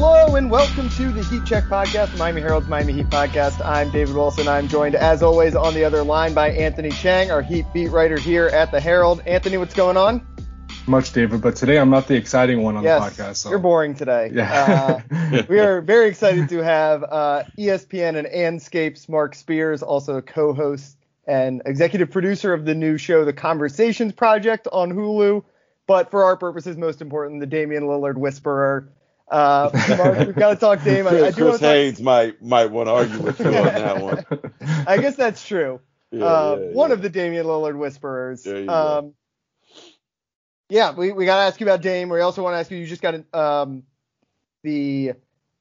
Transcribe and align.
Hello 0.00 0.36
and 0.36 0.48
welcome 0.48 0.88
to 0.90 1.10
the 1.10 1.24
Heat 1.24 1.44
Check 1.44 1.64
Podcast, 1.64 2.16
Miami 2.16 2.40
Herald's 2.40 2.68
Miami 2.68 2.92
Heat 2.92 3.06
Podcast. 3.06 3.60
I'm 3.66 3.90
David 3.90 4.14
Wilson. 4.14 4.46
I'm 4.46 4.68
joined, 4.68 4.94
as 4.94 5.24
always, 5.24 5.56
on 5.56 5.74
the 5.74 5.82
other 5.82 6.04
line 6.04 6.34
by 6.34 6.50
Anthony 6.52 6.90
Chang, 6.90 7.32
our 7.32 7.42
Heat 7.42 7.66
beat 7.74 7.88
writer 7.88 8.16
here 8.16 8.46
at 8.46 8.70
the 8.70 8.78
Herald. 8.78 9.20
Anthony, 9.26 9.58
what's 9.58 9.74
going 9.74 9.96
on? 9.96 10.24
Much, 10.86 11.12
David, 11.12 11.40
but 11.40 11.56
today 11.56 11.80
I'm 11.80 11.90
not 11.90 12.06
the 12.06 12.14
exciting 12.14 12.62
one 12.62 12.76
on 12.76 12.84
yes, 12.84 13.16
the 13.16 13.22
podcast. 13.22 13.36
So. 13.38 13.50
You're 13.50 13.58
boring 13.58 13.96
today. 13.96 14.30
Yeah. 14.32 15.02
uh, 15.10 15.42
we 15.48 15.58
are 15.58 15.80
very 15.80 16.06
excited 16.06 16.48
to 16.50 16.58
have 16.58 17.02
uh, 17.02 17.42
ESPN 17.58 18.16
and 18.16 18.28
Andscape's 18.28 19.08
Marc 19.08 19.34
Spears, 19.34 19.82
also 19.82 20.18
a 20.18 20.22
co-host 20.22 20.96
and 21.26 21.60
executive 21.66 22.12
producer 22.12 22.54
of 22.54 22.64
the 22.64 22.74
new 22.76 22.98
show, 22.98 23.24
The 23.24 23.32
Conversations 23.32 24.12
Project 24.12 24.68
on 24.70 24.92
Hulu. 24.92 25.42
But 25.88 26.12
for 26.12 26.22
our 26.22 26.36
purposes, 26.36 26.76
most 26.76 27.02
important, 27.02 27.40
the 27.40 27.46
Damian 27.46 27.82
Lillard 27.82 28.16
Whisperer. 28.16 28.92
Uh, 29.30 29.70
Marc, 29.96 30.18
we've 30.26 30.34
got 30.34 30.50
to 30.50 30.56
talk 30.56 30.82
Dame. 30.82 31.06
I, 31.06 31.26
I 31.26 31.30
do 31.30 31.50
Chris 31.56 31.60
talk, 31.60 32.02
might 32.02 32.42
might 32.42 32.70
want 32.70 32.86
to 32.86 32.92
argue 32.92 33.20
with 33.20 33.38
you 33.40 33.46
on 33.46 33.52
that 33.52 34.00
one. 34.02 34.24
I 34.86 34.98
guess 34.98 35.16
that's 35.16 35.46
true. 35.46 35.80
Yeah, 36.10 36.24
uh, 36.24 36.56
yeah, 36.58 36.66
one 36.72 36.88
yeah. 36.88 36.94
of 36.94 37.02
the 37.02 37.10
Damian 37.10 37.44
Lillard 37.44 37.76
whisperers. 37.76 38.46
Um. 38.46 39.12
Yeah, 40.70 40.92
we, 40.92 41.12
we 41.12 41.26
got 41.26 41.36
to 41.36 41.42
ask 41.42 41.60
you 41.60 41.66
about 41.66 41.82
Dame. 41.82 42.08
We 42.08 42.20
also 42.20 42.42
want 42.42 42.54
to 42.54 42.58
ask 42.60 42.70
you. 42.70 42.78
You 42.78 42.86
just 42.86 43.02
got 43.02 43.14
um, 43.34 43.82
the 44.62 45.12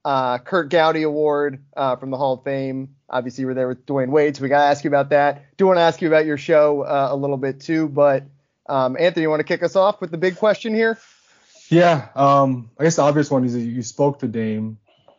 uh, 0.05 0.37
Curt 0.37 0.69
Gowdy 0.69 1.03
Award 1.03 1.63
uh, 1.75 1.97
from 1.97 2.11
the 2.11 2.17
Hall 2.17 2.35
of 2.35 2.43
Fame. 2.45 2.95
Obviously, 3.09 3.41
you 3.41 3.47
were 3.47 3.53
there 3.53 3.67
with 3.67 3.85
Dwyane 3.85 4.07
Wade, 4.07 4.37
so 4.37 4.43
we 4.43 4.47
got 4.47 4.59
to 4.59 4.69
ask 4.69 4.85
you 4.85 4.89
about 4.89 5.09
that. 5.09 5.57
Do 5.57 5.67
want 5.67 5.77
to 5.77 5.81
ask 5.81 6.01
you 6.01 6.07
about 6.07 6.25
your 6.25 6.37
show 6.37 6.83
uh, 6.83 7.09
a 7.11 7.15
little 7.15 7.35
bit 7.35 7.59
too, 7.59 7.89
but 7.89 8.23
um, 8.67 8.95
Anthony, 8.97 9.23
you 9.23 9.29
want 9.29 9.41
to 9.41 9.45
kick 9.45 9.63
us 9.63 9.75
off 9.75 9.99
with 9.99 10.11
the 10.11 10.17
big 10.17 10.37
question 10.37 10.73
here? 10.73 10.97
Yeah, 11.69 12.09
um, 12.15 12.71
I 12.79 12.83
guess 12.83 12.95
the 12.95 13.01
obvious 13.01 13.29
one 13.29 13.43
is 13.45 13.53
that 13.53 13.59
you 13.59 13.81
spoke 13.81 14.19
to 14.19 14.27
Dame 14.27 14.77
a 15.07 15.11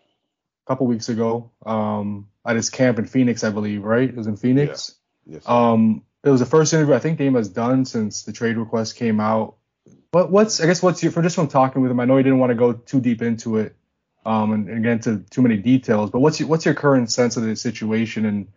couple 0.67 0.87
weeks 0.87 1.09
ago 1.09 1.51
um, 1.67 2.29
at 2.45 2.57
his 2.57 2.71
camp 2.71 2.99
in 2.99 3.07
Phoenix, 3.07 3.45
I 3.45 3.51
believe, 3.51 3.85
right? 3.85 4.09
It 4.09 4.17
was 4.17 4.27
in 4.27 4.37
Phoenix. 4.37 4.95
Yes. 5.27 5.43
Um, 5.47 6.05
it 6.25 6.31
was 6.31 6.41
the 6.41 6.47
first 6.47 6.73
interview 6.73 6.95
I 6.95 6.99
think 6.99 7.19
Dame 7.19 7.35
has 7.35 7.49
done 7.49 7.85
since 7.85 8.23
the 8.23 8.33
trade 8.33 8.57
request 8.57 8.97
came 8.97 9.21
out. 9.21 9.57
What, 10.11 10.31
what's 10.31 10.61
I 10.61 10.67
guess 10.67 10.83
what's 10.83 11.03
your 11.03 11.13
for 11.13 11.23
just 11.23 11.37
from 11.37 11.49
talking 11.49 11.83
with 11.83 11.91
him? 11.91 12.01
I 12.01 12.07
know 12.07 12.17
he 12.17 12.23
didn't 12.23 12.39
want 12.39 12.51
to 12.51 12.57
go 12.57 12.73
too 12.73 13.01
deep 13.01 13.21
into 13.23 13.59
it 13.59 13.77
um, 14.25 14.53
and, 14.53 14.69
and 14.69 14.83
get 14.83 14.93
into 14.93 15.19
too 15.31 15.43
many 15.43 15.59
details, 15.59 16.11
but 16.11 16.21
what's 16.21 16.41
your, 16.41 16.49
what's 16.49 16.65
your 16.65 16.75
current 16.75 17.11
sense 17.11 17.37
of 17.37 17.43
the 17.43 17.57
situation 17.57 18.25
and 18.25 18.49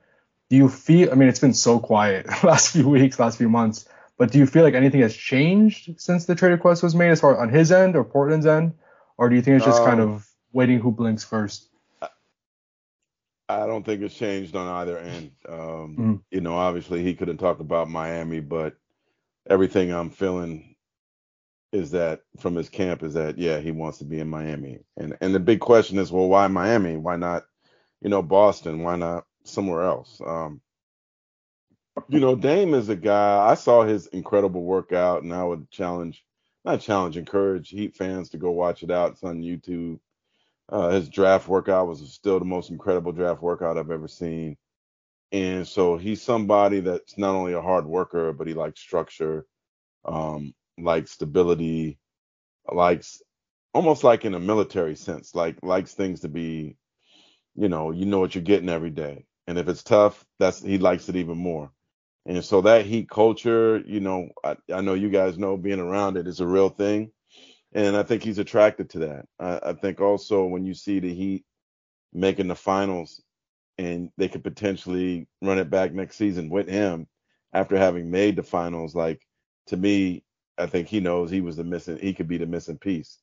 do 0.49 0.57
you 0.57 0.67
feel? 0.67 1.11
I 1.11 1.15
mean, 1.15 1.29
it's 1.29 1.39
been 1.39 1.53
so 1.53 1.79
quiet 1.79 2.27
last 2.43 2.73
few 2.73 2.87
weeks, 2.87 3.19
last 3.19 3.37
few 3.37 3.49
months. 3.49 3.87
But 4.21 4.31
do 4.31 4.37
you 4.37 4.45
feel 4.45 4.61
like 4.61 4.75
anything 4.75 5.01
has 5.01 5.15
changed 5.15 5.99
since 5.99 6.27
the 6.27 6.35
trade 6.35 6.51
request 6.51 6.83
was 6.83 6.93
made, 6.93 7.09
as 7.09 7.19
far 7.19 7.41
on 7.41 7.49
his 7.49 7.71
end 7.71 7.95
or 7.95 8.03
Portland's 8.03 8.45
end, 8.45 8.73
or 9.17 9.29
do 9.29 9.35
you 9.35 9.41
think 9.41 9.57
it's 9.57 9.65
just 9.65 9.83
kind 9.83 9.99
Um, 9.99 10.09
of 10.09 10.27
waiting 10.53 10.79
who 10.79 10.91
blinks 10.91 11.23
first? 11.23 11.69
I 13.49 13.65
don't 13.65 13.83
think 13.83 14.03
it's 14.03 14.13
changed 14.13 14.55
on 14.55 14.67
either 14.67 14.99
end. 14.99 15.31
Um, 15.49 15.97
Mhm. 15.97 16.21
You 16.29 16.41
know, 16.41 16.53
obviously 16.53 17.01
he 17.01 17.15
couldn't 17.15 17.37
talk 17.37 17.61
about 17.61 17.89
Miami, 17.89 18.41
but 18.41 18.75
everything 19.49 19.91
I'm 19.91 20.11
feeling 20.11 20.75
is 21.71 21.89
that 21.89 22.21
from 22.37 22.53
his 22.53 22.69
camp 22.69 23.01
is 23.01 23.15
that 23.15 23.39
yeah 23.39 23.57
he 23.57 23.71
wants 23.71 23.97
to 23.97 24.05
be 24.05 24.19
in 24.19 24.29
Miami, 24.29 24.81
and 24.97 25.17
and 25.19 25.33
the 25.33 25.39
big 25.39 25.61
question 25.61 25.97
is 25.97 26.11
well 26.11 26.29
why 26.29 26.45
Miami? 26.45 26.95
Why 26.95 27.15
not 27.15 27.47
you 28.03 28.09
know 28.11 28.21
Boston? 28.21 28.83
Why 28.83 28.97
not 28.97 29.25
somewhere 29.45 29.81
else? 29.81 30.21
Um, 30.23 30.61
you 32.09 32.19
know 32.19 32.35
Dame 32.35 32.73
is 32.73 32.89
a 32.89 32.95
guy. 32.95 33.45
I 33.47 33.55
saw 33.55 33.83
his 33.83 34.07
incredible 34.07 34.63
workout, 34.63 35.23
and 35.23 35.33
I 35.33 35.43
would 35.43 35.69
challenge, 35.71 36.23
not 36.65 36.81
challenge, 36.81 37.17
encourage 37.17 37.69
Heat 37.69 37.95
fans 37.95 38.29
to 38.29 38.37
go 38.37 38.51
watch 38.51 38.83
it 38.83 38.91
out. 38.91 39.11
It's 39.11 39.23
on 39.23 39.41
YouTube. 39.41 39.99
Uh, 40.69 40.89
his 40.91 41.09
draft 41.09 41.47
workout 41.47 41.87
was 41.87 42.01
still 42.13 42.39
the 42.39 42.45
most 42.45 42.69
incredible 42.69 43.11
draft 43.11 43.41
workout 43.41 43.77
I've 43.77 43.91
ever 43.91 44.07
seen. 44.07 44.57
And 45.31 45.67
so 45.67 45.97
he's 45.97 46.21
somebody 46.21 46.81
that's 46.81 47.17
not 47.17 47.35
only 47.35 47.53
a 47.53 47.61
hard 47.61 47.85
worker, 47.85 48.33
but 48.33 48.47
he 48.47 48.53
likes 48.53 48.79
structure, 48.81 49.45
um, 50.05 50.53
likes 50.77 51.11
stability, 51.11 51.99
likes 52.71 53.21
almost 53.73 54.03
like 54.03 54.25
in 54.25 54.33
a 54.33 54.39
military 54.39 54.95
sense, 54.95 55.35
like 55.35 55.57
likes 55.63 55.93
things 55.93 56.21
to 56.21 56.29
be, 56.29 56.77
you 57.55 57.69
know, 57.69 57.91
you 57.91 58.05
know 58.05 58.19
what 58.19 58.35
you're 58.35 58.43
getting 58.43 58.69
every 58.69 58.89
day. 58.91 59.25
And 59.47 59.57
if 59.57 59.67
it's 59.69 59.83
tough, 59.83 60.25
that's 60.39 60.61
he 60.61 60.77
likes 60.77 61.09
it 61.09 61.15
even 61.17 61.37
more. 61.37 61.71
And 62.25 62.43
so 62.43 62.61
that 62.61 62.85
heat 62.85 63.09
culture, 63.09 63.81
you 63.85 63.99
know, 63.99 64.29
I, 64.43 64.55
I 64.73 64.81
know 64.81 64.93
you 64.93 65.09
guys 65.09 65.37
know 65.37 65.57
being 65.57 65.79
around 65.79 66.17
it 66.17 66.27
is 66.27 66.39
a 66.39 66.47
real 66.47 66.69
thing 66.69 67.11
and 67.73 67.95
I 67.95 68.03
think 68.03 68.23
he's 68.23 68.39
attracted 68.39 68.89
to 68.91 68.99
that. 68.99 69.25
I, 69.39 69.69
I 69.69 69.73
think 69.73 70.01
also 70.01 70.45
when 70.45 70.65
you 70.65 70.73
see 70.73 70.99
the 70.99 71.13
Heat 71.13 71.45
making 72.13 72.47
the 72.47 72.55
finals, 72.55 73.21
and 73.77 74.09
they 74.17 74.27
could 74.27 74.43
potentially 74.43 75.27
run 75.41 75.57
it 75.59 75.69
back 75.69 75.93
next 75.93 76.15
season 76.17 76.49
with 76.49 76.67
him 76.67 77.07
after 77.53 77.77
having 77.77 78.09
made 78.11 78.35
the 78.35 78.43
finals, 78.43 78.95
like 78.95 79.21
to 79.67 79.77
me, 79.77 80.23
I 80.57 80.65
think 80.67 80.87
he 80.87 80.99
knows 80.99 81.29
he 81.31 81.41
was 81.41 81.55
the 81.57 81.63
missing, 81.63 81.97
he 81.99 82.13
could 82.13 82.27
be 82.27 82.37
the 82.37 82.45
missing 82.45 82.77
piece 82.77 83.19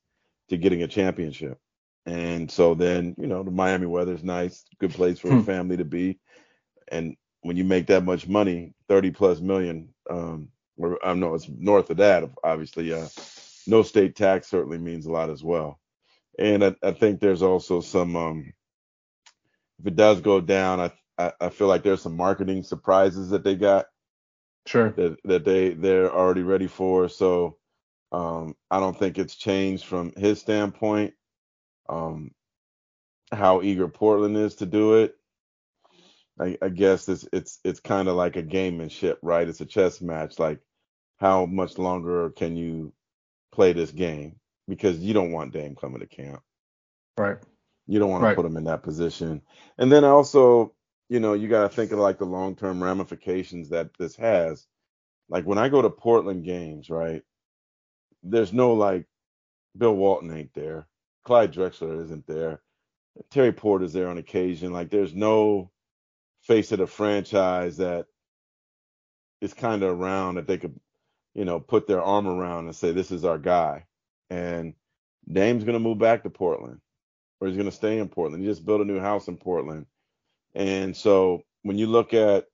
to 0.49 0.57
getting 0.57 0.83
a 0.83 0.89
championship. 0.89 1.59
And 2.07 2.51
so 2.51 2.75
then, 2.75 3.15
you 3.19 3.27
know, 3.27 3.43
the 3.43 3.51
Miami 3.51 3.87
weather's 3.87 4.25
nice, 4.25 4.65
good 4.81 4.95
place 4.95 5.19
for 5.19 5.35
Hmm. 5.35 5.37
a 5.37 5.39
family 5.39 5.77
to 5.77 5.85
be. 5.85 6.19
And 6.91 7.17
when 7.43 7.57
you 7.57 7.65
make 7.65 7.87
that 7.89 8.05
much 8.05 8.29
money, 8.29 8.75
30 8.89 9.11
plus 9.11 9.41
million, 9.41 9.89
um, 10.11 10.51
or 10.77 10.99
I 11.05 11.15
know 11.15 11.35
it's 11.35 11.49
north 11.49 11.91
of 11.91 11.99
that, 11.99 12.29
obviously, 12.45 12.93
uh, 12.93 13.09
no 13.67 13.83
state 13.83 14.17
tax 14.17 14.49
certainly 14.49 14.79
means 14.79 15.07
a 15.07 15.13
lot 15.13 15.31
as 15.31 15.43
well. 15.45 15.81
And 16.39 16.65
I, 16.65 16.77
I 16.83 16.93
think 16.93 17.21
there's 17.21 17.43
also 17.43 17.81
some, 17.81 18.17
um, 18.17 18.53
if 19.81 19.87
it 19.87 19.97
does 19.97 20.21
go 20.21 20.41
down, 20.41 20.81
I, 20.81 20.93
I 21.19 21.33
I 21.41 21.49
feel 21.51 21.69
like 21.69 21.83
there's 21.83 22.03
some 22.03 22.17
marketing 22.17 22.63
surprises 22.63 23.31
that 23.31 23.45
they 23.45 23.57
got 23.57 23.87
Sure. 24.67 24.97
that 24.97 25.17
that 25.25 25.45
they 25.45 25.71
they're 25.71 26.13
already 26.13 26.43
ready 26.43 26.67
for. 26.67 27.09
So 27.09 27.59
um, 28.13 28.55
I 28.71 28.81
don't 28.81 28.99
think 28.99 29.19
it's 29.19 29.37
changed 29.37 29.85
from 29.85 30.13
his 30.17 30.41
standpoint. 30.41 31.15
Um, 31.89 32.33
how 33.33 33.63
eager 33.63 33.89
Portland 33.89 34.37
is 34.37 34.57
to 34.57 34.67
do 34.67 34.95
it. 34.97 35.15
I, 36.41 36.59
I 36.63 36.69
guess 36.71 37.09
it's 37.09 37.29
it's 37.33 37.61
it's 37.65 37.81
kind 37.81 38.09
of 38.09 38.17
like 38.17 38.37
a 38.37 38.43
gamemanship, 38.43 39.17
right? 39.23 39.49
It's 39.49 39.61
a 39.61 39.67
chess 39.67 40.01
match. 40.01 40.39
Like 40.39 40.61
how 41.19 41.47
much 41.47 41.79
longer 41.79 42.31
can 42.31 42.57
you 42.57 42.93
play 43.53 43.73
this 43.73 43.91
game? 43.91 44.37
Because 44.69 44.99
you 44.99 45.15
don't 45.15 45.33
want 45.33 45.53
Dame 45.53 45.77
coming 45.77 46.01
to 46.01 46.07
camp. 46.07 46.43
Right. 47.19 47.39
You 47.87 47.99
don't 47.99 48.11
want 48.11 48.23
Right. 48.23 48.31
to 48.31 48.37
put 48.37 48.47
him 48.47 48.57
in 48.57 48.65
that 48.65 48.83
position. 48.83 49.43
And 49.79 49.91
then 49.91 50.05
also, 50.05 50.75
you 51.09 51.21
know, 51.21 51.35
you 51.35 51.49
got 51.49 51.63
to 51.63 51.69
think 51.75 51.93
of 51.93 51.99
like 51.99 52.19
the 52.19 52.27
long 52.27 52.57
term 52.57 52.83
ramifications 52.83 53.71
that 53.71 53.91
this 53.99 54.17
has. 54.17 54.67
Like 55.29 55.45
when 55.47 55.59
I 55.59 55.69
go 55.69 55.83
to 55.83 55.91
Portland 55.91 56.45
games, 56.45 56.91
right? 56.91 57.23
There's 58.23 58.53
no 58.53 58.75
like 58.75 59.07
Bill 59.77 59.95
Walton 59.95 60.37
ain't 60.37 60.55
there. 60.55 60.87
Clyde 61.25 61.53
Drexler 61.53 62.05
isn't 62.05 62.27
there. 62.27 62.63
Terry 63.31 63.53
Porter's 63.53 63.93
there 63.93 64.09
on 64.09 64.19
occasion. 64.19 64.73
Like 64.73 64.91
there's 64.91 65.15
no 65.15 65.71
face 66.49 66.73
of 66.73 66.81
the 66.81 66.87
franchise 66.89 67.77
that 67.77 68.07
is 69.41 69.55
kind 69.55 69.83
of 69.85 70.01
around 70.01 70.35
that 70.35 70.49
they 70.49 70.59
could, 70.59 70.79
you 71.35 71.45
know, 71.45 71.61
put 71.61 71.87
their 71.87 72.03
arm 72.03 72.27
around 72.27 72.67
and 72.67 72.75
say, 72.75 72.91
this 72.91 73.13
is 73.13 73.25
our 73.25 73.39
guy. 73.39 73.85
And 74.31 74.75
Dame's 75.31 75.65
going 75.65 75.75
to 75.75 75.81
move 75.81 75.99
back 75.99 76.25
to 76.25 76.31
Portland 76.31 76.81
or 77.41 77.49
he's 77.49 77.57
going 77.57 77.71
to 77.71 77.77
stay 77.77 77.99
in 77.99 78.09
Portland. 78.09 78.43
He 78.43 78.49
just 78.49 78.67
built 78.67 78.81
a 78.81 78.85
new 78.85 78.99
house 78.99 79.29
in 79.29 79.37
Portland. 79.37 79.87
And 80.55 80.97
so 80.97 81.43
when 81.63 81.79
you 81.79 81.87
look 81.87 82.15
at 82.15 82.47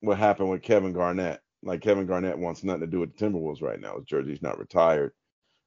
what 0.00 0.18
happened 0.18 0.50
with 0.50 0.62
Kevin 0.62 0.92
Garnett, 0.92 1.40
like 1.62 1.82
Kevin 1.82 2.06
Garnett 2.06 2.38
wants 2.38 2.64
nothing 2.64 2.80
to 2.80 2.86
do 2.86 3.00
with 3.00 3.16
the 3.16 3.24
Timberwolves 3.24 3.62
right 3.62 3.80
now. 3.80 3.96
His 3.96 4.06
jersey's 4.06 4.42
not 4.42 4.58
retired. 4.58 5.12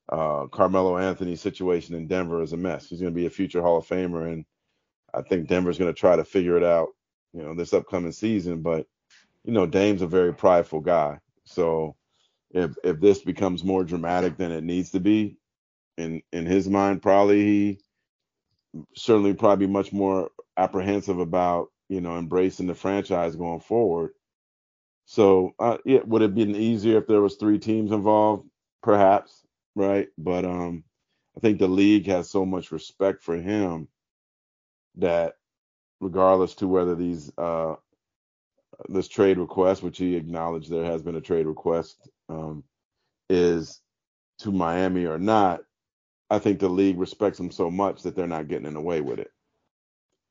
Uh, 0.10 0.48
Carmelo 0.48 0.98
Anthony's 0.98 1.42
situation 1.42 1.96
in 1.96 2.08
Denver 2.08 2.42
is 2.42 2.54
a 2.54 2.58
mess. 2.58 2.88
He's 2.88 3.00
going 3.00 3.14
to 3.14 3.16
be 3.20 3.28
a 3.28 3.30
future 3.30 3.62
Hall 3.62 3.78
of 3.78 3.88
Famer. 3.88 4.32
And 4.32 4.46
I 5.14 5.22
think 5.22 5.48
Denver's 5.48 5.78
going 5.78 5.94
to 5.94 6.00
try 6.00 6.16
to 6.16 6.26
figure 6.26 6.58
it 6.58 6.64
out, 6.64 6.90
you 7.34 7.42
know, 7.42 7.56
this 7.56 7.74
upcoming 7.74 8.12
season. 8.12 8.62
But 8.62 8.88
you 9.44 9.54
know, 9.54 9.66
Dame's 9.66 10.02
a 10.02 10.08
very 10.08 10.34
prideful 10.34 10.82
guy, 10.82 11.20
so 11.46 11.96
if 12.52 12.76
if 12.84 13.00
this 13.00 13.20
becomes 13.20 13.64
more 13.64 13.84
dramatic 13.84 14.38
than 14.38 14.52
it 14.52 14.64
needs 14.64 14.92
to 14.92 15.00
be, 15.00 15.38
in 15.98 16.22
in 16.32 16.46
his 16.46 16.70
mind, 16.70 17.02
probably 17.02 17.42
he 17.44 17.80
certainly 18.96 19.34
probably 19.34 19.68
much 19.68 19.92
more 19.94 20.32
apprehensive 20.58 21.20
about 21.20 21.70
you 21.90 22.02
know 22.02 22.18
embracing 22.18 22.68
the 22.68 22.76
franchise 22.76 23.36
going 23.36 23.60
forward. 23.60 24.12
So 25.06 25.54
uh, 25.60 25.78
yeah, 25.86 26.00
would 26.06 26.22
it 26.22 26.36
been 26.36 26.56
easier 26.56 26.98
if 26.98 27.08
there 27.08 27.22
was 27.22 27.36
three 27.36 27.60
teams 27.60 27.92
involved? 27.92 28.48
Perhaps, 28.82 29.42
right? 29.76 30.08
But 30.18 30.46
um, 30.46 30.84
I 31.38 31.40
think 31.40 31.60
the 31.60 31.68
league 31.68 32.08
has 32.08 32.30
so 32.30 32.46
much 32.46 32.72
respect 32.72 33.22
for 33.24 33.36
him 33.36 33.88
that 34.98 35.34
regardless 36.04 36.56
to 36.56 36.68
whether 36.68 36.96
these 36.96 37.32
uh, 37.38 37.76
this 38.90 39.08
trade 39.08 39.38
request, 39.38 39.84
which 39.84 39.98
he 39.98 40.16
acknowledged 40.16 40.70
there 40.70 40.86
has 40.86 41.02
been 41.02 41.16
a 41.16 41.22
trade 41.22 41.46
request, 41.48 42.10
um, 42.30 42.64
is 43.30 43.82
to 44.40 44.52
Miami 44.52 45.06
or 45.06 45.18
not, 45.18 45.62
I 46.30 46.40
think 46.40 46.60
the 46.60 46.70
league 46.70 47.00
respects 47.00 47.40
him 47.40 47.52
so 47.52 47.70
much 47.70 48.04
that 48.04 48.16
they're 48.16 48.28
not 48.28 48.48
getting 48.48 48.68
in 48.68 48.74
the 48.74 48.82
way 48.82 49.02
with 49.02 49.20
it. 49.20 49.32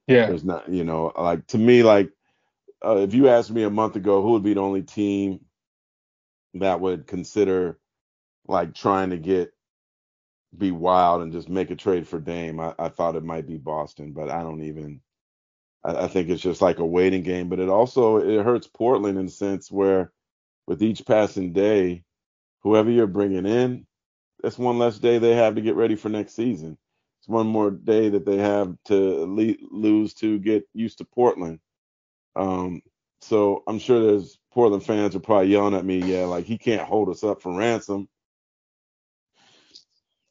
Yeah. 0.07 0.27
There's 0.27 0.45
not, 0.45 0.69
you 0.69 0.85
know, 0.85 1.13
like 1.17 1.47
to 1.49 1.59
me, 1.59 1.83
like 1.83 2.11
uh, 2.85 2.97
if 2.97 3.15
you 3.15 3.29
asked 3.29 3.51
me 3.51 3.63
a 3.63 3.71
month 3.71 3.97
ago 3.97 4.23
who 4.23 4.33
would 4.33 4.43
be 4.43 4.55
the 4.55 4.61
only 4.61 4.83
team 4.83 5.41
that 6.55 6.81
would 6.81 7.07
consider 7.07 7.79
like 8.47 8.75
trying 8.75 9.11
to 9.11 9.17
get 9.17 9.53
be 10.57 10.71
wild 10.71 11.23
and 11.23 11.33
just 11.33 11.49
make 11.49 11.71
a 11.71 11.77
trade 11.77 12.07
for 12.07 12.21
Dame, 12.21 12.61
I, 12.61 12.75
I 12.79 12.89
thought 12.89 13.17
it 13.17 13.25
might 13.25 13.47
be 13.47 13.57
Boston, 13.57 14.13
but 14.13 14.29
I 14.29 14.43
don't 14.43 14.63
even. 14.63 15.01
I, 15.85 16.05
I 16.05 16.09
think 16.09 16.29
it's 16.29 16.43
just 16.43 16.63
like 16.63 16.79
a 16.79 16.87
waiting 16.87 17.23
game, 17.23 17.49
but 17.49 17.61
it 17.61 17.69
also 17.69 18.19
it 18.19 18.45
hurts 18.45 18.67
Portland 18.69 19.19
in 19.19 19.27
the 19.27 19.33
sense 19.33 19.71
where 19.71 20.13
with 20.67 20.83
each 20.83 21.05
passing 21.07 21.53
day, 21.53 22.05
whoever 22.63 22.91
you're 22.91 23.07
bringing 23.07 23.47
in, 23.47 23.87
that's 24.43 24.59
one 24.59 24.79
less 24.79 24.99
day 24.99 25.19
they 25.19 25.35
have 25.35 25.57
to 25.57 25.61
get 25.61 25.77
ready 25.77 25.97
for 25.97 26.09
next 26.09 26.35
season. 26.35 26.79
It's 27.21 27.29
one 27.29 27.47
more 27.47 27.71
day 27.71 28.09
that 28.11 28.27
they 28.27 28.39
have 28.39 28.77
to 28.87 29.27
le- 29.27 29.57
lose 29.71 30.15
to 30.15 30.39
get 30.39 30.65
used 30.75 30.99
to 30.99 31.05
Portland. 31.05 31.61
Um, 32.35 32.83
so 33.21 33.63
I'm 33.69 33.79
sure 33.79 34.01
there's 34.03 34.39
Portland 34.53 34.85
fans 34.85 35.15
are 35.15 35.21
probably 35.21 35.49
yelling 35.51 35.75
at 35.75 35.85
me, 35.85 36.01
yeah, 36.01 36.25
like 36.25 36.45
he 36.47 36.59
can't 36.59 36.83
hold 36.83 37.09
us 37.09 37.23
up 37.23 37.43
for 37.43 37.57
ransom. 37.57 38.09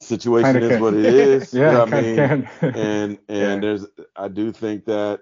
Situation 0.01 0.61
Kinda 0.61 0.67
is 0.67 0.71
can. 0.73 0.81
what 0.81 0.93
it 0.95 1.05
is. 1.05 1.53
yeah, 1.53 1.65
you 1.65 1.71
know 1.71 1.83
I 1.83 1.85
mean? 1.85 2.49
and 2.73 3.19
and 3.29 3.63
Yeah. 3.63 3.63
there's 3.63 3.85
I 4.15 4.27
do 4.27 4.51
think 4.51 4.85
that 4.85 5.21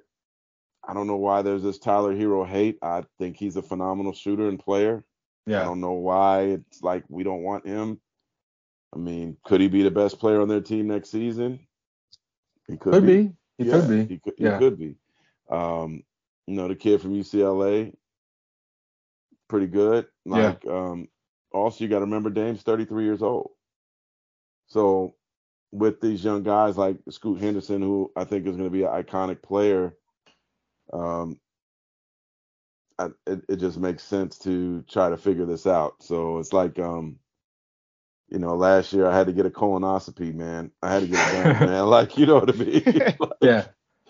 I 0.89 0.93
don't 0.93 1.05
know 1.05 1.17
why 1.17 1.43
there's 1.43 1.61
this 1.61 1.77
Tyler 1.77 2.15
Herro 2.15 2.47
hate. 2.47 2.79
I 2.81 3.03
think 3.19 3.37
he's 3.37 3.57
a 3.57 3.61
phenomenal 3.61 4.11
shooter 4.11 4.47
and 4.49 4.59
player. 4.59 5.03
Yeah. 5.45 5.61
I 5.61 5.65
don't 5.65 5.81
know 5.81 5.91
why 5.93 6.41
it's 6.41 6.81
like 6.81 7.03
we 7.09 7.23
don't 7.23 7.43
want 7.43 7.67
him. 7.67 7.99
I 8.95 8.97
mean, 8.97 9.37
could 9.45 9.61
he 9.61 9.67
be 9.67 9.83
the 9.83 9.91
best 9.91 10.19
player 10.19 10.41
on 10.41 10.47
their 10.47 10.61
team 10.61 10.87
next 10.87 11.11
season? 11.11 11.59
He 12.67 12.75
could, 12.75 12.93
Could 12.93 13.05
be. 13.05 13.31
He 13.59 13.65
Yeah, 13.65 13.71
could 13.73 13.89
be. 13.89 14.05
He 14.05 14.17
could, 14.19 14.33
Yeah. 14.39 14.53
he 14.53 14.59
could 14.59 14.79
be. 14.79 14.95
Um, 15.51 16.03
you 16.47 16.55
know, 16.55 16.67
the 16.67 16.75
kid 16.75 17.01
from 17.01 17.13
UCLA, 17.13 17.93
pretty 19.47 19.67
good. 19.67 20.07
Yeah. 20.25 20.33
Like, 20.33 20.65
um, 20.65 21.07
also 21.51 21.83
you 21.83 21.89
got 21.89 21.99
to 21.99 22.05
remember 22.05 22.31
Dame's 22.31 22.63
33 22.63 23.03
years 23.03 23.21
old. 23.21 23.51
So 24.65 25.13
with 25.71 26.01
these 26.01 26.23
young 26.23 26.41
guys 26.41 26.77
like 26.77 26.97
Scoot 27.11 27.39
Henderson, 27.39 27.83
who 27.83 28.11
I 28.15 28.23
think 28.23 28.47
is 28.47 28.55
going 28.55 28.69
to 28.69 28.75
be 28.75 28.83
an 28.83 28.89
iconic 28.89 29.43
player, 29.43 29.95
um, 30.93 31.39
I, 32.99 33.07
it, 33.27 33.43
it 33.49 33.55
just 33.57 33.77
makes 33.77 34.03
sense 34.03 34.37
to 34.39 34.83
try 34.89 35.09
to 35.09 35.17
figure 35.17 35.45
this 35.45 35.67
out. 35.67 35.95
So 36.01 36.39
it's 36.39 36.53
like, 36.53 36.79
um, 36.79 37.17
you 38.29 38.39
know, 38.39 38.55
last 38.55 38.93
year 38.93 39.07
I 39.07 39.17
had 39.17 39.27
to 39.27 39.33
get 39.33 39.45
a 39.47 39.51
colonoscopy, 39.51 40.33
man. 40.35 40.71
I 40.83 40.91
had 40.93 41.01
to 41.01 41.07
get 41.07 41.19
it 41.19 41.31
done, 41.31 41.59
man. 41.59 41.85
Like, 41.87 42.17
you 42.17 42.25
know 42.27 42.35
what 42.39 42.49
I 42.55 42.57
mean? 42.57 42.83
Like- 43.19 43.31
Yeah. 43.41 43.65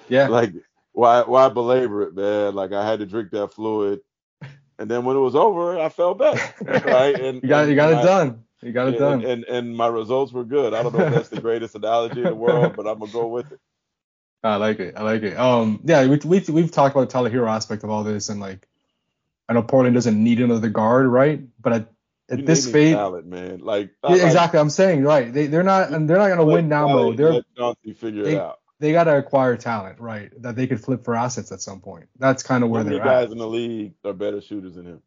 Yeah. 0.10 0.28
like 0.30 0.54
why 0.94 1.22
why 1.24 1.50
belabor 1.50 2.04
it, 2.04 2.16
man? 2.16 2.56
Like 2.56 2.74
I 2.74 2.88
had 2.90 3.00
to 3.00 3.06
drink 3.06 3.32
that 3.32 3.54
fluid, 3.54 4.02
and 4.80 4.90
then 4.90 5.06
when 5.06 5.16
it 5.18 5.22
was 5.22 5.36
over, 5.36 5.80
I 5.80 5.90
felt 5.90 6.20
better, 6.20 6.42
right? 6.66 7.18
And 7.20 7.44
you 7.44 7.50
got 7.50 7.62
and 7.64 7.70
you 7.70 7.76
got 7.76 7.92
it 7.94 8.02
done. 8.02 8.44
You 8.62 8.72
got 8.74 8.88
it 8.90 8.98
done. 8.98 9.22
And, 9.22 9.26
and 9.26 9.46
and 9.46 9.78
my 9.78 9.88
results 9.88 10.32
were 10.34 10.46
good. 10.46 10.74
I 10.74 10.84
don't 10.84 10.94
know 10.94 11.04
if 11.04 11.10
that's 11.10 11.30
the 11.30 11.38
greatest 11.42 11.76
analogy 11.76 12.22
in 12.22 12.30
the 12.30 12.36
world, 12.36 12.76
but 12.76 12.88
I'm 12.88 13.00
gonna 13.00 13.12
go 13.12 13.28
with 13.28 13.52
it. 13.52 13.60
I 14.44 14.56
like 14.56 14.80
it. 14.80 14.96
I 14.96 15.04
like 15.04 15.24
it. 15.24 15.38
Um, 15.38 15.82
yeah, 15.84 16.06
we 16.06 16.18
we 16.18 16.44
we've 16.50 16.72
talked 16.72 16.96
about 16.96 17.10
the 17.10 17.12
Tyler 17.12 17.30
Herro 17.30 17.50
aspect 17.50 17.84
of 17.84 17.90
all 17.90 18.04
this, 18.04 18.30
and 18.30 18.40
like, 18.40 18.68
I 19.48 19.54
know 19.54 19.64
Portland 19.64 19.96
doesn't 19.96 20.22
need 20.22 20.40
another 20.40 20.70
guard, 20.70 21.08
right? 21.08 21.42
But 21.60 21.74
at, 21.74 21.92
at 22.30 22.46
this 22.46 22.72
phase, 22.72 22.96
talent, 22.96 23.26
man. 23.28 23.60
Like 23.60 23.92
yeah, 24.04 24.12
like, 24.12 24.22
exactly. 24.22 24.60
I'm 24.60 24.70
saying 24.70 25.04
right. 25.04 25.32
They 25.34 25.48
they're 25.48 25.64
not 25.64 25.92
and 25.92 26.10
they're 26.10 26.18
not 26.18 26.30
gonna 26.30 26.46
win 26.46 26.70
now, 26.70 26.88
bro. 26.88 27.14
They're 27.14 27.34
let 27.34 27.46
Chauncey 27.58 27.94
figure 27.94 28.24
they- 28.24 28.36
it 28.36 28.40
out. 28.42 28.60
they 28.80 28.94
gotta 28.94 29.18
acquire 29.18 29.58
talent, 29.58 30.00
right? 30.00 30.32
That 30.42 30.56
they 30.56 30.68
could 30.68 30.82
flip 30.82 31.04
for 31.04 31.16
assets 31.16 31.52
at 31.52 31.62
some 31.62 31.82
point. 31.82 32.08
That's 32.18 32.44
kind 32.44 32.64
of 32.64 32.70
where 32.70 32.84
they're 32.86 33.00
guys 33.00 33.26
at. 33.26 33.32
in 33.34 33.40
the 33.40 33.48
league 33.48 33.94
are 34.06 34.14
better 34.14 34.40
shooters 34.40 34.76
than 34.76 34.86
him? 34.86 35.02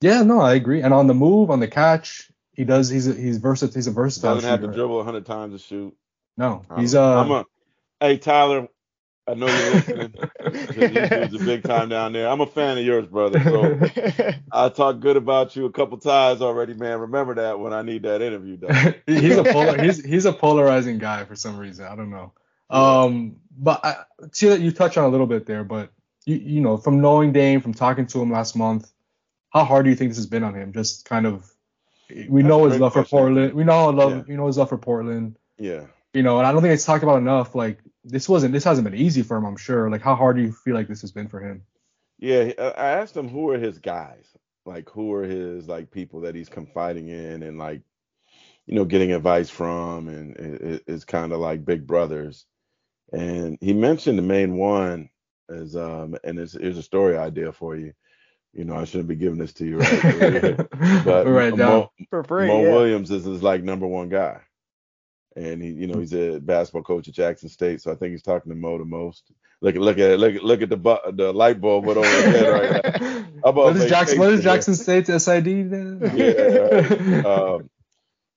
Yeah, 0.00 0.22
no, 0.22 0.40
I 0.40 0.54
agree. 0.54 0.80
And 0.82 0.94
on 0.94 1.08
the 1.08 1.14
move, 1.14 1.50
on 1.50 1.60
the 1.60 1.68
catch, 1.68 2.30
he 2.54 2.64
does. 2.64 2.88
He's 2.88 3.08
a, 3.08 3.14
he's 3.14 3.38
versatile. 3.38 3.74
He's 3.74 3.86
a 3.86 3.90
versatile 3.90 4.36
Doesn't 4.36 4.48
have 4.48 4.60
to 4.60 4.66
shooter. 4.66 4.74
dribble 4.76 5.02
hundred 5.02 5.26
times 5.26 5.60
to 5.60 5.66
shoot. 5.66 5.96
No, 6.36 6.64
he's 6.78 6.94
uh. 6.94 7.20
I'm 7.20 7.30
a 7.32 7.44
hey 8.00 8.18
Tyler. 8.18 8.68
I 9.28 9.34
know 9.34 9.46
you're 9.46 9.74
listening. 9.74 10.14
Dudes 10.72 11.34
are 11.34 11.44
big 11.44 11.62
time 11.62 11.88
down 11.88 12.12
there. 12.12 12.26
I'm 12.26 12.40
a 12.40 12.46
fan 12.46 12.78
of 12.78 12.84
yours, 12.84 13.06
brother. 13.06 13.40
So 13.40 14.32
I 14.52 14.68
talked 14.70 15.00
good 15.00 15.16
about 15.16 15.54
you 15.54 15.66
a 15.66 15.72
couple 15.72 15.98
times 15.98 16.42
already, 16.42 16.74
man. 16.74 16.98
Remember 16.98 17.36
that 17.36 17.60
when 17.60 17.72
I 17.72 17.82
need 17.82 18.02
that 18.02 18.22
interview 18.22 18.56
done. 18.56 18.94
he's 19.06 19.36
a 19.36 19.44
polar, 19.44 19.80
he's 19.80 20.04
he's 20.04 20.24
a 20.24 20.32
polarizing 20.32 20.98
guy 20.98 21.24
for 21.26 21.36
some 21.36 21.58
reason. 21.58 21.86
I 21.86 21.94
don't 21.94 22.10
know. 22.10 22.32
Um, 22.70 23.36
but 23.56 23.84
I 23.84 23.96
see 24.32 24.48
that 24.48 24.60
you 24.60 24.72
touched 24.72 24.98
on 24.98 25.04
a 25.04 25.08
little 25.08 25.26
bit 25.26 25.46
there, 25.46 25.62
but 25.62 25.92
you 26.24 26.36
you 26.36 26.60
know 26.60 26.76
from 26.76 27.00
knowing 27.00 27.32
Dame, 27.32 27.60
from 27.60 27.74
talking 27.74 28.06
to 28.08 28.20
him 28.20 28.32
last 28.32 28.56
month, 28.56 28.90
how 29.50 29.64
hard 29.64 29.84
do 29.84 29.90
you 29.90 29.96
think 29.96 30.10
this 30.10 30.18
has 30.18 30.26
been 30.26 30.42
on 30.42 30.54
him? 30.54 30.72
Just 30.72 31.04
kind 31.04 31.26
of, 31.26 31.48
we 32.28 32.42
That's 32.42 32.48
know 32.48 32.64
his 32.64 32.80
love 32.80 32.94
for. 32.94 33.04
Portland. 33.04 33.52
We 33.52 33.62
know 33.62 33.72
how 33.72 33.90
love 33.92 34.10
Yeah. 34.10 34.22
we 34.26 34.36
know 34.36 34.46
his 34.48 34.58
love 34.58 34.70
for 34.70 34.78
Portland. 34.78 35.36
Yeah. 35.56 35.86
You 36.14 36.22
know, 36.22 36.38
and 36.38 36.46
I 36.46 36.52
don't 36.52 36.62
think 36.62 36.74
it's 36.74 36.84
talked 36.84 37.02
about 37.04 37.18
enough. 37.18 37.54
Like 37.54 37.78
this 38.04 38.28
wasn't 38.28 38.52
this 38.52 38.64
hasn't 38.64 38.84
been 38.84 38.98
easy 38.98 39.22
for 39.22 39.36
him. 39.36 39.44
I'm 39.44 39.56
sure. 39.56 39.88
Like 39.90 40.02
how 40.02 40.14
hard 40.16 40.36
do 40.36 40.42
you 40.42 40.52
feel 40.52 40.74
like 40.74 40.88
this 40.88 41.02
has 41.02 41.12
been 41.12 41.28
for 41.28 41.40
him? 41.40 41.62
Yeah, 42.18 42.52
I 42.58 42.62
I 42.62 42.88
asked 43.00 43.16
him 43.16 43.28
who 43.28 43.50
are 43.50 43.58
his 43.58 43.78
guys, 43.78 44.26
like 44.66 44.90
who 44.90 45.12
are 45.14 45.24
his 45.24 45.68
like 45.68 45.90
people 45.90 46.22
that 46.22 46.34
he's 46.34 46.48
confiding 46.48 47.08
in 47.08 47.42
and 47.42 47.58
like, 47.58 47.82
you 48.66 48.74
know, 48.74 48.84
getting 48.84 49.12
advice 49.12 49.50
from, 49.50 50.08
and 50.08 50.36
it, 50.36 50.60
it- 50.62 50.82
it's 50.86 51.04
kind 51.04 51.32
of 51.32 51.38
like 51.40 51.64
big 51.64 51.86
brothers. 51.86 52.44
And 53.12 53.58
he 53.60 53.72
mentioned 53.72 54.18
the 54.18 54.22
main 54.22 54.56
one 54.56 55.10
is 55.48 55.74
um, 55.76 56.16
and 56.24 56.38
it's 56.38 56.52
here's 56.52 56.78
a 56.78 56.82
story 56.82 57.16
idea 57.16 57.52
for 57.52 57.76
you. 57.76 57.92
You 58.52 58.64
know, 58.64 58.74
I 58.76 58.84
shouldn't 58.84 59.08
be 59.08 59.14
giving 59.16 59.38
this 59.38 59.52
to 59.54 59.64
you, 59.64 59.78
right? 59.78 60.56
but 61.04 61.26
right 61.26 61.56
down. 61.56 61.68
Mo, 61.68 61.90
For 62.10 62.24
free. 62.24 62.48
Mo 62.48 62.62
yeah. 62.64 62.72
Williams 62.72 63.10
is 63.12 63.24
his 63.24 63.42
like 63.44 63.62
number 63.62 63.86
one 63.86 64.08
guy, 64.08 64.40
and 65.36 65.62
he, 65.62 65.70
you 65.70 65.86
know, 65.86 65.98
he's 65.98 66.14
a 66.14 66.38
basketball 66.38 66.82
coach 66.82 67.08
at 67.08 67.14
Jackson 67.14 67.48
State, 67.48 67.80
so 67.80 67.92
I 67.92 67.94
think 67.94 68.12
he's 68.12 68.22
talking 68.22 68.50
to 68.50 68.56
Mo 68.56 68.78
the 68.78 68.84
most. 68.84 69.30
Look 69.62 69.76
at 69.76 69.82
look 69.82 69.98
at 69.98 70.18
look 70.18 70.34
at 70.34 70.42
look 70.42 70.62
at 70.62 70.70
the 70.70 70.76
bu- 70.76 71.12
the 71.12 71.32
light 71.32 71.60
bulb 71.60 71.84
went 71.84 71.98
over 71.98 72.08
his 72.08 72.24
head 72.24 72.48
right 72.48 73.00
now. 73.00 73.26
about 73.44 73.54
what 73.54 73.76
is 73.76 73.88
Jackson? 73.90 74.18
What 74.18 74.30
is 74.32 74.42
faces? 74.42 74.44
Jackson 74.44 74.74
State's 74.74 75.24
SID? 75.24 75.70
Then? 75.70 76.00
Yeah, 76.16 77.22
um, 77.26 77.70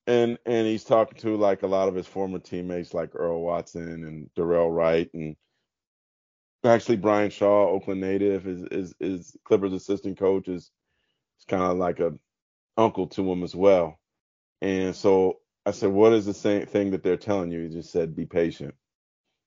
and 0.06 0.38
and 0.44 0.66
he's 0.66 0.84
talking 0.84 1.18
to 1.20 1.36
like 1.36 1.62
a 1.62 1.66
lot 1.66 1.88
of 1.88 1.94
his 1.94 2.06
former 2.06 2.38
teammates 2.38 2.92
like 2.92 3.14
Earl 3.14 3.40
Watson 3.40 4.04
and 4.04 4.30
Dorell 4.36 4.74
Wright 4.74 5.08
and 5.14 5.34
actually 6.64 6.96
Brian 6.96 7.30
Shaw, 7.30 7.68
Oakland 7.68 8.00
native, 8.00 8.46
is 8.46 8.62
is 8.70 8.94
is 9.00 9.36
Clippers 9.44 9.72
assistant 9.72 10.18
coach 10.18 10.48
is, 10.48 10.70
is 11.38 11.44
kind 11.48 11.62
of 11.62 11.78
like 11.78 12.00
a 12.00 12.12
uncle 12.76 13.06
to 13.08 13.30
him 13.30 13.42
as 13.42 13.54
well. 13.54 13.98
And 14.60 14.94
so 14.94 15.38
I 15.66 15.72
said, 15.72 15.90
what 15.92 16.12
is 16.12 16.26
the 16.26 16.34
same 16.34 16.66
thing 16.66 16.92
that 16.92 17.02
they're 17.02 17.16
telling 17.16 17.52
you? 17.52 17.62
He 17.62 17.68
just 17.70 17.92
said, 17.92 18.16
be 18.16 18.26
patient, 18.26 18.74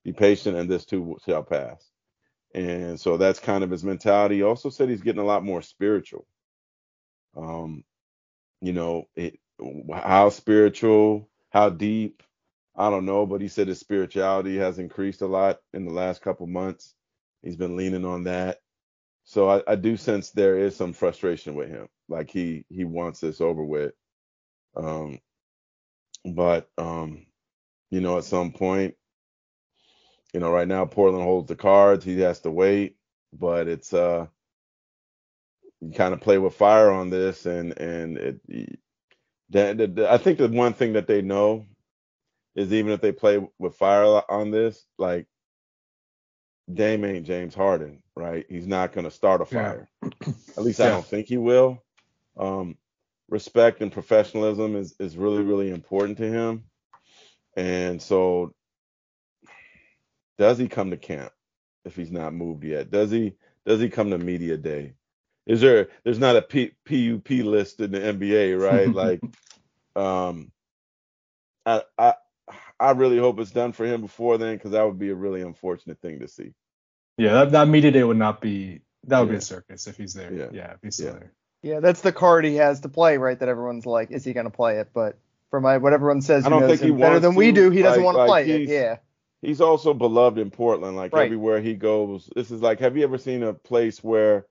be 0.04 0.12
patient, 0.12 0.56
and 0.56 0.70
this 0.70 0.86
too 0.86 1.18
shall 1.26 1.42
pass. 1.44 1.84
And 2.54 3.00
so 3.00 3.16
that's 3.18 3.40
kind 3.40 3.64
of 3.64 3.70
his 3.70 3.84
mentality. 3.84 4.36
He 4.36 4.42
also 4.44 4.70
said 4.70 4.88
he's 4.88 5.02
getting 5.02 5.22
a 5.22 5.26
lot 5.26 5.44
more 5.44 5.62
spiritual. 5.62 6.26
Um, 7.36 7.84
you 8.62 8.74
know, 8.74 9.06
it, 9.16 9.38
how 9.94 10.30
spiritual, 10.30 11.30
how 11.50 11.70
deep, 11.70 12.22
I 12.76 12.90
don't 12.90 13.06
know, 13.06 13.26
but 13.26 13.42
he 13.42 13.48
said 13.48 13.68
his 13.68 13.80
spirituality 13.80 14.58
has 14.58 14.78
increased 14.80 15.22
a 15.22 15.28
lot 15.28 15.60
in 15.74 15.86
the 15.86 15.92
last 15.94 16.22
couple 16.22 16.46
months. 16.48 16.94
He's 17.42 17.56
been 17.56 17.76
leaning 17.76 18.06
on 18.06 18.24
that. 18.24 18.58
So 19.24 19.48
I, 19.50 19.62
I 19.68 19.76
do 19.76 19.96
sense 19.96 20.30
there 20.30 20.58
is 20.58 20.76
some 20.76 20.92
frustration 20.92 21.54
with 21.54 21.68
him. 21.68 21.88
Like 22.08 22.30
he 22.30 22.64
he 22.70 22.84
wants 22.84 23.20
this 23.20 23.40
over 23.40 23.64
with. 23.64 23.92
Um 24.76 25.20
but 26.24 26.68
um, 26.78 27.26
you 27.90 28.00
know, 28.00 28.18
at 28.18 28.24
some 28.24 28.52
point, 28.52 28.94
you 30.32 30.40
know, 30.40 30.50
right 30.50 30.68
now 30.68 30.84
Portland 30.84 31.24
holds 31.24 31.48
the 31.48 31.56
cards. 31.56 32.04
He 32.04 32.20
has 32.20 32.40
to 32.40 32.50
wait, 32.50 32.96
but 33.32 33.68
it's 33.68 33.92
uh, 33.92 34.26
you 35.80 35.92
kind 35.92 36.12
of 36.14 36.20
play 36.20 36.38
with 36.38 36.54
fire 36.54 36.90
on 36.90 37.10
this, 37.10 37.46
and 37.46 37.78
and 37.78 38.18
it. 38.18 38.78
That, 39.50 40.06
I 40.10 40.18
think 40.18 40.36
the 40.36 40.48
one 40.48 40.74
thing 40.74 40.92
that 40.92 41.06
they 41.06 41.22
know 41.22 41.64
is 42.54 42.72
even 42.72 42.92
if 42.92 43.00
they 43.00 43.12
play 43.12 43.40
with 43.58 43.76
fire 43.76 44.22
on 44.28 44.50
this, 44.50 44.84
like 44.98 45.26
Dame 46.72 47.04
ain't 47.04 47.26
James 47.26 47.54
Harden, 47.54 48.02
right? 48.14 48.44
He's 48.48 48.66
not 48.66 48.92
going 48.92 49.04
to 49.06 49.10
start 49.10 49.40
a 49.40 49.46
fire. 49.46 49.88
Yeah. 50.02 50.28
At 50.56 50.64
least 50.64 50.80
I 50.80 50.90
don't 50.90 51.06
think 51.06 51.28
he 51.28 51.38
will. 51.38 51.82
Um, 52.36 52.76
respect 53.28 53.80
and 53.80 53.92
professionalism 53.92 54.76
is 54.76 54.94
is 54.98 55.16
really 55.16 55.42
really 55.42 55.70
important 55.70 56.18
to 56.18 56.30
him, 56.30 56.64
and 57.56 58.00
so 58.00 58.54
does 60.38 60.58
he 60.58 60.68
come 60.68 60.90
to 60.90 60.96
camp 60.96 61.32
if 61.84 61.96
he's 61.96 62.12
not 62.12 62.32
moved 62.32 62.64
yet? 62.64 62.90
Does 62.90 63.10
he 63.10 63.34
does 63.66 63.80
he 63.80 63.88
come 63.88 64.10
to 64.10 64.18
media 64.18 64.56
day? 64.56 64.94
Is 65.46 65.60
there 65.60 65.88
there's 66.04 66.18
not 66.18 66.36
a 66.36 66.42
P, 66.42 66.72
PUP 66.84 67.30
list 67.44 67.80
in 67.80 67.90
the 67.90 67.98
NBA, 67.98 68.60
right? 68.60 68.92
like 68.94 69.20
um 69.96 70.52
I 71.66 71.82
I 71.98 72.14
I 72.80 72.90
really 72.92 73.18
hope 73.18 73.40
it's 73.40 73.50
done 73.50 73.72
for 73.72 73.84
him 73.84 74.00
before 74.00 74.38
then 74.38 74.56
because 74.56 74.70
that 74.70 74.84
would 74.84 74.98
be 74.98 75.10
a 75.10 75.14
really 75.14 75.42
unfortunate 75.42 76.00
thing 76.00 76.20
to 76.20 76.28
see. 76.28 76.54
Yeah, 77.16 77.32
that, 77.34 77.52
that 77.52 77.68
media 77.68 77.90
day 77.90 78.04
would 78.04 78.16
not 78.16 78.40
be 78.40 78.82
that 79.04 79.20
would 79.20 79.28
yeah. 79.28 79.32
be 79.32 79.38
a 79.38 79.42
circus 79.42 79.86
if 79.86 79.96
he's 79.96 80.14
there. 80.14 80.32
Yeah, 80.32 80.48
yeah 80.52 80.72
if 80.72 80.78
he's 80.82 80.94
still 80.94 81.14
yeah. 81.14 81.18
there. 81.18 81.32
Yeah, 81.62 81.80
that's 81.80 82.00
the 82.02 82.12
card 82.12 82.44
he 82.44 82.56
has 82.56 82.80
to 82.80 82.88
play, 82.88 83.18
right? 83.18 83.38
That 83.38 83.48
everyone's 83.48 83.86
like, 83.86 84.10
is 84.10 84.24
he 84.24 84.32
going 84.32 84.44
to 84.44 84.50
play 84.50 84.78
it? 84.78 84.90
But 84.92 85.18
for 85.50 85.60
my 85.60 85.78
what 85.78 85.92
everyone 85.92 86.22
says, 86.22 86.46
I 86.46 86.48
don't 86.50 86.66
think 86.68 86.80
he 86.80 86.90
better 86.90 87.20
than 87.20 87.32
to. 87.32 87.38
we 87.38 87.52
do. 87.52 87.70
He 87.70 87.82
doesn't 87.82 88.02
like, 88.02 88.14
want 88.14 88.16
to 88.16 88.30
like 88.30 88.46
play 88.46 88.62
it. 88.62 88.68
Yeah. 88.68 88.96
He's 89.42 89.60
also 89.60 89.94
beloved 89.94 90.38
in 90.38 90.50
Portland. 90.50 90.96
Like 90.96 91.12
right. 91.12 91.26
everywhere 91.26 91.60
he 91.60 91.74
goes, 91.74 92.28
this 92.34 92.50
is 92.50 92.62
like. 92.62 92.80
Have 92.80 92.96
you 92.96 93.04
ever 93.04 93.18
seen 93.18 93.42
a 93.42 93.54
place 93.54 94.02
where 94.02 94.46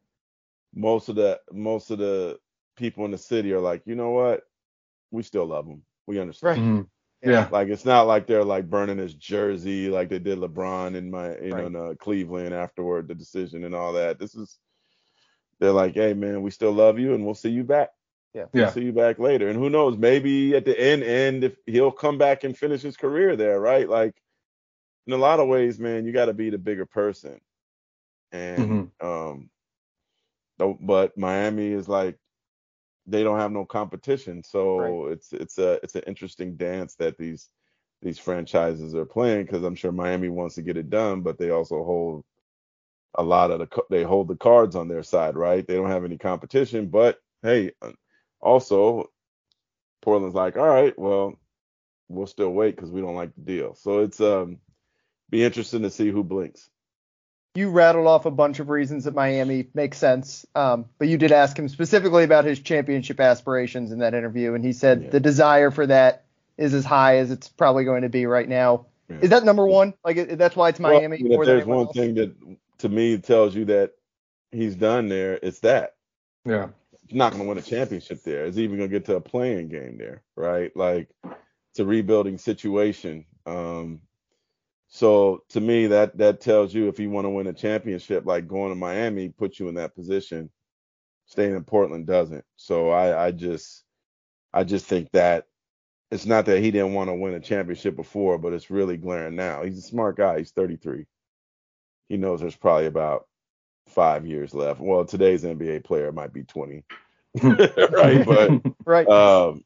most 0.74 1.10
of 1.10 1.16
the 1.16 1.40
most 1.52 1.92
of 1.92 1.98
the 1.98 2.40
people 2.76 3.06
in 3.06 3.12
the 3.12 3.18
city 3.18 3.54
are 3.54 3.60
like, 3.60 3.82
you 3.86 3.96
know 3.96 4.12
what, 4.12 4.44
we 5.12 5.24
still 5.24 5.46
love 5.46 5.66
him. 5.66 5.82
We 6.06 6.20
understand. 6.20 6.58
Right. 6.58 6.68
Mm-hmm. 6.68 7.30
Yeah. 7.30 7.50
Like 7.52 7.70
it's 7.70 7.86
not 7.86 8.08
like 8.08 8.28
they're 8.28 8.44
like 8.44 8.70
burning 8.70 9.00
his 9.00 9.16
jersey 9.16 9.90
like 9.90 10.08
they 10.08 10.20
did 10.20 10.38
LeBron 10.38 10.96
in 10.96 11.10
my 11.10 11.36
you 11.38 11.52
right. 11.52 11.52
know 11.52 11.66
in, 11.66 11.76
uh, 11.76 11.94
Cleveland 12.00 12.54
afterward 12.54 13.08
the 13.08 13.16
decision 13.16 13.64
and 13.64 13.74
all 13.74 13.94
that. 13.94 14.20
This 14.20 14.36
is 14.36 14.58
they're 15.60 15.72
like, 15.72 15.96
hey 15.96 16.14
man, 16.14 16.42
we 16.42 16.52
still 16.52 16.72
love 16.72 17.00
you 17.00 17.14
and 17.14 17.26
we'll 17.26 17.36
see 17.36 17.50
you 17.50 17.64
back. 17.64 17.90
Yeah. 18.34 18.46
We'll 18.54 18.64
yeah. 18.66 18.72
see 18.72 18.84
you 18.84 18.94
back 18.94 19.20
later. 19.20 19.50
And 19.50 19.58
who 19.58 19.70
knows, 19.70 19.98
maybe 19.98 20.56
at 20.56 20.66
the 20.66 20.80
end 20.80 21.04
end 21.04 21.44
if 21.44 21.56
he'll 21.66 21.92
come 21.92 22.18
back 22.18 22.44
and 22.44 22.58
finish 22.58 22.82
his 22.82 22.98
career 22.98 23.36
there, 23.36 23.60
right? 23.60 23.90
Like 23.90 24.16
in 25.08 25.14
a 25.14 25.18
lot 25.18 25.40
of 25.40 25.48
ways, 25.48 25.80
man, 25.80 26.06
you 26.06 26.12
got 26.12 26.26
to 26.26 26.34
be 26.34 26.50
the 26.50 26.58
bigger 26.58 26.86
person. 26.86 27.40
And 28.32 28.92
mm-hmm. 29.00 29.08
um 29.08 29.50
but 30.82 31.18
Miami 31.18 31.68
is 31.68 31.88
like 31.88 32.18
they 33.06 33.24
don't 33.24 33.40
have 33.40 33.52
no 33.52 33.66
competition. 33.66 34.44
So 34.44 34.80
right. 34.80 35.14
it's 35.14 35.34
it's 35.34 35.58
a 35.58 35.80
it's 35.84 35.96
an 35.96 36.04
interesting 36.08 36.58
dance 36.58 36.96
that 36.96 37.18
these 37.18 37.50
these 38.02 38.20
franchises 38.20 38.94
are 38.94 39.06
playing 39.06 39.46
because 39.46 39.64
I'm 39.64 39.76
sure 39.76 39.92
Miami 39.92 40.30
wants 40.30 40.56
to 40.56 40.62
get 40.62 40.78
it 40.78 40.90
done, 40.90 41.22
but 41.22 41.38
they 41.38 41.50
also 41.50 41.84
hold 41.84 42.24
a 43.16 43.24
lot 43.24 43.52
of 43.52 43.60
the 43.60 43.84
they 43.90 44.04
hold 44.04 44.28
the 44.28 44.36
cards 44.36 44.76
on 44.76 44.88
their 44.88 45.04
side, 45.04 45.36
right? 45.36 45.66
They 45.66 45.76
don't 45.76 45.90
have 45.90 46.06
any 46.06 46.18
competition, 46.18 46.88
but 46.88 47.20
hey, 47.42 47.72
uh, 47.82 47.92
also 48.40 49.10
Portland's 50.02 50.36
like, 50.36 50.58
all 50.58 50.68
right, 50.68 50.98
well, 50.98 51.40
we'll 52.10 52.28
still 52.28 52.52
wait 52.52 52.76
because 52.76 52.92
we 52.92 53.02
don't 53.02 53.16
like 53.16 53.34
the 53.36 53.42
deal. 53.42 53.76
So 53.76 54.00
it's 54.00 54.22
um 54.22 54.60
be 55.30 55.44
interesting 55.44 55.82
to 55.82 55.90
see 55.90 56.10
who 56.10 56.24
blinks 56.24 56.70
you 57.58 57.72
rattled 57.72 58.06
off 58.06 58.28
a 58.28 58.32
bunch 58.32 58.60
of 58.60 58.70
reasons 58.70 59.06
that 59.06 59.16
Miami 59.16 59.68
makes 59.74 59.98
sense, 59.98 60.46
um, 60.54 60.86
but 61.00 61.08
you 61.08 61.18
did 61.18 61.32
ask 61.32 61.58
him 61.58 61.68
specifically 61.68 62.24
about 62.24 62.46
his 62.46 62.60
championship 62.60 63.20
aspirations 63.20 63.92
in 63.92 64.00
that 64.00 64.14
interview, 64.14 64.54
and 64.54 64.64
he 64.64 64.74
said 64.74 65.02
yeah. 65.02 65.10
the 65.10 65.20
desire 65.20 65.72
for 65.72 65.88
that 65.88 66.26
is 66.56 66.76
as 66.76 66.86
high 66.86 67.18
as 67.18 67.32
it's 67.32 67.50
probably 67.50 67.84
going 67.84 68.04
to 68.04 68.10
be 68.10 68.28
right 68.28 68.48
now. 68.48 68.86
Yeah. 69.10 69.18
Is 69.22 69.30
that 69.32 69.44
number 69.44 69.66
one? 69.66 69.96
Like 70.06 70.38
that's 70.38 70.56
why 70.56 70.70
it's 70.70 70.80
Miami. 70.80 71.20
Well, 71.24 71.42
if 71.42 71.48
there's 71.48 71.66
one 71.66 71.88
else? 71.88 71.96
thing 71.96 72.14
that 72.16 72.36
to 72.80 72.90
me 72.90 73.18
tells 73.18 73.56
you 73.56 73.66
that 73.66 73.92
he's 74.52 74.76
done 74.76 75.10
there, 75.10 75.40
it's 75.42 75.60
that. 75.60 75.96
Yeah. 76.46 76.70
He's 77.06 77.16
not 77.16 77.32
going 77.32 77.44
to 77.44 77.50
win 77.50 77.58
a 77.58 77.62
championship 77.62 78.24
there. 78.24 78.46
Is 78.46 78.60
even 78.60 78.78
going 78.78 78.90
to 78.90 78.96
get 78.96 79.06
to 79.06 79.16
a 79.16 79.22
playing 79.22 79.70
game 79.70 79.98
there, 79.98 80.24
right? 80.36 80.76
Like 80.76 81.10
it's 81.72 81.80
a 81.80 81.86
rebuilding 81.86 82.38
situation. 82.38 83.26
Um, 83.46 84.02
so 84.90 85.44
to 85.50 85.62
me, 85.62 85.88
that 85.88 86.18
that 86.18 86.42
tells 86.42 86.74
you 86.74 86.88
if 86.88 87.00
you 87.00 87.10
want 87.10 87.26
to 87.26 87.30
win 87.30 87.48
a 87.48 87.54
championship, 87.54 88.26
like 88.26 88.48
going 88.48 88.70
to 88.70 88.76
Miami 88.76 89.30
puts 89.30 89.60
you 89.60 89.68
in 89.68 89.76
that 89.76 89.96
position. 89.96 90.50
Staying 91.26 91.56
in 91.56 91.64
Portland 91.64 92.08
doesn't. 92.08 92.46
So 92.56 92.90
I, 92.90 93.28
I 93.28 93.32
just 93.32 93.84
I 94.54 94.64
just 94.64 94.86
think 94.86 95.12
that 95.12 95.46
it's 96.10 96.26
not 96.26 96.46
that 96.46 96.62
he 96.62 96.72
didn't 96.72 96.94
want 96.94 97.10
to 97.10 97.14
win 97.14 97.34
a 97.34 97.40
championship 97.40 97.96
before, 97.96 98.38
but 98.38 98.54
it's 98.54 98.72
really 98.72 98.96
glaring 98.96 99.36
now. 99.36 99.64
He's 99.64 99.78
a 99.78 99.82
smart 99.82 100.16
guy. 100.16 100.40
He's 100.40 100.52
33. 100.52 101.06
He 102.10 102.18
knows 102.18 102.40
there's 102.40 102.56
probably 102.56 102.86
about 102.86 103.28
five 103.88 104.26
years 104.26 104.54
left. 104.54 104.80
Well, 104.80 105.06
today's 105.06 105.44
NBA 105.44 105.84
player 105.84 106.12
might 106.12 106.34
be 106.34 106.44
20, 106.44 106.84
right? 107.44 108.26
But 108.26 108.62
right. 108.86 109.08
Um, 109.08 109.64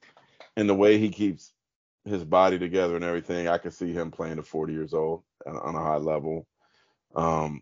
and 0.56 0.70
the 0.70 0.76
way 0.76 0.98
he 0.98 1.10
keeps 1.10 1.52
his 2.06 2.24
body 2.24 2.60
together 2.60 2.96
and 2.96 3.06
everything, 3.06 3.48
I 3.48 3.58
could 3.58 3.74
see 3.74 3.94
him 3.94 4.12
playing 4.12 4.38
to 4.38 4.44
40 4.44 4.74
years 4.74 4.94
old 4.94 5.24
on 5.46 5.76
a 5.76 5.80
high 5.80 5.98
level. 5.98 6.46
Um, 7.16 7.62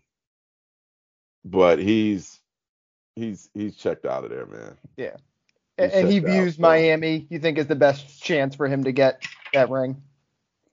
but 1.44 1.78
he's 1.78 2.40
he's 3.16 3.50
he's 3.54 3.76
checked 3.76 4.06
out 4.06 4.24
of 4.24 4.30
there, 4.30 4.46
man. 4.46 4.76
Yeah, 4.96 5.16
he's 5.78 5.92
and, 5.92 6.08
he 6.08 6.18
views 6.18 6.54
out, 6.54 6.60
Miami. 6.60 7.26
You 7.30 7.38
think 7.38 7.58
is 7.58 7.66
the 7.66 7.74
best 7.74 8.22
chance 8.22 8.54
for 8.54 8.68
him 8.68 8.84
to 8.84 8.92
get 8.92 9.24
that 9.52 9.70
ring? 9.70 10.02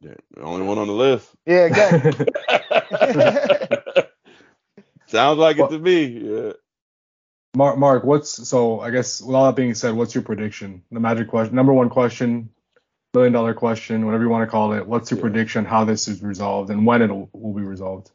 Yeah, 0.02 0.14
the 0.36 0.42
only 0.42 0.66
one 0.66 0.78
on 0.78 0.88
the 0.88 0.94
list. 0.94 1.30
Yeah, 1.46 1.66
exactly. 1.66 2.28
Sounds 5.08 5.39
like 5.39 5.58
it 5.58 5.70
to 5.70 5.79
me. 5.79 6.06
Yeah. 6.06 6.53
Marc, 7.56 7.77
Marc, 7.77 8.03
what's 8.03 8.48
so? 8.48 8.79
I 8.82 8.91
guess 8.91 9.22
with 9.22 9.36
all 9.36 9.46
that 9.48 9.56
being 9.56 9.74
said, 9.74 9.96
what's 9.96 10.13
your 10.13 10.24
prediction? 10.24 10.84
The 10.91 11.00
magic 11.00 11.29
question, 11.29 11.56
number 11.56 11.74
one 11.74 11.89
question 11.89 12.50
million 13.17 13.34
dollar 13.34 13.53
question, 13.53 14.06
whatever 14.06 14.24
you 14.24 14.29
want 14.29 14.48
to 14.48 14.51
call 14.51 14.74
it. 14.74 14.86
What's 14.86 15.10
your 15.10 15.17
yeah. 15.17 15.24
prediction 15.24 15.65
how 15.65 15.86
this 15.86 16.08
is 16.08 16.22
resolved 16.22 16.70
and 16.70 16.86
when 16.86 17.01
it 17.01 17.10
will 17.10 17.53
be 17.53 17.63
resolved? 17.63 18.12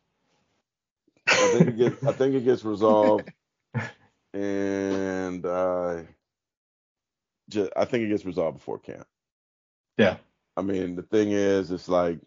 I 1.28 1.54
think 1.54 1.68
it 1.68 1.76
gets, 1.76 2.04
I 2.04 2.12
think 2.12 2.34
it 2.34 2.44
gets 2.44 2.64
resolved, 2.64 3.30
and 4.34 5.44
uh, 5.46 6.02
just, 7.48 7.72
I 7.76 7.84
think 7.84 8.04
it 8.04 8.08
gets 8.08 8.24
resolved 8.24 8.58
before 8.58 8.78
camp. 8.78 9.06
Yeah. 9.98 10.16
I 10.56 10.62
mean, 10.62 10.96
the 10.96 11.02
thing 11.02 11.30
is, 11.30 11.70
it's 11.70 11.88
like 11.88 12.18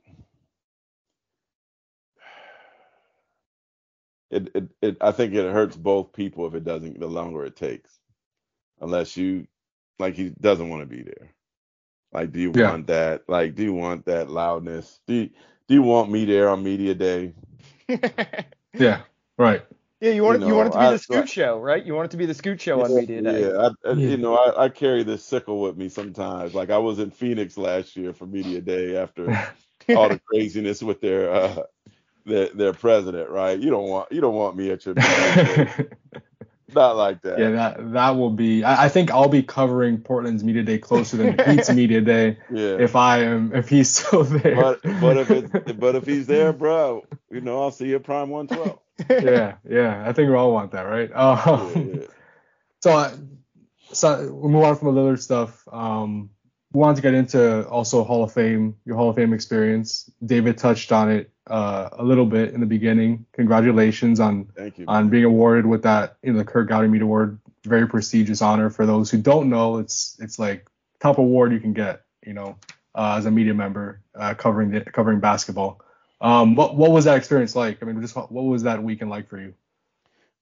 it, 4.36 4.52
it, 4.56 4.70
it 4.82 4.98
I 5.02 5.12
think 5.12 5.34
it 5.34 5.52
hurts 5.52 5.76
both 5.76 6.14
people 6.14 6.48
if 6.48 6.54
it 6.54 6.64
doesn't 6.64 7.00
the 7.00 7.08
longer 7.08 7.46
it 7.46 7.56
takes. 7.56 7.92
Unless 8.82 9.18
you 9.18 9.48
like 10.00 10.16
he 10.16 10.30
doesn't 10.30 10.70
want 10.70 10.82
to 10.82 10.96
be 10.96 11.04
there. 11.04 11.34
Like, 12.12 12.32
do 12.32 12.40
you 12.40 12.52
yeah. 12.56 12.72
want 12.72 12.88
that? 12.88 13.24
Like, 13.28 13.56
do 13.56 13.64
you 13.64 13.74
want 13.74 14.06
that 14.06 14.30
loudness? 14.30 15.00
Do 15.08 15.14
you, 15.16 15.30
do 15.68 15.74
you 15.74 15.82
want 15.82 16.10
me 16.10 16.26
there 16.26 16.50
on 16.50 16.64
media 16.64 16.96
day? 16.96 17.34
yeah, 18.74 19.02
right. 19.38 19.66
Yeah, 20.02 20.12
you 20.12 20.24
want 20.24 20.40
you, 20.40 20.42
know, 20.42 20.48
you 20.48 20.56
want 20.56 20.68
it 20.68 20.72
to 20.74 20.78
be 20.78 20.86
I, 20.86 20.92
the 20.92 21.00
Scoot 21.00 21.24
I, 21.24 21.26
show, 21.26 21.60
right? 21.60 21.86
You 21.86 21.94
want 21.96 22.06
it 22.06 22.12
to 22.12 22.18
be 22.18 22.26
the 22.26 22.34
Scoot 22.34 22.62
show 22.62 22.78
yeah, 22.78 22.84
on 22.84 22.96
media 22.96 23.22
day. 23.22 23.42
Yeah, 23.42 23.70
I, 23.86 23.92
you 23.94 24.18
know, 24.18 24.38
I, 24.58 24.70
carry 24.70 25.04
this 25.04 25.24
sickle 25.24 25.62
with 25.62 25.78
me 25.78 25.90
sometimes. 25.90 26.54
Like 26.54 26.70
I 26.70 26.78
was 26.78 27.00
in 27.00 27.12
Phoenix 27.12 27.58
last 27.58 27.96
year 27.96 28.14
for 28.14 28.26
media 28.26 28.62
day 28.62 28.98
after 28.98 29.32
all 29.90 30.10
the 30.10 30.20
craziness 30.20 30.84
with 30.84 31.02
their 31.02 31.34
uh, 31.34 31.64
their 32.26 32.50
their 32.50 32.74
president, 32.74 33.30
right? 33.30 33.58
You 33.58 33.70
don't 33.70 33.88
want 33.88 34.12
you 34.12 34.22
don't 34.22 34.36
want 34.36 34.56
me 34.56 34.72
at 34.72 34.86
your 34.86 34.96
Not 36.74 36.98
like 36.98 37.22
that. 37.22 37.40
Yeah, 37.40 37.52
that 37.52 37.94
that 37.94 38.10
will 38.18 38.32
be. 38.32 38.64
I, 38.64 38.86
I, 38.86 38.90
think 38.90 39.10
I'll 39.10 39.30
be 39.30 39.44
covering 39.44 40.00
Portland's 40.00 40.44
media 40.44 40.64
day 40.64 40.78
closer 40.78 41.16
than 41.16 41.38
Pete's 41.38 41.70
media 41.74 42.02
day. 42.02 42.38
Yeah. 42.52 42.78
If 42.80 42.96
I 42.98 43.20
am, 43.20 43.56
if 43.56 43.70
he's 43.70 43.96
still 43.96 44.24
there. 44.24 44.56
But 44.56 44.82
but 45.00 45.18
if 45.18 45.32
it's, 45.32 45.72
but 45.80 45.96
if 45.96 46.06
he's 46.06 46.28
there, 46.28 46.52
bro, 46.52 47.06
you 47.32 47.40
know 47.42 47.62
I'll 47.62 47.72
see 47.72 47.88
you 47.88 47.96
at 47.96 48.04
Prime 48.04 48.30
112. 48.30 49.24
yeah, 49.24 49.56
yeah. 49.70 50.04
I 50.06 50.12
think 50.12 50.30
we 50.30 50.36
all 50.36 50.52
want 50.52 50.72
that, 50.72 50.82
right? 50.82 51.12
Um, 51.14 51.72
yeah, 51.76 52.00
yeah. 52.02 52.08
So, 52.82 53.20
so 53.94 54.34
we 54.34 54.50
move 54.50 54.64
on 54.64 54.76
from 54.76 54.94
the 54.94 55.02
Lillard 55.02 55.22
stuff. 55.22 55.66
Um, 55.72 56.30
we 56.74 56.80
wanted 56.80 56.98
to 56.98 57.02
get 57.04 57.14
into 57.14 57.66
also 57.68 58.04
Hall 58.04 58.24
of 58.24 58.34
Fame, 58.34 58.76
your 58.86 58.98
Hall 58.98 59.10
of 59.10 59.16
Fame 59.16 59.34
experience. 59.34 60.10
David 60.26 60.58
touched 60.58 60.92
on 60.92 61.10
it 61.10 61.32
uh, 61.48 61.90
a 61.94 62.04
little 62.04 62.26
bit 62.26 62.54
in 62.54 62.60
the 62.60 62.66
beginning. 62.66 63.26
Congratulations 63.34 64.20
on 64.20 64.48
on 64.88 65.10
being 65.10 65.26
awarded 65.26 65.66
with 65.66 65.84
that, 65.84 66.18
you 66.24 66.32
know, 66.32 66.40
the 66.40 66.46
Curt 66.46 66.70
Gowdy 66.70 66.88
Mead 66.88 67.02
Award. 67.02 67.40
Very 67.64 67.88
prestigious 67.88 68.42
honor. 68.42 68.70
For 68.70 68.86
those 68.86 69.10
who 69.12 69.18
don't 69.18 69.50
know, 69.50 69.78
it's 69.78 70.18
it's 70.20 70.38
like 70.40 70.68
top 71.00 71.18
award 71.18 71.52
you 71.52 71.60
can 71.60 71.74
get, 71.74 72.04
you 72.26 72.34
know, 72.34 72.58
uh, 72.94 73.16
as 73.18 73.26
a 73.26 73.32
media 73.32 73.54
member 73.54 74.02
uh, 74.14 74.34
covering 74.36 74.72
the, 74.72 74.82
covering 74.82 75.20
basketball. 75.20 75.82
Um, 76.22 76.56
what 76.56 76.76
what 76.76 76.92
was 76.92 77.06
that 77.06 77.18
experience 77.18 77.56
like? 77.56 77.82
I 77.82 77.86
mean, 77.86 78.02
just 78.02 78.16
what 78.16 78.32
was 78.32 78.64
that 78.64 78.82
weekend 78.84 79.10
like 79.10 79.30
for 79.30 79.40
you? 79.40 79.54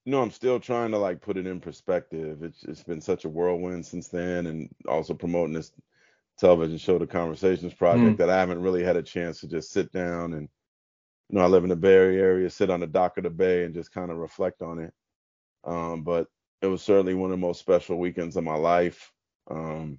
You 0.04 0.12
know, 0.12 0.20
I'm 0.20 0.30
still 0.30 0.60
trying 0.60 0.90
to 0.90 0.98
like 0.98 1.22
put 1.22 1.38
it 1.38 1.46
in 1.46 1.60
perspective. 1.60 2.42
It's 2.42 2.62
it's 2.64 2.82
been 2.82 3.00
such 3.00 3.24
a 3.24 3.28
whirlwind 3.28 3.86
since 3.86 4.08
then, 4.08 4.46
and 4.46 4.68
also 4.86 5.14
promoting 5.14 5.54
this 5.54 5.72
television 6.38 6.78
show, 6.78 6.98
The 6.98 7.06
Conversations 7.06 7.72
Project, 7.74 8.16
Mm. 8.16 8.18
that 8.18 8.28
I 8.28 8.38
haven't 8.38 8.60
really 8.60 8.82
had 8.82 8.96
a 8.96 9.02
chance 9.02 9.40
to 9.40 9.48
just 9.48 9.70
sit 9.70 9.92
down 9.92 10.34
and, 10.34 10.48
you 11.28 11.38
know, 11.38 11.44
I 11.44 11.48
live 11.48 11.64
in 11.64 11.70
the 11.70 11.76
Bay 11.76 11.94
Area, 11.94 12.50
sit 12.50 12.70
on 12.70 12.80
the 12.80 12.86
dock 12.86 13.16
of 13.18 13.24
the 13.24 13.30
bay 13.30 13.64
and 13.64 13.74
just 13.74 13.92
kind 13.92 14.10
of 14.10 14.18
reflect 14.18 14.62
on 14.62 14.78
it. 14.78 14.92
Um, 15.64 16.02
but 16.02 16.28
it 16.62 16.66
was 16.66 16.82
certainly 16.82 17.14
one 17.14 17.30
of 17.30 17.38
the 17.38 17.46
most 17.46 17.60
special 17.60 17.98
weekends 17.98 18.36
of 18.36 18.44
my 18.44 18.56
life. 18.56 19.12
Um, 19.50 19.98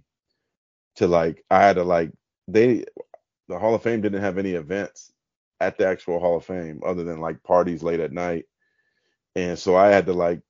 to 0.98 1.08
like, 1.08 1.44
I 1.50 1.62
had 1.62 1.76
to 1.76 1.84
like, 1.84 2.12
they, 2.48 2.86
the 3.48 3.60
Hall 3.60 3.76
of 3.76 3.84
Fame 3.84 4.02
didn't 4.02 4.22
have 4.22 4.38
any 4.38 4.52
events 4.52 5.12
at 5.60 5.78
the 5.78 5.88
actual 5.88 6.20
Hall 6.20 6.38
of 6.38 6.46
Fame 6.46 6.82
other 6.86 7.04
than 7.04 7.20
like 7.20 7.44
parties 7.44 7.84
late 7.84 8.00
at 8.00 8.12
night. 8.12 8.46
And 9.36 9.58
so 9.60 9.76
I 9.76 9.88
had 9.88 10.06
to 10.06 10.14
like, 10.14 10.42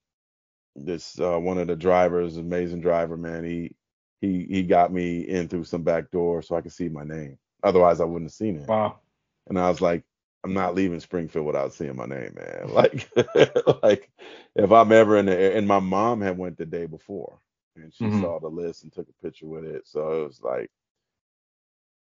this 0.75 1.17
uh, 1.21 1.39
one 1.39 1.57
of 1.57 1.67
the 1.67 1.75
drivers, 1.75 2.35
amazing 2.35 2.81
driver, 2.81 3.15
man. 3.15 3.45
He 3.45 3.73
he 4.19 4.45
he 4.49 4.63
got 4.63 4.91
me 4.91 5.21
in 5.21 5.47
through 5.47 5.63
some 5.63 5.83
back 5.83 6.11
door 6.11 6.41
so 6.41 6.55
I 6.55 6.61
could 6.61 6.73
see 6.73 6.89
my 6.89 7.05
name. 7.05 7.37
Otherwise, 7.63 8.01
I 8.01 8.03
wouldn't 8.03 8.25
have 8.25 8.33
seen 8.33 8.57
it. 8.57 8.67
Wow. 8.67 8.99
And 9.47 9.57
I 9.57 9.69
was 9.69 9.79
like, 9.79 10.03
I'm 10.45 10.53
not 10.55 10.75
leaving 10.75 11.01
Springfield 11.01 11.47
without 11.47 11.73
seeing 11.73 11.97
my 11.97 12.07
name, 12.07 12.35
man. 12.37 12.69
Like, 12.73 13.09
like 13.83 14.11
if 14.55 14.71
I'm 14.73 14.93
ever 14.93 15.17
in 15.19 15.27
the 15.27 15.37
air, 15.37 15.57
and 15.57 15.67
my 15.67 15.81
mom 15.81 16.21
had 16.21 16.39
went 16.39 16.57
the 16.59 16.67
day 16.67 16.87
before, 16.87 17.39
and 17.77 17.93
she 17.93 18.11
Mhm. 18.11 18.11
saw 18.11 18.39
the 18.39 18.49
list 18.49 18.83
and 18.85 18.93
took 18.93 19.09
a 19.09 19.23
picture 19.25 19.47
with 19.47 19.65
it. 19.65 19.87
So 19.87 20.23
it 20.23 20.27
was 20.27 20.41
like 20.43 20.71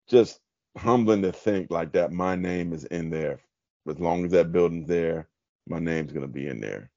just 0.08 0.40
humbling 0.78 1.22
to 1.22 1.32
think 1.32 1.70
like 1.72 1.92
that. 1.94 2.12
My 2.12 2.36
name 2.36 2.74
is 2.74 2.84
in 2.86 3.10
there. 3.10 3.40
As 3.88 4.00
long 4.00 4.26
as 4.26 4.32
that 4.32 4.52
building's 4.52 4.88
there, 4.88 5.28
my 5.68 5.80
name's 5.80 6.12
gonna 6.12 6.28
be 6.28 6.48
in 6.48 6.60
there. 6.60 6.90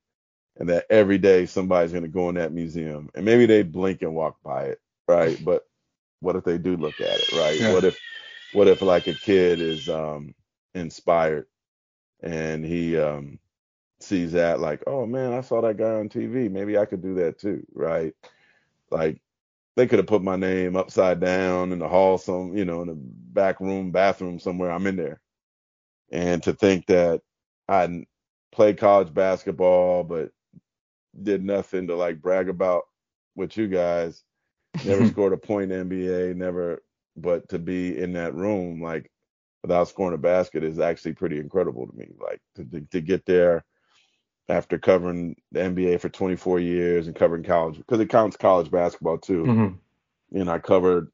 And 0.58 0.70
that 0.70 0.88
every 0.92 1.20
day 1.20 1.48
somebody's 1.48 1.94
gonna 1.94 2.10
go 2.10 2.30
in 2.30 2.36
that 2.38 2.54
museum, 2.54 3.10
and 3.16 3.26
maybe 3.26 3.48
they 3.48 3.64
blink 3.64 4.04
and 4.04 4.16
walk 4.16 4.38
by 4.44 4.66
it, 4.66 4.82
right? 5.10 5.44
But 5.44 5.68
what 6.22 6.38
if 6.38 6.46
they 6.46 6.60
do 6.60 6.78
look 6.78 7.02
at 7.02 7.22
it, 7.22 7.28
right? 7.32 7.62
Yeah. 7.62 7.68
What 7.68 7.86
if 7.86 8.00
what 8.52 8.70
if 8.70 8.82
like 8.84 9.08
a 9.08 9.16
kid 9.16 9.62
is 9.62 9.90
um 9.90 10.36
inspired. 10.76 11.48
And 12.22 12.66
he 12.66 12.98
um 12.98 13.40
sees 14.02 14.32
that 14.34 14.60
like 14.60 14.84
oh 14.88 15.06
man 15.06 15.34
i 15.34 15.42
saw 15.42 15.62
that 15.62 15.78
guy 15.78 15.92
on 15.92 16.10
tv 16.10 16.50
maybe 16.52 16.78
i 16.78 16.86
could 16.86 17.04
do 17.04 17.16
that 17.16 17.40
too 17.40 17.66
right? 17.74 18.14
Like 18.92 19.22
they 19.78 19.88
could 19.88 20.00
have 20.00 20.08
put 20.08 20.24
my 20.24 20.36
name 20.36 20.76
upside 20.76 21.20
down 21.20 21.72
in 21.72 21.80
the 21.80 21.88
hall 21.88 22.18
some 22.18 22.58
you 22.58 22.66
know 22.66 22.82
in 22.82 22.88
the 22.90 22.96
back 22.98 23.60
room 23.62 23.92
bathroom 23.92 24.40
somewhere. 24.40 24.72
I'm 24.72 24.88
in 24.88 24.98
there. 24.98 25.22
And 26.12 26.44
to 26.44 26.54
think 26.54 26.88
that 26.88 27.22
i 27.70 28.06
played 28.52 28.78
college 28.78 29.14
basketball 29.14 30.04
but 30.04 30.32
did 31.24 31.44
nothing 31.44 31.88
to 31.88 31.96
like 31.96 32.22
brag 32.22 32.50
about 32.50 32.84
with 33.36 33.58
you 33.58 33.68
guys 33.68 34.24
never 34.84 35.06
scored 35.06 35.34
a 35.34 35.38
point 35.38 35.72
in 35.72 35.90
nba 35.90 36.36
never 36.36 36.82
but 37.18 37.48
to 37.50 37.60
be 37.60 37.98
in 37.98 38.14
that 38.14 38.36
room 38.36 38.82
like 38.82 39.12
without 39.62 39.88
scoring 39.88 40.16
a 40.16 40.18
basket 40.18 40.64
is 40.64 40.80
actually 40.80 41.14
pretty 41.14 41.40
incredible 41.40 41.88
to 41.88 41.96
me. 41.96 42.08
Like 42.20 42.42
to, 42.56 42.66
to, 42.66 42.82
to 42.92 43.02
get 43.02 43.26
there 43.26 43.64
after 44.50 44.78
covering 44.78 45.36
the 45.52 45.60
NBA 45.62 46.00
for 46.00 46.10
24 46.10 46.60
years 46.60 47.08
and 47.08 47.16
covering 47.16 47.44
college 47.44 47.78
because 47.78 48.00
it 48.00 48.10
counts 48.10 48.38
college 48.38 48.72
basketball 48.72 49.18
too. 49.18 49.44
Mhm. 49.44 49.78
And 50.34 50.50
I 50.50 50.60
covered 50.60 51.12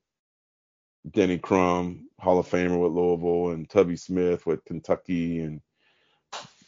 Denny 1.11 1.37
Crum, 1.37 2.09
Hall 2.19 2.39
of 2.39 2.47
Famer 2.47 2.81
with 2.81 2.91
Louisville, 2.91 3.51
and 3.53 3.69
Tubby 3.69 3.95
Smith 3.95 4.45
with 4.45 4.63
Kentucky, 4.65 5.39
and 5.39 5.61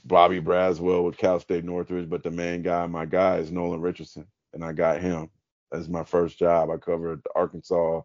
Bobby 0.05 0.41
Braswell 0.41 1.03
with 1.03 1.17
Cal 1.17 1.39
State 1.39 1.65
Northridge. 1.65 2.09
But 2.09 2.24
the 2.24 2.31
main 2.31 2.62
guy, 2.62 2.86
my 2.88 3.05
guy, 3.05 3.38
is 3.38 3.51
Nolan 3.51 3.81
Richardson, 3.81 4.25
and 4.53 4.63
I 4.63 4.74
got 4.74 5.01
him 5.01 5.29
as 5.71 5.89
my 5.89 6.03
first 6.03 6.38
job. 6.39 6.69
I 6.69 6.77
covered 6.77 7.21
Arkansas 7.36 8.01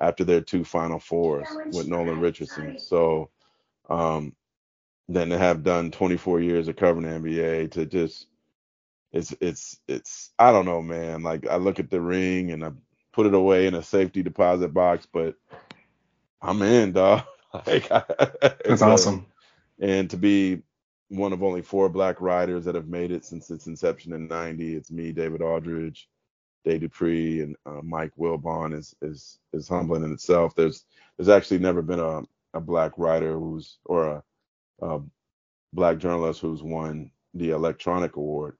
after 0.00 0.24
their 0.24 0.40
two 0.40 0.64
Final 0.64 0.98
Fours 0.98 1.48
with 1.72 1.86
Nolan 1.88 2.20
Richardson. 2.20 2.78
So, 2.78 3.30
um, 3.88 4.34
then 5.08 5.30
to 5.30 5.38
have 5.38 5.62
done 5.64 5.90
24 5.90 6.40
years 6.40 6.68
of 6.68 6.76
covering 6.76 7.06
the 7.06 7.30
NBA 7.30 7.68
to 7.72 7.86
just 7.86 8.26
it's 9.12 9.34
it's 9.40 9.78
it's 9.88 10.30
I 10.38 10.52
don't 10.52 10.66
know, 10.66 10.82
man. 10.82 11.22
Like 11.22 11.46
I 11.46 11.56
look 11.56 11.78
at 11.80 11.90
the 11.90 12.00
ring 12.00 12.50
and 12.50 12.64
I 12.64 12.72
put 13.12 13.26
it 13.26 13.34
away 13.34 13.66
in 13.66 13.74
a 13.74 13.82
safety 13.82 14.22
deposit 14.22 14.74
box, 14.74 15.06
but 15.10 15.36
I'm 16.42 16.62
in, 16.62 16.92
dog. 16.92 17.22
like 17.66 17.88
That's 18.64 18.82
awesome. 18.82 19.26
and 19.80 20.10
to 20.10 20.16
be 20.16 20.62
one 21.08 21.32
of 21.32 21.42
only 21.42 21.62
four 21.62 21.88
black 21.88 22.20
writers 22.20 22.64
that 22.66 22.74
have 22.74 22.88
made 22.88 23.10
it 23.10 23.24
since 23.24 23.50
its 23.50 23.66
inception 23.66 24.12
in 24.12 24.28
'90, 24.28 24.74
it's 24.76 24.90
me, 24.90 25.12
David 25.12 25.40
Aldridge, 25.40 26.08
Dave 26.68 26.82
Dupree, 26.82 27.40
and 27.40 27.56
uh, 27.64 27.80
Mike 27.82 28.12
Wilbon 28.18 28.76
is 28.76 28.94
is 29.00 29.38
is 29.54 29.68
humbling 29.68 30.04
in 30.04 30.12
itself. 30.12 30.54
There's 30.54 30.84
there's 31.16 31.30
actually 31.30 31.60
never 31.60 31.80
been 31.80 32.00
a 32.00 32.22
a 32.52 32.60
black 32.60 32.92
writer 32.98 33.38
who's 33.38 33.78
or 33.86 34.06
a, 34.08 34.22
a 34.86 35.00
black 35.72 35.96
journalist 35.98 36.40
who's 36.40 36.62
won 36.62 37.10
the 37.32 37.50
electronic 37.50 38.16
award. 38.16 38.58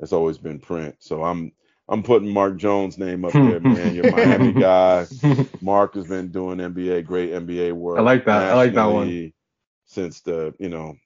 It's 0.00 0.12
always 0.12 0.36
been 0.36 0.58
print. 0.58 0.96
So 0.98 1.24
I'm 1.24 1.52
I'm 1.88 2.02
putting 2.02 2.30
Mark 2.30 2.58
Jones' 2.58 2.98
name 2.98 3.24
up 3.24 3.32
there, 3.32 3.60
man. 3.60 3.94
You're 3.94 4.12
Miami 4.12 4.52
guy. 4.52 5.06
Mark 5.62 5.94
has 5.94 6.06
been 6.06 6.28
doing 6.28 6.58
NBA, 6.58 7.06
great 7.06 7.30
NBA 7.30 7.72
work. 7.72 7.98
I 7.98 8.02
like 8.02 8.26
that. 8.26 8.52
I 8.52 8.56
like 8.56 8.74
that 8.74 8.84
one. 8.84 9.32
Since 9.86 10.20
the 10.20 10.54
you 10.58 10.68
know 10.68 10.96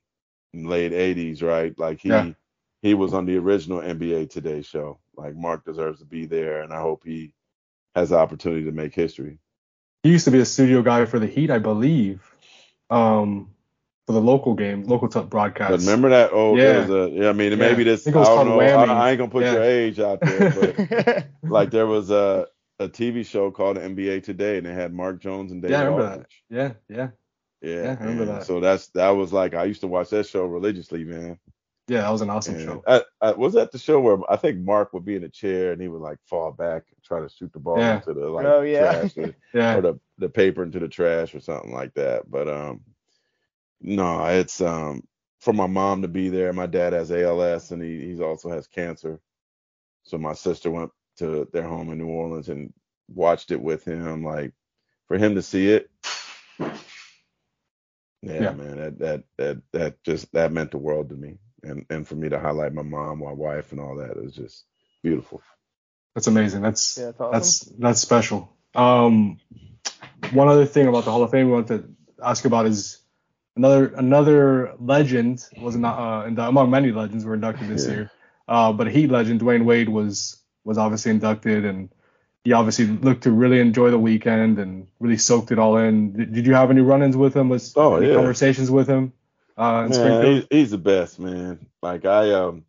late 0.52 0.90
'80s, 0.90 1.40
right? 1.40 1.78
Like 1.78 2.00
he 2.00 2.08
Yeah. 2.08 2.32
He 2.82 2.94
was 2.94 3.14
on 3.14 3.26
the 3.26 3.38
original 3.38 3.80
NBA 3.80 4.26
Today 4.26 4.62
show. 4.62 4.98
Like 5.16 5.34
Mark 5.36 5.64
deserves 5.64 6.00
to 6.00 6.04
be 6.04 6.26
there, 6.26 6.62
and 6.62 6.72
I 6.72 6.80
hope 6.80 7.02
he 7.04 7.32
has 7.94 8.10
the 8.10 8.16
opportunity 8.18 8.64
to 8.64 8.72
make 8.72 8.94
history. 8.94 9.38
He 10.02 10.10
used 10.10 10.24
to 10.24 10.30
be 10.32 10.40
a 10.40 10.44
studio 10.44 10.82
guy 10.82 11.04
for 11.04 11.18
the 11.20 11.26
Heat, 11.26 11.50
I 11.50 11.58
believe, 11.58 12.20
um, 12.90 13.50
for 14.06 14.12
the 14.12 14.20
local 14.20 14.54
game, 14.54 14.82
local 14.84 15.08
t- 15.08 15.22
broadcast. 15.22 15.70
But 15.70 15.80
remember 15.80 16.08
that? 16.10 16.30
Oh, 16.32 16.56
Yeah. 16.56 16.90
a. 16.90 17.08
Yeah, 17.08 17.28
I 17.28 17.32
mean, 17.32 17.56
maybe 17.56 17.84
Yeah. 17.84 17.92
I 17.92 17.96
this. 17.96 18.06
I, 18.06 18.10
it 18.10 18.16
was 18.16 18.28
don't 18.28 18.46
know. 18.48 18.60
I, 18.60 18.84
I 18.84 19.10
ain't 19.10 19.18
gonna 19.18 19.30
put 19.30 19.44
Yeah. 19.44 19.52
your 19.54 19.62
age 19.62 20.00
out 20.00 20.20
there, 20.20 20.50
but 20.50 21.26
like 21.48 21.70
there 21.70 21.86
was 21.86 22.10
a 22.10 22.48
a 22.80 22.88
TV 22.88 23.24
show 23.24 23.50
called 23.52 23.76
NBA 23.76 24.24
Today, 24.24 24.56
and 24.56 24.66
they 24.66 24.72
had 24.72 24.92
Mark 24.92 25.20
Jones 25.20 25.52
and 25.52 25.62
David 25.62 25.72
Yeah, 25.72 25.80
I 25.80 25.84
remember 25.84 26.16
that. 26.18 26.26
Yeah, 26.50 26.72
yeah, 26.88 27.08
Yeah, 27.60 27.84
Yeah, 27.84 27.96
I 28.00 28.04
remember 28.04 28.24
that. 28.32 28.46
So 28.46 28.58
that's 28.58 28.88
that 28.88 29.10
was 29.10 29.32
like 29.32 29.54
I 29.54 29.64
used 29.64 29.82
to 29.82 29.86
watch 29.86 30.10
that 30.10 30.26
show 30.26 30.44
religiously, 30.46 31.04
man. 31.04 31.38
Yeah. 31.88 32.02
That 32.02 32.10
was 32.10 32.22
an 32.22 32.30
awesome 32.30 32.56
And 32.56 32.64
show. 32.64 32.84
I, 32.86 33.02
I, 33.20 33.32
was 33.32 33.54
that 33.54 33.72
the 33.72 33.78
show 33.78 34.00
where 34.00 34.18
I 34.30 34.36
think 34.36 34.58
Mark 34.58 34.92
would 34.92 35.04
be 35.04 35.16
in 35.16 35.24
a 35.24 35.28
chair 35.28 35.72
and 35.72 35.82
he 35.82 35.88
would 35.88 36.00
like 36.02 36.18
fall 36.26 36.52
back 36.52 36.84
and 36.90 37.02
try 37.04 37.20
to 37.20 37.28
shoot 37.28 37.52
the 37.52 37.60
ball 37.60 37.78
Yeah. 37.80 37.96
into 37.96 38.14
the 38.14 38.28
like 38.28 38.46
Oh, 38.46 38.62
yeah. 38.62 38.92
trash 38.92 39.16
or, 39.16 39.34
Yeah, 39.54 39.76
or 39.76 39.82
the 39.82 40.00
the 40.18 40.28
paper 40.28 40.62
into 40.62 40.80
the 40.80 40.88
trash 40.88 41.34
or 41.34 41.40
something 41.40 41.72
like 41.72 41.94
that. 41.94 42.30
But 42.30 42.48
um, 42.48 42.82
no, 43.80 44.24
it's 44.26 44.60
um 44.60 45.04
for 45.40 45.52
my 45.52 45.66
mom 45.66 46.02
to 46.02 46.08
be 46.08 46.28
there. 46.30 46.52
My 46.52 46.66
dad 46.66 46.92
has 46.94 47.12
ALS 47.12 47.72
and 47.72 47.82
he 47.82 48.00
he's 48.06 48.20
also 48.20 48.50
has 48.50 48.66
cancer. 48.68 49.20
So 50.04 50.18
my 50.18 50.34
sister 50.34 50.70
went 50.70 50.92
to 51.18 51.48
their 51.52 51.64
home 51.68 51.90
in 51.92 51.98
New 51.98 52.08
Orleans 52.08 52.48
and 52.48 52.72
watched 53.08 53.50
it 53.52 53.60
with 53.62 53.84
him. 53.84 54.24
Like 54.24 54.52
for 55.08 55.18
him 55.18 55.36
to 55.36 55.42
see 55.42 55.70
it, 55.70 55.90
yeah, 58.22 58.50
Yeah. 58.50 58.52
man, 58.52 58.78
that 58.78 58.98
that 59.00 59.24
that 59.38 59.62
that 59.72 60.04
just 60.04 60.32
that 60.32 60.52
meant 60.52 60.72
the 60.72 60.78
world 60.78 61.10
to 61.10 61.16
me. 61.16 61.38
And 61.62 61.86
and 61.90 62.06
for 62.06 62.14
me 62.14 62.28
to 62.28 62.38
highlight 62.40 62.74
my 62.74 62.82
mom, 62.82 63.20
my 63.20 63.32
wife, 63.32 63.72
and 63.72 63.80
all 63.80 63.96
that 63.96 64.16
is 64.16 64.34
just 64.34 64.64
beautiful. 65.02 65.40
that's 66.14 66.26
amazing. 66.26 66.62
That's 66.62 66.98
Yeah, 66.98 67.06
that's 67.06 67.20
awesome. 67.20 67.32
that's 67.32 67.58
that's 67.78 68.00
special. 68.00 68.52
Um, 68.74 69.38
one 70.32 70.48
other 70.48 70.66
thing 70.66 70.88
about 70.88 71.04
the 71.04 71.10
Hall 71.10 71.22
of 71.22 71.30
Fame 71.30 71.46
we 71.46 71.52
want 71.52 71.68
to 71.68 71.88
ask 72.22 72.44
about 72.44 72.66
is 72.66 72.98
another 73.56 73.86
another 73.94 74.74
legend 74.78 75.44
was 75.60 75.76
not 75.76 75.98
uh, 75.98 76.26
in 76.26 76.38
among 76.38 76.70
many 76.70 76.90
legends 76.90 77.24
were 77.24 77.34
inducted 77.34 77.68
this 77.68 77.86
Yeah. 77.86 77.92
year. 77.94 78.10
Uh, 78.48 78.72
but 78.72 78.86
a 78.88 78.90
Heat 78.90 79.10
legend, 79.10 79.40
Dwyane 79.40 79.64
Wade, 79.64 79.88
was 79.88 80.40
was 80.64 80.78
obviously 80.78 81.10
inducted, 81.12 81.64
and 81.64 81.90
he 82.44 82.52
obviously 82.52 82.86
looked 82.86 83.22
to 83.24 83.30
really 83.30 83.60
enjoy 83.60 83.90
the 83.90 83.98
weekend 83.98 84.58
and 84.58 84.88
really 84.98 85.16
soaked 85.18 85.52
it 85.52 85.58
all 85.58 85.76
in. 85.76 86.12
Did, 86.14 86.32
did 86.34 86.46
you 86.46 86.54
have 86.54 86.70
any 86.70 86.80
run-ins 86.80 87.16
with 87.16 87.34
him? 87.36 87.48
Was 87.48 87.72
Oh, 87.76 87.96
any 87.96 88.08
yeah. 88.08 88.16
conversations 88.16 88.70
with 88.70 88.88
him? 88.88 89.12
Uh, 89.56 89.88
Man, 89.88 90.26
he's, 90.26 90.46
he's 90.50 90.70
the 90.70 90.78
best, 90.78 91.18
man. 91.18 91.66
Like 91.82 92.04
I 92.04 92.32
um 92.32 92.64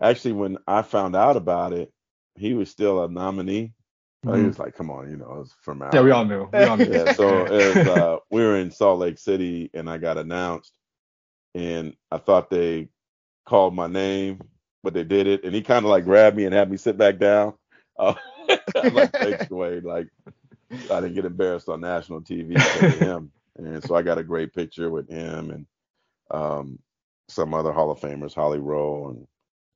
actually 0.00 0.32
when 0.32 0.58
I 0.66 0.82
found 0.82 1.16
out 1.16 1.36
about 1.36 1.72
it, 1.72 1.92
he 2.36 2.54
was 2.54 2.70
still 2.70 3.02
a 3.04 3.08
nominee. 3.08 3.72
But 4.22 4.38
He 4.38 4.44
was 4.44 4.58
like, 4.58 4.74
come 4.74 4.90
on, 4.90 5.10
you 5.10 5.16
know, 5.16 5.26
it 5.26 5.38
was 5.38 5.54
from 5.60 5.82
out. 5.82 5.94
Yeah, 5.94 6.02
we 6.02 6.10
all 6.10 6.24
knew. 6.24 6.48
We 6.52 6.64
all 6.64 6.76
knew. 6.76 6.92
yeah, 6.92 7.12
so 7.12 7.42
was, 7.42 7.76
uh, 7.76 8.16
we 8.30 8.42
were 8.42 8.56
in 8.56 8.70
Salt 8.70 8.98
Lake 8.98 9.18
City 9.18 9.70
and 9.74 9.88
I 9.88 9.98
got 9.98 10.18
announced 10.18 10.72
and 11.54 11.94
I 12.10 12.18
thought 12.18 12.50
they 12.50 12.88
called 13.46 13.74
my 13.74 13.86
name, 13.86 14.40
but 14.82 14.92
they 14.94 15.04
did 15.04 15.26
it. 15.26 15.44
And 15.44 15.54
he 15.54 15.62
kind 15.62 15.84
of 15.84 15.90
like 15.90 16.04
grabbed 16.04 16.36
me 16.36 16.44
and 16.44 16.54
had 16.54 16.70
me 16.70 16.76
sit 16.76 16.96
back 16.96 17.18
down. 17.18 17.54
Uh, 18.00 18.14
like, 18.92 19.12
thanks, 19.12 19.44
Dwyane. 19.50 19.82
Like, 19.82 20.08
I 20.90 21.00
didn't 21.00 21.14
get 21.14 21.24
embarrassed 21.24 21.68
on 21.68 21.80
national 21.80 22.20
TV 22.22 22.56
him. 22.98 23.32
And 23.56 23.82
so 23.82 23.94
I 23.96 24.02
got 24.02 24.18
a 24.18 24.22
great 24.22 24.54
picture 24.54 24.88
with 24.88 25.08
him 25.10 25.50
and 25.50 25.66
um, 26.30 26.78
some 27.28 27.54
other 27.54 27.72
Hall 27.72 27.90
of 27.90 28.00
Famers, 28.00 28.34
Holly 28.34 28.58
Rowe 28.58 29.08
and 29.10 29.26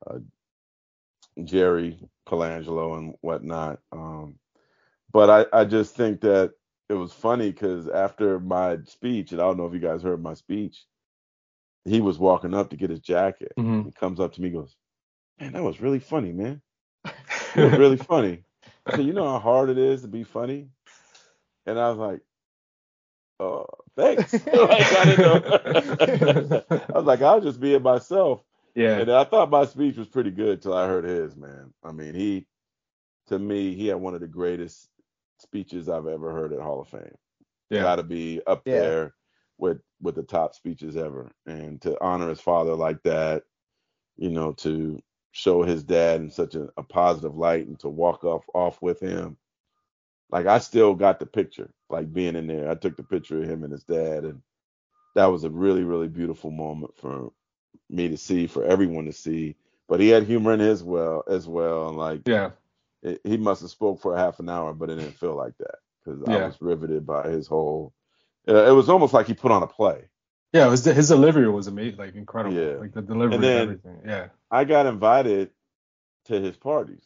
uh, 0.06 1.44
Jerry 1.44 1.98
Colangelo 2.26 2.98
and 2.98 3.14
whatnot. 3.20 3.80
Um, 3.92 4.38
but 5.12 5.30
I, 5.30 5.60
I 5.60 5.64
just 5.64 5.94
think 5.96 6.20
that 6.22 6.52
it 6.88 6.94
was 6.94 7.12
funny 7.12 7.50
because 7.50 7.88
after 7.88 8.38
my 8.40 8.78
speech, 8.84 9.32
and 9.32 9.40
I 9.40 9.44
don't 9.44 9.56
know 9.58 9.66
if 9.66 9.74
you 9.74 9.80
guys 9.80 10.02
heard 10.02 10.22
my 10.22 10.34
speech, 10.34 10.84
he 11.84 12.00
was 12.00 12.18
walking 12.18 12.54
up 12.54 12.70
to 12.70 12.76
get 12.76 12.90
his 12.90 13.00
jacket. 13.00 13.56
Mhm. 13.58 13.84
He 13.84 13.92
comes 13.92 14.20
up 14.20 14.32
to 14.34 14.40
me, 14.42 14.48
and 14.48 14.56
goes, 14.58 14.76
"Man, 15.40 15.52
that 15.52 15.62
was 15.62 15.80
really 15.80 16.00
funny, 16.00 16.32
man. 16.32 16.62
It 17.56 17.64
was 17.64 17.76
really 17.76 17.96
funny." 17.96 18.44
I 18.86 18.92
said, 18.92 19.06
"You 19.06 19.12
know 19.12 19.24
how 19.28 19.38
hard 19.38 19.70
it 19.70 19.78
is 19.78 20.02
to 20.02 20.08
be 20.08 20.24
funny," 20.24 20.68
and 21.66 21.78
I 21.78 21.88
was 21.88 21.98
like, 21.98 22.20
"Oh, 23.40 23.66
thanks." 23.96 24.32
like, 24.46 24.46
I, 24.46 25.04
didn't 25.04 26.50
know. 26.50 26.64
I 26.70 26.92
was 26.92 27.04
like, 27.04 27.22
"I'll 27.22 27.40
just 27.40 27.60
be 27.60 27.74
it 27.74 27.82
myself." 27.82 28.42
Yeah. 28.74 28.98
And 28.98 29.10
I 29.10 29.24
thought 29.24 29.50
my 29.50 29.66
speech 29.66 29.96
was 29.96 30.08
pretty 30.08 30.30
good 30.30 30.62
till 30.62 30.74
I 30.74 30.86
heard 30.86 31.04
his, 31.04 31.36
man. 31.36 31.72
I 31.84 31.92
mean, 31.92 32.14
he, 32.14 32.46
to 33.28 33.38
me, 33.38 33.74
he 33.74 33.88
had 33.88 34.00
one 34.00 34.14
of 34.14 34.20
the 34.20 34.28
greatest 34.28 34.88
speeches 35.38 35.88
I've 35.88 36.06
ever 36.06 36.32
heard 36.32 36.52
at 36.52 36.60
Hall 36.60 36.80
of 36.80 36.88
Fame. 36.88 37.14
Yeah. 37.70 37.82
Got 37.82 37.96
to 37.96 38.02
be 38.02 38.40
up 38.46 38.62
Yeah. 38.64 38.80
there 38.80 39.14
with 39.58 39.78
with 40.00 40.14
the 40.14 40.22
top 40.22 40.54
speeches 40.54 40.96
ever. 40.96 41.32
And 41.46 41.80
to 41.82 42.02
honor 42.02 42.28
his 42.28 42.40
father 42.40 42.74
like 42.74 43.02
that, 43.04 43.44
you 44.16 44.30
know, 44.30 44.52
to 44.54 45.02
show 45.32 45.62
his 45.62 45.82
dad 45.82 46.20
in 46.20 46.30
such 46.30 46.54
a, 46.54 46.68
a 46.76 46.82
positive 46.82 47.36
light 47.36 47.66
and 47.66 47.78
to 47.80 47.88
walk 47.88 48.24
off 48.24 48.44
off 48.54 48.80
with 48.82 49.00
him. 49.00 49.36
Like 50.32 50.46
I 50.46 50.58
still 50.58 50.94
got 50.94 51.20
the 51.20 51.26
picture, 51.26 51.70
like 51.90 52.12
being 52.12 52.36
in 52.36 52.46
there. 52.46 52.70
I 52.70 52.74
took 52.74 52.96
the 52.96 53.02
picture 53.04 53.42
of 53.42 53.48
him 53.48 53.64
and 53.64 53.72
his 53.72 53.84
dad, 53.84 54.24
and 54.24 54.42
that 55.14 55.26
was 55.26 55.44
a 55.44 55.50
really, 55.50 55.84
really 55.84 56.08
beautiful 56.08 56.50
moment 56.50 56.96
for 56.96 57.32
me 57.90 58.08
to 58.08 58.16
see, 58.16 58.46
for 58.46 58.64
everyone 58.64 59.04
to 59.04 59.12
see. 59.12 59.56
But 59.88 60.00
he 60.00 60.08
had 60.08 60.24
humor 60.24 60.54
in 60.54 60.60
his 60.60 60.82
well 60.82 61.22
as 61.28 61.46
well, 61.46 61.88
and 61.90 61.98
like 61.98 62.22
Yeah. 62.26 62.52
it, 63.02 63.20
he 63.24 63.36
must 63.36 63.60
have 63.60 63.70
spoke 63.70 64.00
for 64.00 64.14
a 64.14 64.18
half 64.18 64.40
an 64.40 64.48
hour, 64.48 64.72
but 64.72 64.88
it 64.88 64.96
didn't 64.96 65.18
feel 65.18 65.36
like 65.36 65.56
that 65.58 65.76
because 66.04 66.22
I 66.24 66.46
was 66.46 66.62
riveted 66.62 67.06
by 67.06 67.28
his 67.28 67.46
whole. 67.46 67.92
Uh, 68.48 68.64
it 68.64 68.72
was 68.72 68.88
almost 68.88 69.12
like 69.12 69.26
he 69.26 69.34
put 69.34 69.52
on 69.52 69.62
a 69.62 69.66
play. 69.66 70.08
Yeah. 70.54 70.66
It 70.66 70.70
was 70.70 70.84
his 70.84 71.08
delivery 71.08 71.48
was 71.50 71.66
amazing, 71.66 71.98
like 71.98 72.14
incredible. 72.14 72.56
Yeah. 72.56 72.76
Like 72.76 72.94
the 72.94 73.02
delivery 73.02 73.34
And 73.36 73.44
and, 73.44 73.60
everything. 73.60 74.00
Yeah. 74.06 74.28
I 74.50 74.64
got 74.64 74.86
invited 74.86 75.50
to 76.26 76.40
his 76.40 76.56
parties, 76.56 77.04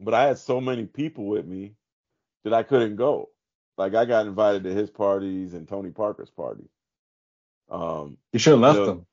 but 0.00 0.12
I 0.12 0.24
had 0.26 0.38
so 0.38 0.60
many 0.60 0.86
people 0.86 1.26
with 1.26 1.46
me 1.46 1.74
that 2.46 2.54
I 2.54 2.62
couldn't 2.62 2.94
go. 2.96 3.28
Like 3.76 3.94
I 3.94 4.04
got 4.04 4.26
invited 4.26 4.64
to 4.64 4.72
his 4.72 4.88
parties 4.88 5.52
and 5.52 5.66
Tony 5.68 5.90
Parker's 5.90 6.30
party. 6.30 6.64
Um, 7.68 8.18
You 8.32 8.38
should 8.38 8.52
have 8.52 8.60
left 8.60 8.78
No. 8.78 8.86
them. 8.86 9.06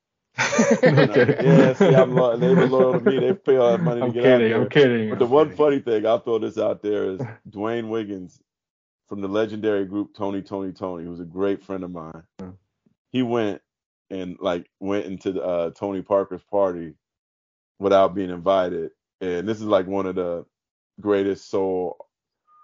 Okay. 0.83 1.35
Yeah, 1.43 1.73
see, 1.73 1.95
I'm 1.95 2.15
lo- 2.15 2.37
they 2.37 2.53
were 2.53 2.67
loyal 2.67 2.99
to 2.99 2.99
me. 3.01 3.19
They 3.19 3.33
pay 3.33 3.57
all 3.57 3.71
that 3.71 3.81
money 3.83 4.01
to 4.01 4.05
I'm 4.07 4.11
get 4.13 4.23
out 4.25 4.37
kidding. 4.39 4.49
there. 4.51 4.61
I'm 4.61 4.69
kidding. 4.69 5.09
But 5.09 5.19
the 5.19 5.25
I'm 5.25 5.31
one 5.31 5.45
kidding. 5.47 5.57
funny 5.57 5.79
thing, 5.79 6.05
I'll 6.05 6.19
throw 6.19 6.39
this 6.39 6.57
out 6.59 6.81
there, 6.83 7.11
is 7.11 7.21
Dwayne 7.49 7.89
Wiggins 7.89 8.39
from 9.09 9.21
the 9.21 9.27
legendary 9.27 9.85
group 9.85 10.15
Tony 10.15 10.41
Tony 10.41 10.71
Tony, 10.71 11.05
who's 11.05 11.19
a 11.19 11.25
great 11.25 11.61
friend 11.63 11.83
of 11.83 11.91
mine. 11.91 12.23
Yeah. 12.39 12.51
He 13.11 13.21
went 13.23 13.61
and 14.11 14.37
like 14.39 14.69
went 14.79 15.05
into 15.05 15.31
the, 15.33 15.43
uh, 15.43 15.69
Tony 15.71 16.01
Parker's 16.03 16.43
party 16.43 16.93
without 17.79 18.15
being 18.15 18.29
invited, 18.29 18.91
and 19.21 19.47
this 19.47 19.57
is 19.57 19.65
like 19.65 19.87
one 19.87 20.05
of 20.05 20.15
the 20.15 20.45
greatest 21.01 21.49
soul 21.49 21.97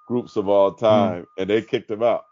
groups 0.10 0.36
of 0.36 0.50
all 0.50 0.72
Hmm. 0.72 0.86
time, 0.86 1.28
and 1.38 1.48
they 1.50 1.62
kicked 1.62 1.90
him 1.90 2.02
out. 2.04 2.26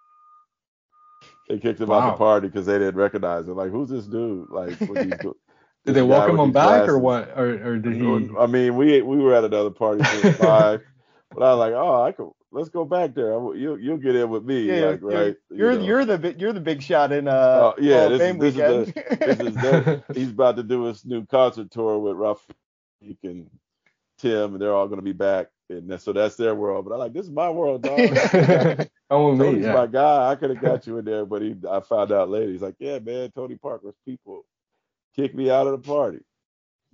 They 1.48 1.60
kicked 1.60 1.80
him 1.80 1.92
out 1.92 2.02
Wow. 2.02 2.12
the 2.12 2.18
party 2.18 2.48
because 2.48 2.66
they 2.66 2.78
didn't 2.80 2.96
recognize 2.96 3.48
him. 3.48 3.56
Like, 3.56 3.72
who's 3.72 3.88
this 3.88 4.06
dude? 4.08 4.50
Like, 4.50 4.78
what 4.82 5.06
he's 5.06 5.14
do- 5.22 5.38
Did 5.86 5.94
they 5.96 6.02
welcome 6.02 6.38
him 6.40 6.48
these 6.48 6.54
back 6.56 6.90
or 6.90 6.98
what? 6.98 7.30
Or, 7.38 7.48
or 7.66 7.78
did 7.78 7.94
he? 7.94 8.30
I 8.38 8.48
mean, 8.48 8.76
we 8.76 9.02
we 9.02 9.18
were 9.18 9.34
at 9.36 9.46
another 9.46 9.70
party 9.70 10.04
till 10.04 10.34
five, 10.50 10.82
but 11.34 11.44
I 11.44 11.54
was 11.54 11.60
like, 11.60 11.74
oh, 11.74 12.02
I 12.04 12.12
could 12.12 12.30
let's 12.52 12.70
go 12.70 12.84
back 12.84 13.14
there. 13.14 13.32
You'll 13.56 13.80
you'll 13.80 13.98
get 13.98 14.16
in 14.16 14.30
with 14.30 14.44
me, 14.44 14.64
Yeah, 14.64 14.86
like 14.88 15.02
you're, 15.02 15.10
right? 15.12 15.36
You're 15.52 15.72
you 15.74 15.78
know. 15.80 15.86
you're 15.86 16.06
the 16.06 16.18
bi- 16.18 16.36
you're 16.38 16.54
the 16.54 16.60
big 16.60 16.82
shot 16.82 17.12
in 17.12 17.28
uh 17.28 17.32
Oh, 17.64 17.76
yeah, 17.80 18.08
Hall 18.10 18.18
this 18.18 18.22
is- 18.22 18.38
this 18.40 18.56
is 18.56 18.94
the- 18.94 19.18
this 19.20 19.40
is 19.40 19.56
their- 19.56 20.04
he's 20.16 20.32
about 20.32 20.56
to 20.58 20.64
do 20.64 20.84
his 20.86 21.06
new 21.06 21.26
concert 21.28 21.70
tour 21.72 22.00
with 22.00 22.16
Ruff 22.18 22.46
and 23.24 23.48
Tim, 24.18 24.54
and 24.54 24.62
they're 24.62 24.74
all 24.74 24.88
gonna 24.90 25.02
be 25.04 25.14
back, 25.14 25.48
and 25.70 26.00
so 26.00 26.14
that's 26.14 26.36
their 26.36 26.56
world. 26.56 26.86
But 26.86 26.96
I 26.96 26.98
like 26.98 27.14
this 27.14 27.26
is 27.26 27.32
my 27.32 27.50
world, 27.50 27.84
dog. 27.84 28.00
oh, 29.10 29.30
with 29.32 29.40
me. 29.40 29.46
Tony's 29.46 29.66
Yeah. 29.66 29.74
my 29.74 29.88
guy. 29.88 30.32
I 30.32 30.36
could 30.36 30.50
have 30.52 30.62
got 30.62 30.88
you 30.88 30.98
in 30.98 31.06
there, 31.06 31.26
but 31.26 31.42
he 31.42 31.56
I 31.70 31.80
found 31.82 32.12
out 32.12 32.30
later. 32.30 32.52
He's 32.52 32.62
like, 32.62 32.76
yeah, 32.80 33.00
man, 33.00 33.32
Tony 33.32 33.56
Parker's 33.56 33.96
people 34.06 34.46
kicked 35.16 35.36
me 35.36 35.50
out 35.50 35.68
of 35.68 35.74
the 35.82 35.88
party. 35.88 36.20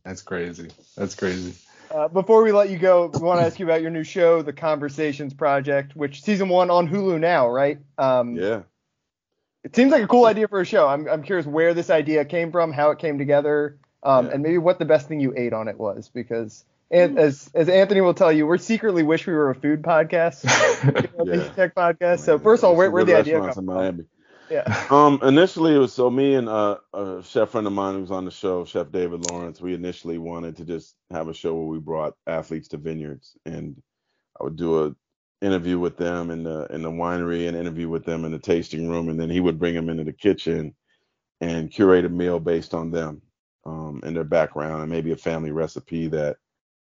That's 0.06 0.22
crazy. 0.22 0.70
That's 0.98 1.16
crazy. 1.16 1.54
Uh, 1.92 2.08
before 2.08 2.44
we 2.44 2.52
let 2.52 2.70
you 2.70 2.78
go, 2.80 3.08
we 3.14 3.20
want 3.20 3.40
to 3.40 3.46
ask 3.46 3.60
you 3.60 3.66
about 3.66 3.82
your 3.82 3.92
new 3.92 4.04
show, 4.04 4.42
The 4.42 4.52
Conversations 4.54 5.34
Project, 5.34 5.96
which 5.96 6.24
season 6.24 6.50
one 6.50 6.70
on 6.72 6.88
Hulu 6.90 7.20
now, 7.20 7.48
right? 7.50 7.78
Um, 7.98 8.36
Yeah. 8.36 8.64
It 9.64 9.74
seems 9.76 9.92
like 9.94 10.04
a 10.04 10.08
cool 10.08 10.26
idea 10.26 10.48
for 10.50 10.60
a 10.60 10.66
show. 10.66 10.88
I'm, 10.88 11.08
I'm 11.08 11.24
curious 11.24 11.46
where 11.46 11.74
this 11.74 11.90
idea 11.90 12.26
came 12.26 12.52
from, 12.52 12.74
how 12.74 12.92
it 12.92 13.00
came 13.00 13.18
together, 13.18 13.78
um, 14.02 14.26
Yeah. 14.26 14.34
and 14.34 14.44
maybe 14.44 14.58
what 14.58 14.78
the 14.80 14.84
best 14.86 15.08
thing 15.08 15.20
you 15.22 15.34
ate 15.38 15.54
on 15.54 15.68
it 15.70 15.78
was. 15.80 16.10
Because 16.14 16.66
and 16.94 17.20
as 17.20 17.50
as 17.56 17.70
Anthony 17.70 18.02
will 18.02 18.14
tell 18.14 18.32
you, 18.32 18.48
we 18.48 18.58
secretly 18.60 19.04
wish 19.04 19.28
we 19.28 19.34
were 19.34 19.50
a 19.50 19.56
food 19.56 19.82
podcast, 19.82 20.44
Yeah. 21.26 21.50
tech 21.56 21.76
podcast. 21.76 22.20
So 22.22 22.40
first 22.40 22.64
of 22.64 22.70
all, 22.70 22.76
where 22.78 22.92
where 22.92 23.04
the 23.06 23.16
idea 23.16 23.42
come 23.42 23.50
in 23.60 23.66
from? 23.66 23.66
Miami. 23.66 24.06
Yeah. 24.50 24.64
Um, 24.92 25.20
initially 25.24 25.76
it 25.76 25.80
was 25.80 25.94
so 25.94 26.10
me 26.10 26.36
and 26.36 26.50
uh, 26.50 26.78
a 26.94 27.24
chef 27.24 27.50
friend 27.52 27.68
of 27.68 27.74
mine 27.74 27.96
who 27.96 28.02
was 28.02 28.12
on 28.12 28.26
the 28.26 28.32
show, 28.32 28.66
Chef 28.66 28.92
David 28.92 29.32
Lawrence. 29.32 29.62
We 29.62 29.74
initially 29.74 30.18
wanted 30.20 30.58
to 30.58 30.66
just 30.66 30.96
have 31.12 31.30
a 31.30 31.34
show 31.34 31.56
where 31.56 31.68
we 31.68 31.80
brought 31.80 32.16
athletes 32.28 32.70
to 32.70 32.78
vineyards, 32.78 33.38
and 33.46 33.82
I 34.40 34.44
would 34.44 34.58
do 34.58 34.86
a 34.86 34.96
interview 35.42 35.80
with 35.80 35.98
them 35.98 36.32
in 36.32 36.44
the 36.44 36.68
in 36.72 36.84
the 36.84 36.92
winery, 36.92 37.48
and 37.48 37.58
interview 37.58 37.90
with 37.90 38.06
them 38.06 38.26
in 38.26 38.32
the 38.34 38.40
tasting 38.40 38.90
room, 38.90 39.10
and 39.10 39.20
then 39.20 39.30
he 39.30 39.40
would 39.42 39.60
bring 39.60 39.76
them 39.76 39.90
into 39.90 40.04
the 40.06 40.14
kitchen 40.14 40.76
and 41.42 41.72
curate 41.72 42.06
a 42.06 42.10
meal 42.10 42.40
based 42.40 42.74
on 42.74 42.92
them, 42.92 43.22
um, 43.66 44.02
and 44.04 44.16
their 44.16 44.24
background, 44.24 44.82
and 44.84 44.92
maybe 44.92 45.12
a 45.12 45.18
family 45.18 45.52
recipe 45.52 46.08
that 46.10 46.38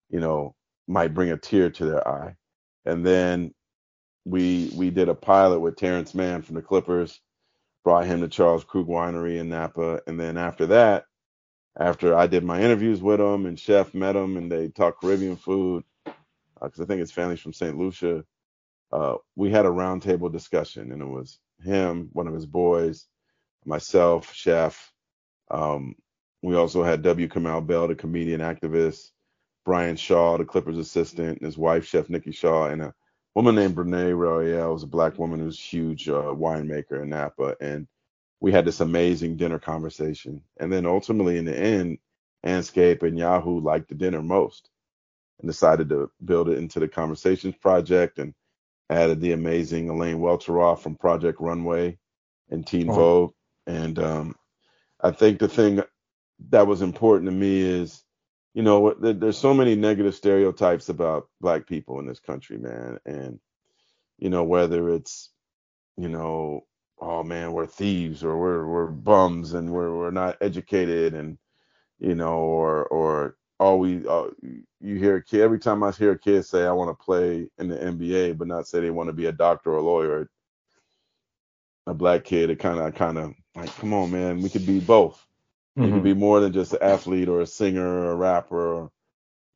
you 0.09 0.19
know 0.19 0.55
might 0.87 1.13
bring 1.13 1.31
a 1.31 1.37
tear 1.37 1.69
to 1.71 1.85
their 1.85 2.07
eye, 2.07 2.35
and 2.85 3.05
then 3.05 3.53
we 4.25 4.71
we 4.75 4.89
did 4.91 5.09
a 5.09 5.15
pilot 5.15 5.59
with 5.59 5.77
Terance 5.77 6.15
Mann 6.15 6.41
from 6.43 6.55
the 6.55 6.61
Clippers 6.61 7.19
brought 7.83 8.07
him 8.07 8.21
to 8.21 8.29
Charles 8.29 8.65
Krug 8.65 8.87
Winery 8.87 9.39
in 9.39 9.49
Napa. 9.49 10.01
And 10.07 10.19
then 10.19 10.37
after 10.37 10.67
that, 10.67 11.05
after 11.79 12.15
I 12.15 12.27
did 12.27 12.43
my 12.45 12.61
interviews 12.61 13.01
with 13.01 13.21
him 13.21 13.47
and 13.47 13.59
Chef 13.59 13.95
met 13.95 14.17
him 14.17 14.37
and 14.37 14.51
they 14.51 14.69
talked 14.69 15.01
Caribbean 15.01 15.37
food, 15.37 15.85
because 16.61 16.81
I 16.81 16.85
think 16.85 17.01
his 17.01 17.11
family's 17.11 17.41
from 17.41 17.53
St. 17.53 17.77
Lucia, 17.77 18.25
uh, 18.91 19.15
we 19.35 19.51
had 19.51 19.65
a 19.65 19.71
roundtable 19.71 20.31
discussion 20.31 20.91
and 20.91 21.01
it 21.01 21.07
was 21.07 21.39
him, 21.63 22.09
one 22.13 22.27
of 22.27 22.33
his 22.33 22.47
boys, 22.47 23.07
myself, 23.65 24.33
Chef. 24.33 24.91
Um, 25.51 25.95
we 26.41 26.55
also 26.55 26.83
had 26.83 27.03
W. 27.03 27.27
Kamau 27.27 27.65
Bell, 27.65 27.87
the 27.87 27.95
comedian 27.95 28.41
activist, 28.41 29.11
Brian 29.65 29.95
Shaw, 29.95 30.37
the 30.37 30.45
Clippers 30.45 30.77
assistant, 30.77 31.39
and 31.39 31.45
his 31.45 31.57
wife, 31.57 31.85
Chef 31.85 32.09
Nikki 32.09 32.31
Shaw, 32.31 32.67
and 32.67 32.81
a 32.83 32.93
woman 33.33 33.55
named 33.55 33.75
Brenae 33.75 34.15
Royal 34.15 34.73
was 34.73 34.83
a 34.83 34.87
black 34.87 35.17
woman 35.17 35.39
who's 35.39 35.59
a 35.59 35.61
huge 35.61 36.07
uh, 36.07 36.33
winemaker 36.33 37.01
in 37.01 37.09
Napa, 37.09 37.55
and 37.59 37.87
we 38.39 38.51
had 38.51 38.65
this 38.65 38.79
amazing 38.79 39.37
dinner 39.37 39.59
conversation. 39.59 40.41
And 40.59 40.71
then 40.71 40.85
ultimately, 40.85 41.37
in 41.37 41.45
the 41.45 41.57
end, 41.57 41.97
Andscape 42.45 43.01
and 43.03 43.17
Yahoo 43.17 43.59
liked 43.59 43.89
the 43.89 43.95
dinner 43.95 44.21
most, 44.21 44.69
and 45.39 45.49
decided 45.49 45.89
to 45.89 46.11
build 46.23 46.47
it 46.49 46.59
into 46.59 46.79
the 46.79 46.87
Conversations 46.87 47.55
Project, 47.55 48.19
and 48.19 48.33
added 48.89 49.19
the 49.19 49.31
amazing 49.31 49.89
Elaine 49.89 50.19
Welteroth 50.19 50.79
from 50.81 50.95
Project 50.95 51.41
Runway 51.41 51.97
and 52.51 52.65
Teen 52.65 52.89
Oh. 52.89 52.93
Vogue. 52.93 53.33
And 53.65 53.97
um, 53.97 54.35
I 55.01 55.09
think 55.09 55.39
the 55.39 55.47
thing 55.47 55.81
that 56.49 56.67
was 56.67 56.83
important 56.83 57.29
to 57.31 57.35
me 57.35 57.61
is 57.61 58.03
you 58.55 58.63
know, 58.63 58.95
there's 58.99 59.37
so 59.37 59.53
many 59.53 59.75
negative 59.75 60.15
stereotypes 60.15 60.87
about 60.87 61.27
black 61.41 61.67
people 61.67 61.99
in 61.99 62.07
this 62.07 62.21
country, 62.21 62.57
man. 62.57 62.97
And, 63.05 63.41
you 64.17 64.29
know, 64.29 64.45
whether 64.45 64.89
it's, 64.91 65.29
you 65.97 66.07
know, 66.07 66.65
oh 66.99 67.21
man, 67.21 67.51
we're 67.51 67.67
thieves 67.67 68.23
or 68.23 68.37
we're 68.39 68.65
we're 68.65 68.87
bums 68.87 69.53
and 69.53 69.69
we're 69.69 69.93
we're 69.93 70.11
not 70.11 70.37
educated 70.39 71.13
and, 71.13 71.37
you 71.99 72.15
know, 72.15 72.37
or 72.37 72.85
or 72.87 73.35
always 73.59 74.05
uh, 74.05 74.29
you 74.41 74.95
hear 74.99 75.17
a 75.17 75.23
kid 75.23 75.41
every 75.41 75.59
time 75.59 75.83
I 75.83 75.91
hear 75.91 76.11
a 76.11 76.19
kid 76.19 76.45
say 76.45 76.65
I 76.65 76.71
want 76.71 76.97
to 76.97 77.05
play 77.05 77.49
in 77.57 77.67
the 77.67 77.75
NBA, 77.77 78.37
but 78.37 78.47
not 78.47 78.69
say 78.69 78.79
they 78.79 78.89
want 78.89 79.09
to 79.09 79.13
be 79.13 79.25
a 79.25 79.33
doctor 79.33 79.71
or 79.73 79.77
a 79.79 79.83
lawyer. 79.83 80.29
A 81.87 81.93
black 81.93 82.23
kid, 82.23 82.49
it 82.49 82.59
kind 82.59 82.79
of 82.79 82.95
kind 82.95 83.17
of 83.17 83.33
like, 83.53 83.75
come 83.77 83.93
on, 83.93 84.11
man, 84.11 84.41
we 84.41 84.49
could 84.49 84.65
be 84.65 84.79
both. 84.79 85.24
You 85.79 85.91
Mhm. 85.91 85.93
can 85.93 86.03
be 86.03 86.13
more 86.15 86.39
than 86.41 86.53
just 86.53 86.73
an 86.73 86.83
athlete 86.83 87.29
or 87.29 87.41
a 87.41 87.47
singer 87.47 87.87
or 87.87 88.11
a 88.11 88.15
rapper. 88.15 88.73
Or, 88.75 88.91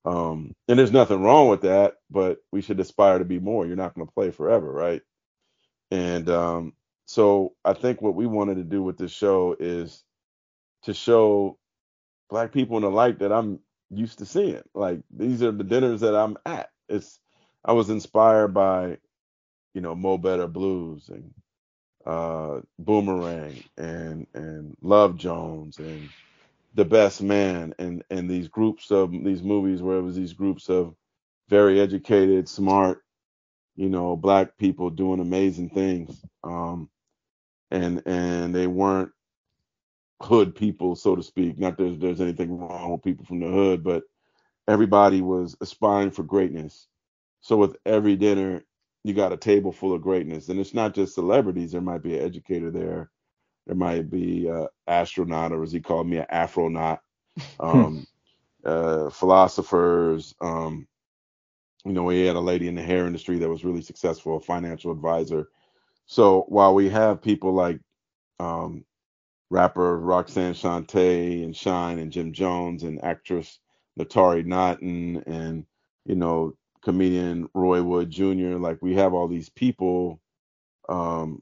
um, 0.06 0.54
and 0.68 0.80
there's 0.80 0.92
nothing 0.92 1.24
wrong 1.24 1.50
with 1.50 1.62
that, 1.62 1.96
but 2.12 2.40
we 2.52 2.62
should 2.62 2.80
aspire 2.80 3.20
to 3.20 3.26
be 3.26 3.40
more. 3.40 3.66
You're 3.66 3.76
not 3.78 3.96
going 3.96 4.08
to 4.08 4.14
play 4.14 4.32
forever, 4.32 4.72
right? 4.72 5.02
And 5.92 6.30
um, 6.30 6.74
so 7.06 7.56
I 7.66 7.74
think 7.74 8.02
what 8.02 8.16
we 8.16 8.26
wanted 8.28 8.56
to 8.56 8.64
do 8.64 8.84
with 8.84 8.98
this 8.98 9.12
show 9.12 9.56
is 9.60 10.04
to 10.84 10.94
show 10.94 11.58
black 12.30 12.54
people 12.54 12.78
in 12.78 12.84
the 12.84 12.92
light 12.92 13.20
that 13.20 13.34
I'm 13.34 13.60
used 13.92 14.20
to 14.20 14.28
seeing. 14.28 14.64
Like 14.76 15.02
these 15.16 15.44
are 15.44 15.54
the 15.54 15.66
dinners 15.66 16.02
that 16.02 16.16
I'm 16.16 16.38
at. 16.46 16.70
It's 16.90 17.20
I 17.66 17.74
was 17.74 17.90
inspired 17.92 18.50
by, 18.54 19.00
you 19.74 19.82
know, 19.82 19.96
Mo 19.96 20.18
Better 20.18 20.48
Blues 20.48 21.10
and 21.10 21.34
uh 22.06 22.62
Boomerang 22.80 23.64
and 23.78 24.28
and 24.34 24.78
Love 24.82 25.18
Jones 25.18 25.80
and 25.80 26.12
The 26.76 26.86
Best 26.86 27.22
Man 27.24 27.76
and 27.80 28.04
and 28.12 28.30
these 28.30 28.50
groups 28.50 28.92
of 28.92 29.12
these 29.12 29.44
movies 29.44 29.82
where 29.82 29.98
it 30.00 30.04
was 30.04 30.16
these 30.18 30.34
groups 30.34 30.70
of 30.70 30.96
very 31.50 31.80
educated, 31.82 32.50
smart, 32.50 33.04
you 33.76 33.90
know, 33.90 34.16
black 34.18 34.58
people 34.58 34.90
doing 34.92 35.20
amazing 35.22 35.70
things. 35.72 36.24
Um 36.44 36.90
and 37.72 38.04
and 38.08 38.56
they 38.56 38.68
weren't 38.68 39.12
hood 40.24 40.56
people, 40.56 40.96
so 40.96 41.16
to 41.16 41.24
speak. 41.24 41.60
Not 41.60 41.78
that 41.78 41.84
there's, 41.84 42.00
there's 42.00 42.22
anything 42.22 42.58
wrong 42.60 42.94
with 42.94 43.04
people 43.04 43.26
from 43.26 43.42
the 43.42 43.48
hood, 43.50 43.84
but 43.84 44.04
everybody 44.68 45.22
was 45.22 45.58
aspiring 45.62 46.12
for 46.12 46.24
greatness. 46.24 46.88
So 47.42 47.58
with 47.58 47.78
every 47.86 48.18
dinner, 48.18 48.64
you 49.04 49.14
got 49.14 49.34
a 49.34 49.38
table 49.38 49.72
full 49.72 49.94
of 49.94 50.02
greatness, 50.02 50.50
and 50.50 50.60
it's 50.60 50.74
not 50.74 50.94
just 50.94 51.16
celebrities. 51.16 51.72
There 51.72 51.82
might 51.82 52.04
be 52.04 52.18
an 52.18 52.26
educator 52.26 52.72
there. 52.72 53.10
There 53.68 53.76
might 53.76 54.10
be 54.10 54.48
an 54.48 54.68
astronaut, 54.88 55.52
or 55.52 55.64
as 55.64 55.72
he 55.72 55.80
called 55.80 56.08
me, 56.08 56.18
an 56.18 56.26
afronaut. 56.32 57.00
Um, 57.60 58.06
uh, 58.66 59.10
philosophers. 59.10 60.36
Um, 60.42 60.88
you 61.86 61.94
know, 61.94 62.04
we 62.04 62.26
had 62.26 62.36
a 62.36 62.42
lady 62.42 62.68
in 62.68 62.76
the 62.76 62.82
hair 62.82 63.08
industry 63.08 63.38
that 63.40 63.50
was 63.50 63.64
really 63.64 63.82
successful, 63.82 64.38
a 64.38 64.42
financial 64.42 64.92
advisor. 64.92 65.48
So 66.06 66.46
while 66.50 66.74
we 66.74 66.90
have 66.90 67.22
people 67.22 67.54
like 67.54 67.80
um, 68.40 68.84
rapper 69.50 69.98
Roxanne 70.00 70.54
Shante 70.54 71.44
and 71.44 71.56
Shine 71.56 72.00
and 72.00 72.12
Jim 72.12 72.34
Jones 72.34 72.84
and 72.84 73.04
actress 73.04 73.60
Naturi 73.98 74.46
Naughton 74.46 75.24
and 75.26 75.66
you 76.06 76.16
know 76.16 76.54
comedian 76.84 77.50
Roy 77.54 77.84
Wood 77.84 78.12
Jr. 78.12 78.58
Like 78.58 78.80
we 78.82 78.96
have 78.96 79.14
all 79.14 79.28
these 79.28 79.50
people. 79.50 80.22
Um, 80.90 81.42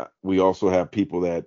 uh, 0.00 0.06
we 0.22 0.40
also 0.40 0.68
have 0.70 0.90
people 0.90 1.22
that 1.22 1.46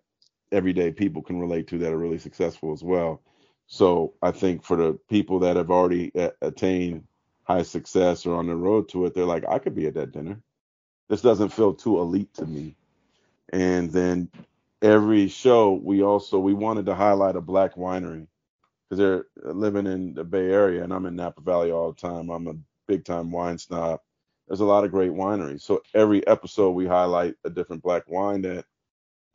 everyday 0.51 0.91
people 0.91 1.21
can 1.21 1.39
relate 1.39 1.67
to 1.69 1.79
that 1.79 1.93
are 1.93 1.97
really 1.97 2.19
successful 2.19 2.73
as 2.73 2.83
well. 2.83 3.21
So 3.67 4.15
I 4.21 4.31
think 4.31 4.63
for 4.63 4.77
the 4.77 4.99
people 5.09 5.39
that 5.39 5.57
have 5.57 5.71
already 5.71 6.11
a- 6.15 6.33
attained 6.41 7.05
high 7.43 7.63
success 7.63 8.25
or 8.25 8.35
on 8.37 8.47
the 8.47 8.55
road 8.55 8.89
to 8.89 9.05
it, 9.05 9.15
they're 9.15 9.25
like, 9.25 9.45
I 9.49 9.59
could 9.59 9.75
be 9.75 9.87
at 9.87 9.95
that 9.95 10.11
dinner. 10.11 10.41
This 11.09 11.21
doesn't 11.21 11.49
feel 11.53 11.73
too 11.73 11.99
elite 11.99 12.33
to 12.35 12.45
me. 12.45 12.75
And 13.53 13.91
then 13.91 14.29
every 14.81 15.27
show 15.29 15.73
we 15.73 16.03
also 16.03 16.39
we 16.39 16.53
wanted 16.53 16.87
to 16.87 16.95
highlight 16.95 17.35
a 17.37 17.41
black 17.41 17.75
winery 17.75 18.27
because 18.89 18.99
they're 18.99 19.25
living 19.53 19.87
in 19.87 20.13
the 20.13 20.23
Bay 20.23 20.51
Area 20.51 20.83
and 20.83 20.93
I'm 20.93 21.05
in 21.05 21.15
Napa 21.15 21.41
Valley 21.41 21.71
all 21.71 21.91
the 21.91 21.99
time. 21.99 22.29
I'm 22.29 22.47
a 22.47 22.55
big 22.87 23.05
time 23.05 23.31
wine 23.31 23.57
snob. 23.57 23.99
There's 24.47 24.61
a 24.61 24.65
lot 24.65 24.85
of 24.85 24.91
great 24.91 25.11
wineries. 25.11 25.61
So 25.61 25.81
every 25.93 26.25
episode 26.25 26.71
we 26.71 26.87
highlight 26.87 27.35
a 27.43 27.49
different 27.49 27.83
black 27.83 28.03
wine 28.07 28.43
that 28.43 28.65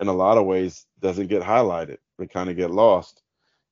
in 0.00 0.08
a 0.08 0.12
lot 0.12 0.38
of 0.38 0.46
ways 0.46 0.86
doesn't 1.00 1.26
get 1.26 1.42
highlighted. 1.42 1.98
They 2.18 2.26
kind 2.26 2.48
of 2.48 2.56
get 2.56 2.70
lost. 2.70 3.22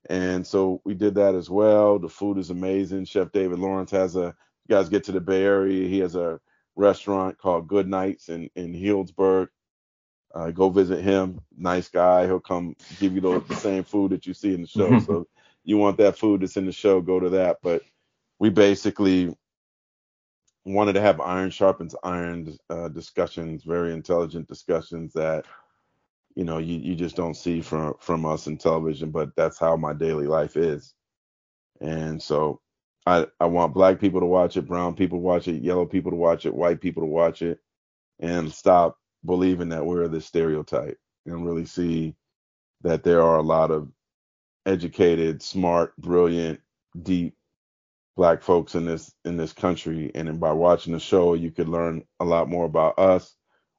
And 0.08 0.46
so 0.46 0.80
we 0.84 0.94
did 0.94 1.14
that 1.14 1.34
as 1.34 1.48
well. 1.48 1.98
The 1.98 2.08
food 2.08 2.38
is 2.38 2.50
amazing. 2.50 3.06
Chef 3.06 3.32
David 3.32 3.58
Lawrence 3.58 3.90
has 3.92 4.16
a 4.16 4.34
you 4.68 4.76
guys 4.76 4.88
get 4.88 5.04
to 5.04 5.12
the 5.12 5.20
Bay 5.20 5.42
Area, 5.42 5.88
he 5.88 5.98
has 6.00 6.14
a 6.14 6.40
restaurant 6.76 7.38
called 7.38 7.68
Good 7.68 7.88
Nights 7.88 8.28
in, 8.28 8.50
in 8.54 8.72
Healdsburg 8.72 9.48
uh, 10.34 10.50
go 10.50 10.68
visit 10.68 11.02
him. 11.02 11.40
Nice 11.56 11.88
guy. 11.88 12.26
He'll 12.26 12.40
come 12.40 12.76
give 12.98 13.14
you 13.14 13.20
the, 13.20 13.40
the 13.40 13.56
same 13.56 13.84
food 13.84 14.12
that 14.12 14.26
you 14.26 14.34
see 14.34 14.54
in 14.54 14.62
the 14.62 14.68
show. 14.68 14.88
Mm-hmm. 14.88 15.04
so 15.04 15.26
you 15.64 15.76
want 15.76 15.98
that 15.98 16.18
food 16.18 16.40
that's 16.42 16.56
in 16.56 16.66
the 16.66 16.72
show, 16.72 17.00
go 17.00 17.20
to 17.20 17.30
that. 17.30 17.58
But 17.62 17.82
we 18.38 18.50
basically 18.50 19.34
wanted 20.64 20.94
to 20.94 21.00
have 21.00 21.20
iron 21.20 21.50
sharpens 21.50 21.94
iron 22.04 22.56
uh, 22.68 22.88
discussions, 22.88 23.64
very 23.64 23.92
intelligent 23.92 24.48
discussions 24.48 25.12
that 25.14 25.46
you 26.36 26.44
know 26.44 26.58
you, 26.58 26.78
you 26.78 26.94
just 26.94 27.16
don't 27.16 27.34
see 27.34 27.60
from 27.60 27.94
from 28.00 28.26
us 28.26 28.46
in 28.46 28.56
television. 28.58 29.10
But 29.10 29.34
that's 29.36 29.58
how 29.58 29.76
my 29.76 29.92
daily 29.94 30.26
life 30.26 30.56
is. 30.56 30.94
And 31.80 32.22
so 32.22 32.60
I 33.06 33.26
I 33.40 33.46
want 33.46 33.74
black 33.74 34.00
people 34.00 34.20
to 34.20 34.26
watch 34.26 34.56
it, 34.56 34.68
brown 34.68 34.94
people 34.94 35.20
watch 35.20 35.48
it, 35.48 35.62
yellow 35.62 35.86
people 35.86 36.10
to 36.12 36.16
watch 36.16 36.46
it, 36.46 36.54
white 36.54 36.80
people 36.80 37.02
to 37.02 37.08
watch 37.08 37.42
it, 37.42 37.58
and 38.20 38.52
stop 38.52 38.98
believing 39.24 39.70
that 39.70 39.84
we're 39.84 40.08
the 40.08 40.20
stereotype 40.20 40.98
and 41.26 41.44
really 41.46 41.66
see 41.66 42.14
that 42.82 43.02
there 43.02 43.22
are 43.22 43.38
a 43.38 43.42
lot 43.42 43.70
of 43.70 43.88
educated, 44.66 45.42
smart, 45.42 45.96
brilliant, 45.98 46.60
deep 47.02 47.36
black 48.16 48.42
folks 48.42 48.74
in 48.74 48.84
this 48.84 49.14
in 49.24 49.36
this 49.36 49.52
country. 49.52 50.10
And 50.14 50.40
by 50.40 50.52
watching 50.52 50.92
the 50.92 51.00
show 51.00 51.34
you 51.34 51.50
could 51.50 51.68
learn 51.68 52.04
a 52.20 52.24
lot 52.24 52.48
more 52.48 52.66
about 52.66 52.98
us 52.98 53.34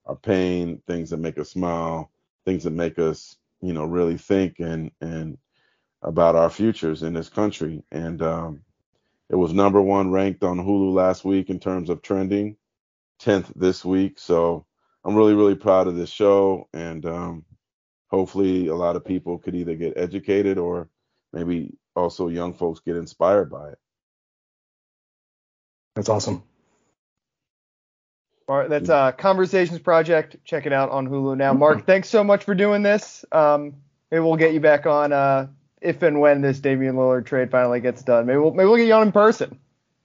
our 0.06 0.16
pain 0.16 0.82
things 0.88 1.12
that 1.12 1.18
make 1.18 1.38
us 1.38 1.52
smile 1.52 2.12
things 2.46 2.64
that 2.64 2.72
make 2.72 2.98
us 2.98 3.38
you 3.62 3.72
know 3.74 3.86
really 3.86 4.18
think 4.18 4.60
and 4.60 4.92
and 5.02 5.38
about 6.02 6.36
our 6.36 6.50
futures 6.50 7.04
in 7.04 7.14
this 7.14 7.30
country. 7.30 7.84
And 7.92 8.22
um, 8.22 8.62
it 9.30 9.36
was 9.36 9.54
number 9.54 9.82
one 9.82 10.12
ranked 10.12 10.44
on 10.44 10.58
hulu 10.58 10.94
last 10.94 11.24
week 11.24 11.50
in 11.50 11.60
terms 11.60 11.90
of 11.90 12.02
trending 12.02 12.58
10th 13.22 13.52
this 13.56 13.86
week. 13.86 14.20
So 14.20 14.66
I'm 15.06 15.16
really, 15.16 15.34
really 15.34 15.56
proud 15.56 15.88
of 15.88 15.96
this 15.96 16.10
show, 16.10 16.68
and 16.74 17.06
um, 17.06 17.46
hopefully, 18.12 18.68
a 18.68 18.76
lot 18.76 18.96
of 18.96 19.06
people 19.06 19.40
could 19.40 19.56
either 19.56 19.76
get 19.76 19.98
educated 19.98 20.58
or 20.58 20.90
maybe 21.34 21.74
also 21.96 22.28
young 22.28 22.54
folks 22.54 22.82
get 22.82 22.98
inspired 22.98 23.50
by 23.50 23.70
it. 23.70 23.80
That's 25.96 26.10
awesome. 26.10 26.44
All 28.48 28.58
right, 28.58 28.70
that's 28.70 28.90
uh, 28.90 29.14
Conversations 29.14 29.80
Project. 29.80 30.36
Check 30.44 30.66
it 30.66 30.74
out 30.74 30.90
on 30.90 31.08
Hulu 31.08 31.38
now. 31.38 31.54
Marc, 31.54 31.86
thanks 31.86 32.10
so 32.10 32.24
much 32.24 32.44
for 32.44 32.54
doing 32.54 32.84
this. 32.84 33.24
Um, 33.32 33.76
maybe 34.10 34.22
we'll 34.22 34.36
get 34.36 34.54
you 34.54 34.60
back 34.60 34.86
on 34.86 35.14
uh, 35.14 35.48
if 35.80 36.02
and 36.04 36.20
when 36.20 36.42
this 36.42 36.60
Damian 36.60 36.96
Lillard 36.96 37.26
trade 37.26 37.50
finally 37.50 37.80
gets 37.80 38.04
done. 38.04 38.26
Maybe 38.26 38.40
we'll 38.40 38.52
maybe 38.52 38.68
we'll 38.68 38.78
get 38.78 38.88
you 38.88 38.94
on 38.94 39.04
in 39.04 39.12
person. 39.14 39.58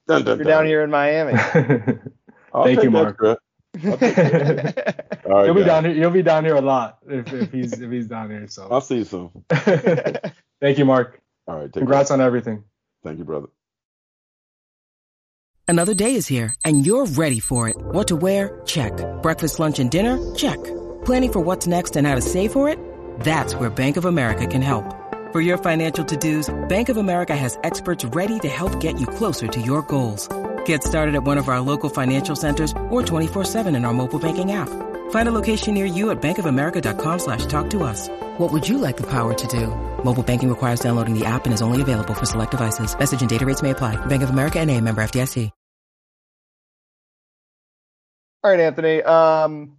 Dun, 0.06 0.24
dun, 0.24 0.38
You're 0.38 0.44
dun. 0.44 0.52
down 0.52 0.66
here 0.66 0.82
in 0.82 0.90
Miami. 0.90 1.32
Thank 2.52 2.82
you, 2.84 2.90
Marc. 2.90 3.40
All 3.84 5.32
right, 5.32 5.46
you'll 5.46 5.54
be 5.54 5.64
down 5.64 5.84
here. 5.84 5.94
You'll 5.94 6.10
be 6.10 6.22
down 6.22 6.44
here 6.44 6.56
a 6.56 6.60
lot 6.60 6.98
if, 7.08 7.32
if 7.32 7.52
he's 7.52 7.72
if 7.78 7.90
he's 7.90 8.06
down 8.06 8.30
here. 8.30 8.46
So 8.48 8.68
I'll 8.70 8.80
see 8.80 8.98
you 8.98 9.04
soon. 9.04 9.30
Thank 9.50 10.78
you, 10.78 10.84
Marc. 10.84 11.20
All 11.46 11.58
right. 11.58 11.72
Congrats 11.72 12.08
care. 12.08 12.16
on 12.16 12.20
everything. 12.20 12.64
Thank 13.04 13.18
you, 13.18 13.24
brother. 13.24 13.48
Another 15.68 15.94
day 15.94 16.14
is 16.14 16.28
here, 16.28 16.54
and 16.64 16.86
you're 16.86 17.06
ready 17.06 17.40
for 17.40 17.68
it. 17.68 17.76
What 17.76 18.08
to 18.08 18.16
wear? 18.16 18.60
Check. 18.66 18.92
Breakfast, 19.20 19.58
lunch, 19.58 19.78
and 19.78 19.90
dinner? 19.90 20.34
Check. 20.34 20.62
Planning 21.04 21.32
for 21.32 21.40
what's 21.40 21.66
next 21.66 21.96
and 21.96 22.06
how 22.06 22.14
to 22.14 22.20
save 22.20 22.52
for 22.52 22.68
it? 22.68 22.78
That's 23.20 23.56
where 23.56 23.68
Bank 23.68 23.96
of 23.96 24.04
America 24.04 24.46
can 24.46 24.62
help. 24.62 24.84
For 25.32 25.40
your 25.40 25.58
financial 25.58 26.04
to-dos, 26.04 26.54
Bank 26.68 26.88
of 26.88 26.96
America 26.96 27.34
has 27.34 27.58
experts 27.64 28.04
ready 28.04 28.38
to 28.40 28.48
help 28.48 28.78
get 28.80 29.00
you 29.00 29.08
closer 29.08 29.48
to 29.48 29.60
your 29.60 29.82
goals. 29.82 30.28
Get 30.66 30.84
started 30.84 31.14
at 31.16 31.24
one 31.24 31.38
of 31.38 31.48
our 31.48 31.60
local 31.60 31.90
financial 31.90 32.36
centers 32.36 32.72
or 32.90 33.02
24-7 33.02 33.76
in 33.76 33.84
our 33.84 33.92
mobile 33.92 34.20
banking 34.20 34.52
app. 34.52 34.68
Find 35.10 35.28
a 35.28 35.32
location 35.32 35.74
near 35.74 35.86
you 35.86 36.10
at 36.10 36.22
bankofamerica.com 36.22 37.18
slash 37.18 37.46
talk 37.46 37.70
to 37.70 37.82
us. 37.82 38.08
What 38.38 38.52
would 38.52 38.68
you 38.68 38.78
like 38.78 38.96
the 38.96 39.06
power 39.08 39.34
to 39.34 39.46
do? 39.48 39.68
Mobile 40.04 40.22
banking 40.22 40.48
requires 40.48 40.78
downloading 40.78 41.18
the 41.18 41.24
app 41.24 41.46
and 41.46 41.54
is 41.54 41.62
only 41.62 41.82
available 41.82 42.14
for 42.14 42.26
select 42.26 42.52
devices. 42.52 42.96
Message 42.96 43.20
and 43.20 43.30
data 43.30 43.44
rates 43.44 43.62
may 43.62 43.70
apply. 43.70 43.94
Bank 44.06 44.22
of 44.22 44.30
America 44.30 44.60
and 44.60 44.70
a 44.70 44.80
member 44.80 45.02
FDIC. 45.02 45.50
All 48.44 48.52
right, 48.52 48.60
Anthony. 48.60 49.02
Um, 49.02 49.76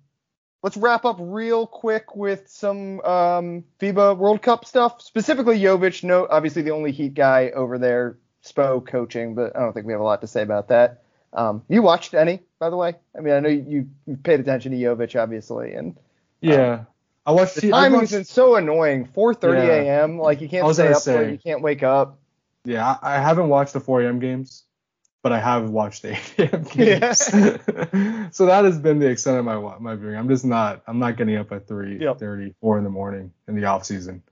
let's 0.61 0.75
wrap 0.75 1.05
up 1.05 1.15
real 1.21 1.65
quick 1.65 2.17
with 2.17 2.49
some 2.49 2.99
um, 2.99 3.63
FIBA 3.79 4.17
World 4.17 4.41
Cup 4.41 4.65
stuff. 4.65 5.01
Specifically, 5.01 5.57
Jovic. 5.57 6.03
No, 6.03 6.27
obviously 6.29 6.63
the 6.63 6.71
only 6.71 6.91
Heat 6.91 7.13
guy 7.13 7.51
over 7.51 7.77
there 7.77 8.17
Spo 8.51 8.85
coaching, 8.85 9.35
but 9.35 9.55
I 9.55 9.59
don't 9.59 9.73
think 9.73 9.85
we 9.85 9.93
have 9.93 10.01
a 10.01 10.05
lot 10.05 10.21
to 10.21 10.27
say 10.27 10.41
about 10.41 10.69
that. 10.69 11.03
Um, 11.33 11.63
you 11.67 11.81
watched 11.81 12.13
any, 12.13 12.41
by 12.59 12.69
the 12.69 12.77
way? 12.77 12.95
I 13.15 13.21
mean, 13.21 13.33
I 13.33 13.39
know 13.39 13.49
you, 13.49 13.89
you 14.05 14.17
paid 14.17 14.39
attention 14.39 14.71
to 14.71 14.77
Jovic, 14.77 15.21
obviously, 15.21 15.73
and 15.73 15.97
yeah, 16.41 16.73
um, 16.73 16.87
I 17.25 17.31
watched. 17.31 17.55
The 17.55 17.69
timing 17.69 18.01
is 18.01 18.29
so 18.29 18.55
annoying. 18.55 19.07
4:30 19.07 19.67
yeah. 19.67 19.73
a.m. 19.73 20.19
Like 20.19 20.41
you 20.41 20.49
can't 20.49 20.73
stay 20.73 20.91
up 20.91 21.01
say, 21.01 21.31
you 21.31 21.37
can't 21.37 21.61
wake 21.61 21.83
up. 21.83 22.19
Yeah, 22.63 22.97
I, 23.01 23.15
I 23.15 23.19
haven't 23.19 23.49
watched 23.49 23.73
the 23.73 23.79
4 23.79 24.01
a.m. 24.01 24.19
games, 24.19 24.63
but 25.23 25.31
I 25.31 25.39
have 25.39 25.69
watched 25.69 26.01
the 26.01 26.13
8 26.37 26.39
a.m. 26.39 26.63
games. 26.71 27.29
Yeah. 27.33 28.29
so 28.31 28.45
that 28.45 28.65
has 28.65 28.79
been 28.79 28.99
the 28.99 29.07
extent 29.07 29.37
of 29.37 29.45
my 29.45 29.77
my 29.79 29.95
viewing. 29.95 30.15
I'm 30.15 30.29
just 30.29 30.45
not. 30.45 30.83
I'm 30.87 30.99
not 30.99 31.17
getting 31.17 31.35
up 31.35 31.51
at 31.51 31.67
3:30, 31.67 32.01
yep. 32.01 32.55
4 32.61 32.77
in 32.77 32.83
the 32.83 32.89
morning 32.89 33.33
in 33.47 33.55
the 33.55 33.65
off 33.65 33.85
season 33.85 34.23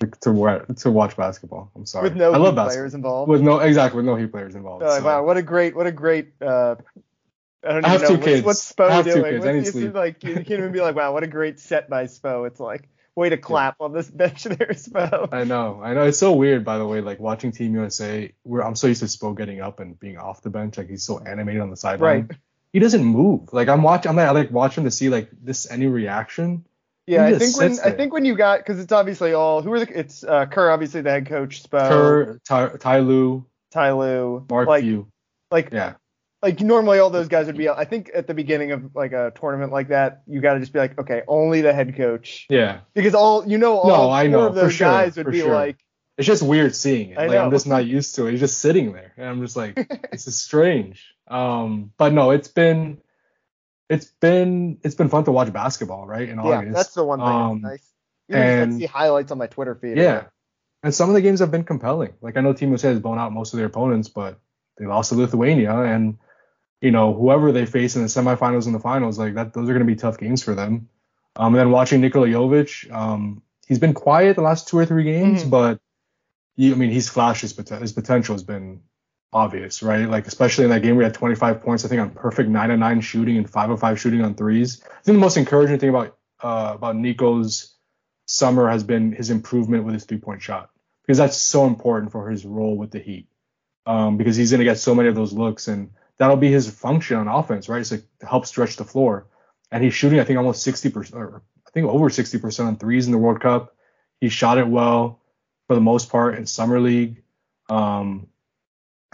to 0.00 0.66
to 0.76 0.90
watch 0.90 1.16
basketball. 1.16 1.70
I'm 1.74 1.86
sorry. 1.86 2.04
With 2.04 2.16
no 2.16 2.32
I 2.32 2.36
love 2.36 2.54
players 2.54 2.94
involved. 2.94 3.30
With 3.30 3.42
no 3.42 3.58
exactly 3.60 3.96
with 3.96 4.06
no 4.06 4.16
Heat 4.16 4.30
players 4.32 4.54
involved. 4.54 4.84
Oh, 4.84 4.98
so. 4.98 5.04
Wow, 5.04 5.24
what 5.24 5.36
a 5.36 5.42
great 5.42 5.74
what 5.74 5.86
a 5.86 5.92
great. 5.92 6.32
Uh, 6.40 6.76
I 7.64 7.72
don't 7.72 7.84
I 7.84 7.88
have 7.88 8.02
know. 8.02 8.08
two 8.08 8.18
kids. 8.18 8.44
What's, 8.44 8.70
what's 8.70 8.72
Spo 8.72 8.90
I 8.90 8.94
have 8.94 9.04
doing? 9.04 9.16
Two 9.16 9.30
kids. 9.30 9.46
I 9.46 9.52
need 9.52 9.66
sleep. 9.66 9.94
Like 9.94 10.22
you 10.22 10.34
can't 10.34 10.50
even 10.50 10.72
be 10.72 10.80
like, 10.80 10.94
wow, 10.94 11.12
what 11.12 11.22
a 11.22 11.26
great 11.26 11.58
set 11.58 11.88
by 11.88 12.04
Spo. 12.04 12.46
It's 12.46 12.60
like, 12.60 12.88
way 13.16 13.30
to 13.30 13.36
clap 13.36 13.80
on 13.80 13.92
this 13.92 14.08
bench 14.10 14.44
there, 14.44 14.68
Spo. 14.72 15.32
I 15.32 15.44
know, 15.44 15.80
I 15.82 15.94
know. 15.94 16.04
It's 16.04 16.18
so 16.18 16.32
weird, 16.32 16.64
by 16.64 16.78
the 16.78 16.86
way. 16.86 17.00
Like 17.00 17.18
watching 17.18 17.50
Team 17.50 17.74
USA, 17.74 18.32
where 18.44 18.64
I'm 18.64 18.76
so 18.76 18.86
used 18.86 19.00
to 19.00 19.06
Spo 19.06 19.36
getting 19.36 19.60
up 19.60 19.80
and 19.80 19.98
being 19.98 20.18
off 20.18 20.42
the 20.42 20.50
bench, 20.50 20.78
like 20.78 20.88
he's 20.88 21.02
so 21.02 21.18
animated 21.18 21.62
on 21.62 21.70
the 21.70 21.76
sideline. 21.76 22.28
Right. 22.28 22.38
He 22.72 22.78
doesn't 22.78 23.02
move. 23.02 23.52
Like 23.52 23.68
I'm 23.68 23.82
watching, 23.82 24.10
I'm 24.10 24.16
like, 24.16 24.28
I 24.28 24.32
like 24.32 24.50
watching 24.50 24.84
to 24.84 24.90
see 24.90 25.08
like 25.08 25.30
this 25.42 25.68
any 25.68 25.86
reaction. 25.86 26.66
Yeah, 27.06 27.24
I 27.24 27.38
think 27.38 27.56
when 27.56 27.74
sits 27.74 27.86
I 27.86 27.92
think 27.92 28.12
when 28.12 28.24
you 28.24 28.36
got 28.36 28.58
because 28.58 28.80
it's 28.80 28.92
obviously 28.92 29.32
all 29.32 29.62
who 29.62 29.72
are 29.72 29.80
the 29.80 29.98
it's 29.98 30.24
uh, 30.24 30.46
Kerr 30.46 30.70
obviously 30.70 31.02
the 31.02 31.10
head 31.10 31.26
coach, 31.26 31.62
Spo, 31.62 31.88
Kerr, 31.88 32.40
Ty, 32.44 32.68
Ty 32.78 32.98
Lue, 33.00 33.46
Ty 33.70 33.92
Lue, 33.92 34.44
Mark 34.50 34.66
like 34.66 34.82
Few. 34.82 35.06
like 35.50 35.70
Yeah, 35.72 35.94
like 36.42 36.60
normally 36.60 36.98
all 36.98 37.10
those 37.10 37.28
guys 37.28 37.46
would 37.46 37.56
be. 37.56 37.68
I 37.68 37.84
think 37.84 38.10
at 38.14 38.26
the 38.26 38.34
beginning 38.34 38.72
of 38.72 38.94
like 38.94 39.12
a 39.12 39.32
tournament 39.38 39.72
like 39.72 39.88
that, 39.88 40.22
you 40.26 40.40
got 40.40 40.54
to 40.54 40.60
just 40.60 40.72
be 40.72 40.78
like, 40.78 40.98
okay, 40.98 41.22
only 41.28 41.60
the 41.60 41.72
head 41.72 41.96
coach 41.96 42.46
yeah. 42.50 42.80
because 42.94 43.14
all 43.14 43.46
you 43.46 43.58
know 43.58 43.78
all 43.78 43.88
No, 43.88 44.10
I 44.10 44.26
know, 44.26 44.46
of 44.46 44.54
for 44.54 44.60
those 44.62 44.74
sure, 44.74 44.88
guys 44.88 45.16
would 45.16 45.26
for 45.26 45.32
be 45.32 45.40
sure. 45.40 45.54
like, 45.54 45.78
It's 46.18 46.26
just 46.26 46.42
weird 46.42 46.74
seeing 46.74 47.10
it. 47.10 47.18
I 47.18 47.26
like 47.26 47.38
I'm 47.38 47.50
just 47.50 47.66
not 47.66 47.86
used 47.86 48.16
to 48.16 48.26
it. 48.26 48.32
He's 48.32 48.40
just 48.40 48.58
sitting 48.58 48.92
there, 48.92 49.12
and 49.16 49.28
I'm 49.28 49.40
just 49.42 49.56
like, 49.56 49.74
this 50.10 50.26
is 50.26 50.40
strange. 50.40 51.14
Um, 51.28 51.92
but 51.98 52.12
no, 52.12 52.30
it's 52.30 52.48
been, 52.48 52.98
it's 53.88 54.06
been, 54.20 54.78
it's 54.82 54.94
been 54.94 55.08
fun 55.08 55.24
to 55.24 55.32
watch 55.32 55.52
basketball, 55.52 56.06
right? 56.06 56.28
In 56.28 56.36
yeah, 56.36 56.42
August. 56.42 56.74
that's 56.74 56.94
the 56.94 57.04
one 57.04 57.18
thing 57.20 57.28
Um, 57.28 57.62
that's 57.62 57.72
nice. 57.72 57.92
Even 58.28 58.42
and- 58.42 58.78
see 58.78 58.86
highlights 58.86 59.30
on 59.32 59.38
my 59.38 59.46
Twitter 59.46 59.74
feed. 59.74 59.96
Yeah. 59.96 60.24
And 60.82 60.94
some 60.94 61.08
of 61.08 61.14
the 61.14 61.20
games 61.22 61.40
have 61.40 61.50
been 61.50 61.64
compelling. 61.64 62.12
Like 62.20 62.36
I 62.36 62.40
know 62.40 62.52
Team 62.52 62.68
USA 62.70 62.88
has 62.90 63.00
blown 63.00 63.18
out 63.18 63.32
most 63.32 63.52
of 63.52 63.56
their 63.58 63.66
opponents, 63.66 64.08
but 64.08 64.38
they 64.78 64.86
lost 64.86 65.10
to 65.10 65.16
Lithuania 65.16 65.72
and 65.82 66.18
you 66.82 66.90
know, 66.90 67.14
whoever 67.14 67.52
they 67.52 67.64
face 67.64 67.96
in 67.96 68.02
the 68.02 68.08
semifinals 68.08 68.66
and 68.66 68.74
the 68.74 68.78
finals, 68.80 69.18
like 69.18 69.34
that 69.34 69.52
those 69.54 69.68
are 69.68 69.72
gonna 69.72 69.84
be 69.86 69.96
tough 69.96 70.18
games 70.18 70.42
for 70.42 70.54
them. 70.54 70.88
Um 71.36 71.54
and 71.54 71.56
then 71.56 71.70
watching 71.70 72.00
Nikola 72.00 72.26
Jovic, 72.28 72.92
um, 72.92 73.42
he's 73.66 73.78
been 73.78 73.94
quiet 73.94 74.36
the 74.36 74.42
last 74.42 74.68
two 74.68 74.78
or 74.78 74.84
three 74.86 75.04
games, 75.04 75.44
Mhm. 75.44 75.50
but 75.50 75.80
he, 76.56 76.70
I 76.72 76.74
mean 76.74 76.90
he's 76.90 77.08
flashed 77.08 77.40
his, 77.42 77.56
his 77.56 77.92
potential 77.92 78.34
has 78.34 78.42
been 78.42 78.80
obvious, 79.32 79.82
right? 79.82 80.08
Like 80.08 80.26
especially 80.26 80.64
in 80.64 80.70
that 80.70 80.82
game 80.82 80.96
we 80.96 81.04
had 81.04 81.14
25 81.14 81.62
points, 81.62 81.84
I 81.84 81.88
think 81.88 82.00
on 82.00 82.10
perfect 82.10 82.48
nine 82.48 82.70
and 82.70 82.80
nine 82.80 83.00
shooting 83.00 83.36
and 83.36 83.48
five 83.48 83.70
of 83.70 83.80
five 83.80 84.00
shooting 84.00 84.22
on 84.22 84.34
threes. 84.34 84.82
I 84.84 85.02
think 85.02 85.16
the 85.16 85.20
most 85.20 85.36
encouraging 85.36 85.78
thing 85.78 85.90
about 85.90 86.16
uh, 86.42 86.72
about 86.74 86.96
Nico's 86.96 87.74
summer 88.26 88.68
has 88.68 88.84
been 88.84 89.12
his 89.12 89.30
improvement 89.30 89.84
with 89.84 89.94
his 89.94 90.04
three 90.04 90.18
point 90.18 90.42
shot 90.42 90.70
because 91.02 91.18
that's 91.18 91.36
so 91.36 91.66
important 91.66 92.12
for 92.12 92.30
his 92.30 92.44
role 92.44 92.76
with 92.76 92.90
the 92.90 92.98
Heat. 92.98 93.28
Um, 93.86 94.16
because 94.16 94.34
he's 94.34 94.50
going 94.50 94.58
to 94.58 94.64
get 94.64 94.80
so 94.80 94.96
many 94.96 95.08
of 95.08 95.14
those 95.14 95.32
looks 95.32 95.68
and 95.68 95.90
that'll 96.18 96.36
be 96.36 96.50
his 96.50 96.68
function 96.68 97.16
on 97.16 97.28
offense, 97.28 97.68
right? 97.68 97.80
It's 97.80 97.92
like 97.92 98.04
to 98.20 98.26
help 98.26 98.46
stretch 98.46 98.76
the 98.76 98.84
floor. 98.84 99.28
And 99.70 99.82
he's 99.82 99.94
shooting, 99.94 100.20
I 100.20 100.24
think, 100.24 100.38
almost 100.38 100.66
60%, 100.66 101.14
or 101.14 101.42
I 101.66 101.70
think 101.70 101.86
over 101.86 102.08
60% 102.08 102.66
on 102.66 102.76
threes 102.76 103.06
in 103.06 103.12
the 103.12 103.18
World 103.18 103.40
Cup. 103.40 103.74
He 104.20 104.28
shot 104.28 104.58
it 104.58 104.66
well 104.66 105.20
for 105.66 105.74
the 105.74 105.80
most 105.80 106.10
part 106.10 106.36
in 106.36 106.46
summer 106.46 106.80
league. 106.80 107.22
Um, 107.68 108.28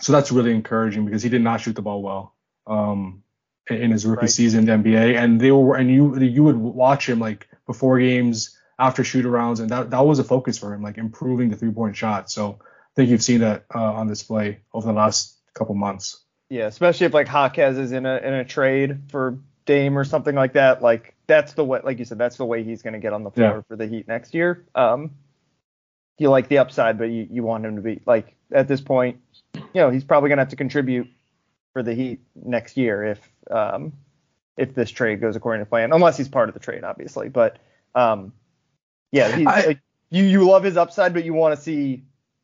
so 0.00 0.12
that's 0.12 0.32
really 0.32 0.52
encouraging 0.54 1.04
because 1.04 1.22
he 1.22 1.28
did 1.28 1.42
not 1.42 1.60
shoot 1.60 1.76
the 1.76 1.82
ball 1.82 2.02
well 2.02 2.34
um, 2.66 3.22
in, 3.68 3.90
his 3.90 4.04
rookie 4.06 4.22
Right. 4.22 4.30
season 4.30 4.68
in 4.68 4.82
the 4.82 4.90
NBA. 4.90 5.16
And 5.16 5.40
they 5.40 5.52
were, 5.52 5.76
and 5.76 5.90
you 5.90 6.18
you 6.18 6.44
would 6.44 6.56
watch 6.56 7.08
him 7.08 7.18
like 7.18 7.48
before 7.66 7.98
games, 7.98 8.58
after 8.78 9.04
shoot 9.04 9.24
arounds, 9.24 9.60
and 9.60 9.70
that 9.70 9.90
that 9.90 10.04
was 10.04 10.18
a 10.18 10.24
focus 10.24 10.58
for 10.58 10.72
him, 10.74 10.82
like 10.82 10.98
improving 10.98 11.50
the 11.50 11.56
three 11.56 11.70
point 11.70 11.96
shot. 11.96 12.30
So 12.30 12.58
I 12.62 12.90
think 12.96 13.10
you've 13.10 13.22
seen 13.22 13.40
that 13.40 13.64
uh, 13.74 13.78
on 13.92 14.08
display 14.08 14.60
over 14.72 14.86
the 14.86 14.92
last 14.92 15.36
couple 15.54 15.74
months. 15.74 16.18
Yeah, 16.48 16.66
especially 16.66 17.06
if 17.06 17.14
like 17.14 17.28
Hawkes 17.28 17.58
is 17.58 17.92
in 17.92 18.06
a 18.06 18.16
in 18.16 18.34
a 18.34 18.44
trade 18.44 19.02
for 19.10 19.38
Dame 19.66 19.96
or 19.96 20.04
something 20.04 20.34
like 20.34 20.54
that. 20.54 20.82
Like 20.82 21.14
that's 21.26 21.52
the 21.52 21.64
way, 21.64 21.80
like 21.84 21.98
you 21.98 22.04
said, 22.04 22.18
that's 22.18 22.36
the 22.36 22.44
way 22.44 22.64
he's 22.64 22.82
going 22.82 22.94
to 22.94 22.98
get 22.98 23.12
on 23.12 23.22
the 23.22 23.30
floor 23.30 23.56
Yeah. 23.56 23.60
for 23.68 23.76
the 23.76 23.86
Heat 23.86 24.08
next 24.08 24.34
year. 24.34 24.66
Um, 24.74 25.12
you 26.18 26.30
like 26.30 26.48
the 26.48 26.58
upside, 26.58 26.98
but 26.98 27.04
you, 27.04 27.26
you 27.30 27.42
want 27.42 27.64
him 27.64 27.76
to 27.76 27.82
be 27.82 28.00
like 28.06 28.34
at 28.52 28.68
this 28.68 28.80
point, 28.80 29.18
you 29.54 29.62
know, 29.74 29.90
he's 29.90 30.04
probably 30.04 30.28
going 30.28 30.36
to 30.38 30.42
have 30.42 30.50
to 30.50 30.56
contribute 30.56 31.08
for 31.72 31.82
the 31.82 31.94
Heat 31.94 32.20
next 32.34 32.76
year 32.76 33.02
if 33.04 33.28
um 33.50 33.92
if 34.58 34.74
this 34.74 34.90
trade 34.90 35.20
goes 35.20 35.34
according 35.36 35.64
to 35.64 35.68
plan, 35.68 35.92
unless 35.92 36.16
he's 36.18 36.28
part 36.28 36.48
of 36.48 36.54
the 36.54 36.60
trade, 36.60 36.84
obviously. 36.84 37.28
But 37.30 37.58
um, 37.94 38.32
yeah, 39.10 39.34
he's, 39.34 39.46
I- 39.46 39.66
like, 39.66 39.80
you 40.10 40.24
you 40.24 40.46
love 40.46 40.62
his 40.62 40.76
upside, 40.76 41.14
but 41.14 41.24
you 41.24 41.32
want 41.32 41.56
to 41.56 41.62
see 41.62 42.02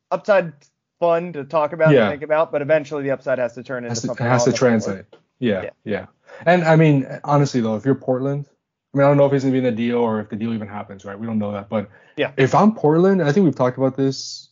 upside 0.09 0.53
fun 0.99 1.33
to 1.33 1.43
talk 1.45 1.71
about 1.71 1.93
Yeah. 1.93 2.05
and 2.05 2.11
think 2.13 2.23
about, 2.23 2.51
but 2.51 2.61
eventually 2.63 3.03
the 3.03 3.11
upside 3.11 3.37
has 3.37 3.53
to 3.53 3.63
turn 3.63 3.83
into 3.83 3.89
has 3.89 4.01
to, 4.01 4.07
something. 4.07 4.25
it 4.25 4.29
has 4.29 4.43
to 4.45 4.51
translate. 4.51 5.05
Yeah, 5.37 5.61
Yeah. 5.61 5.69
yeah, 5.85 6.05
And 6.45 6.63
I 6.63 6.75
mean, 6.75 7.07
honestly 7.23 7.61
though, 7.61 7.75
if 7.77 7.85
you're 7.85 7.95
Portland, 7.95 8.48
I 8.93 8.97
mean, 8.97 9.05
I 9.05 9.09
don't 9.09 9.17
know 9.17 9.25
if 9.27 9.31
he's 9.31 9.43
gonna 9.43 9.51
be 9.51 9.59
in 9.59 9.63
the 9.63 9.71
deal 9.71 9.97
or 9.97 10.19
if 10.19 10.29
the 10.29 10.35
deal 10.35 10.53
even 10.53 10.67
happens, 10.67 11.05
right? 11.05 11.17
We 11.17 11.27
don't 11.27 11.37
know 11.39 11.51
that. 11.51 11.69
But 11.69 11.89
Yeah. 12.17 12.31
if 12.37 12.55
I'm 12.55 12.73
Portland, 12.73 13.21
I 13.21 13.31
think 13.31 13.43
we've 13.45 13.55
talked 13.55 13.77
about 13.77 13.95
this 13.95 14.49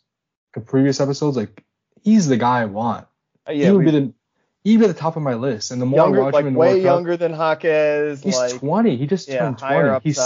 in 0.56 0.64
previous 0.64 1.00
episodes, 1.00 1.36
like 1.38 1.64
he's 2.04 2.28
the 2.28 2.38
guy 2.38 2.62
I 2.62 2.66
want. 2.66 3.08
Uh, 3.48 3.54
he 3.54 3.72
would 3.72 3.86
be 3.86 3.92
the 3.92 4.14
he'd 4.64 4.78
be 4.78 4.84
at 4.86 4.90
the 4.90 4.94
top 4.94 5.16
of 5.16 5.24
my 5.24 5.34
list. 5.34 5.72
And 5.72 5.82
the 5.82 5.86
more 5.86 6.02
I 6.02 6.10
watch 6.10 6.34
like 6.34 6.46
him 6.46 6.54
way 6.54 6.68
World 6.68 6.78
Cup, 6.78 6.84
younger 6.84 7.18
than 7.18 7.34
Hawkes. 7.34 8.22
he's 8.22 8.36
like 8.36 8.60
20. 8.60 8.96
He 8.98 9.08
just 9.08 9.28
yeah, 9.28 9.40
turned 9.40 9.58
20. 9.58 10.00
He's 10.04 10.18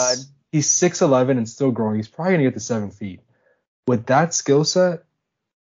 he's 0.51 0.67
6'11 0.67 1.37
and 1.37 1.47
still 1.47 1.71
growing. 1.71 1.95
He's 1.95 2.07
probably 2.09 2.33
gonna 2.33 2.43
get 2.43 2.53
to 2.55 2.59
seven 2.59 2.91
feet. 2.91 3.21
With 3.87 4.07
that 4.07 4.33
skill 4.33 4.63
set, 4.65 5.03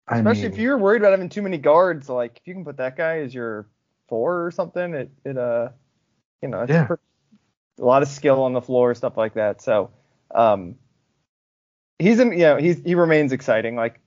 I 0.08 0.18
especially 0.20 0.44
mean, 0.44 0.52
if 0.54 0.58
you're 0.60 0.78
worried 0.78 1.02
about 1.02 1.12
having 1.12 1.30
too 1.30 1.42
many 1.42 1.58
guards. 1.58 2.08
Like 2.10 2.38
if 2.38 2.48
you 2.48 2.54
can 2.54 2.64
put 2.64 2.78
that 2.78 2.96
guy 2.96 3.20
as 3.20 3.34
your 3.34 3.68
four 4.08 4.46
or 4.46 4.52
something, 4.52 4.94
it 4.94 5.12
it 5.26 5.38
uh 5.38 5.70
you 6.42 6.48
know 6.48 6.62
it's 6.62 6.72
Yeah. 6.72 6.86
per- 6.86 7.00
a 7.80 7.86
lot 7.86 8.02
of 8.02 8.08
skill 8.08 8.44
on 8.44 8.54
the 8.54 8.62
floor, 8.62 8.94
stuff 8.96 9.18
like 9.18 9.36
that. 9.36 9.62
So 9.62 9.92
um 10.34 10.76
he's 11.98 12.20
in 12.20 12.32
you 12.32 12.40
know 12.40 12.58
he's 12.58 12.82
he 12.84 12.96
remains 12.96 13.32
exciting. 13.32 13.76
Like 13.76 14.00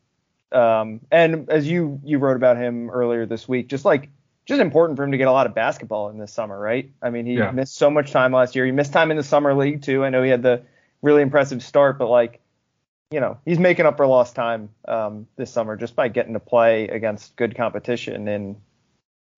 um 0.53 1.01
and 1.11 1.49
as 1.51 1.67
you 1.69 2.01
you 2.05 2.19
wrote 2.19 2.37
about 2.37 2.57
him 2.57 2.91
earlier 2.91 3.27
this 3.27 3.49
week, 3.49 3.69
just 3.69 3.85
like 3.85 4.09
just 4.45 4.61
important 4.61 4.97
for 4.97 5.05
him 5.05 5.13
to 5.13 5.19
get 5.19 5.29
a 5.29 5.33
lot 5.33 5.47
of 5.47 5.55
basketball 5.55 6.09
in 6.11 6.19
this 6.19 6.33
summer, 6.33 6.59
right? 6.59 6.91
I 7.01 7.11
mean, 7.11 7.27
he 7.27 7.35
Yeah. 7.35 7.51
missed 7.53 7.77
so 7.77 7.91
much 7.91 8.11
time 8.11 8.33
last 8.33 8.57
year. 8.57 8.67
He 8.67 8.73
missed 8.73 8.93
time 8.93 9.11
in 9.11 9.17
the 9.17 9.23
summer 9.23 9.55
league 9.55 9.83
too. 9.83 10.05
I 10.05 10.11
know 10.11 10.23
he 10.23 10.31
had 10.31 10.43
the 10.43 10.63
really 11.01 11.23
impressive 11.23 11.63
start, 11.63 11.99
but 11.99 12.09
like, 12.09 12.41
you 13.13 13.21
know, 13.21 13.39
he's 13.45 13.59
making 13.59 13.87
up 13.87 13.97
for 13.97 14.07
lost 14.07 14.35
time 14.35 14.71
um, 14.89 15.27
this 15.37 15.51
summer 15.53 15.77
just 15.77 15.95
by 15.95 16.09
getting 16.09 16.33
to 16.33 16.41
play 16.41 16.89
against 16.89 17.37
good 17.37 17.57
competition 17.57 18.27
in 18.27 18.57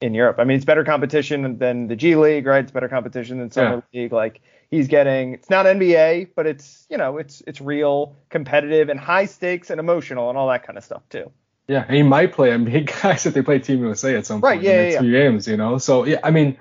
in 0.01 0.15
Europe. 0.15 0.39
I 0.39 0.45
mean, 0.45 0.57
it's 0.57 0.65
better 0.65 0.85
competition 0.85 1.59
than 1.59 1.87
the 1.89 1.97
G 1.97 2.17
League, 2.17 2.47
right? 2.47 2.63
It's 2.63 2.73
better 2.73 2.89
competition 2.89 3.39
than 3.39 3.51
summer 3.51 3.83
league. 3.93 4.13
Like 4.13 4.41
he's 4.71 4.89
getting, 4.89 5.35
it's 5.35 5.51
not 5.51 5.67
NBA, 5.67 6.29
but 6.37 6.47
it's 6.47 6.87
you 6.91 6.99
know, 6.99 7.19
it's 7.19 7.43
it's 7.47 7.61
real, 7.61 8.17
competitive, 8.31 8.89
and 8.89 9.01
high 9.01 9.27
stakes 9.27 9.71
and 9.71 9.81
emotional 9.81 10.29
and 10.29 10.39
all 10.39 10.49
that 10.49 10.67
kind 10.67 10.79
of 10.79 10.85
stuff 10.85 11.03
too. 11.09 11.31
Yeah, 11.69 11.91
he 11.91 12.03
might 12.03 12.33
play 12.33 12.51
NBA 12.51 13.03
guys 13.03 13.27
if 13.27 13.35
they 13.35 13.43
play 13.43 13.59
Team 13.59 13.81
USA 13.81 14.17
at 14.17 14.27
some 14.27 14.43
Right, 14.43 14.61
point 14.61 14.65
yeah, 14.65 14.71
in 14.71 14.77
the 14.87 14.87
yeah, 14.93 14.99
few 15.01 15.13
games, 15.13 15.49
you 15.49 15.57
know. 15.57 15.79
So 15.79 16.05
yeah, 16.05 16.21
I 16.23 16.31
mean, 16.31 16.59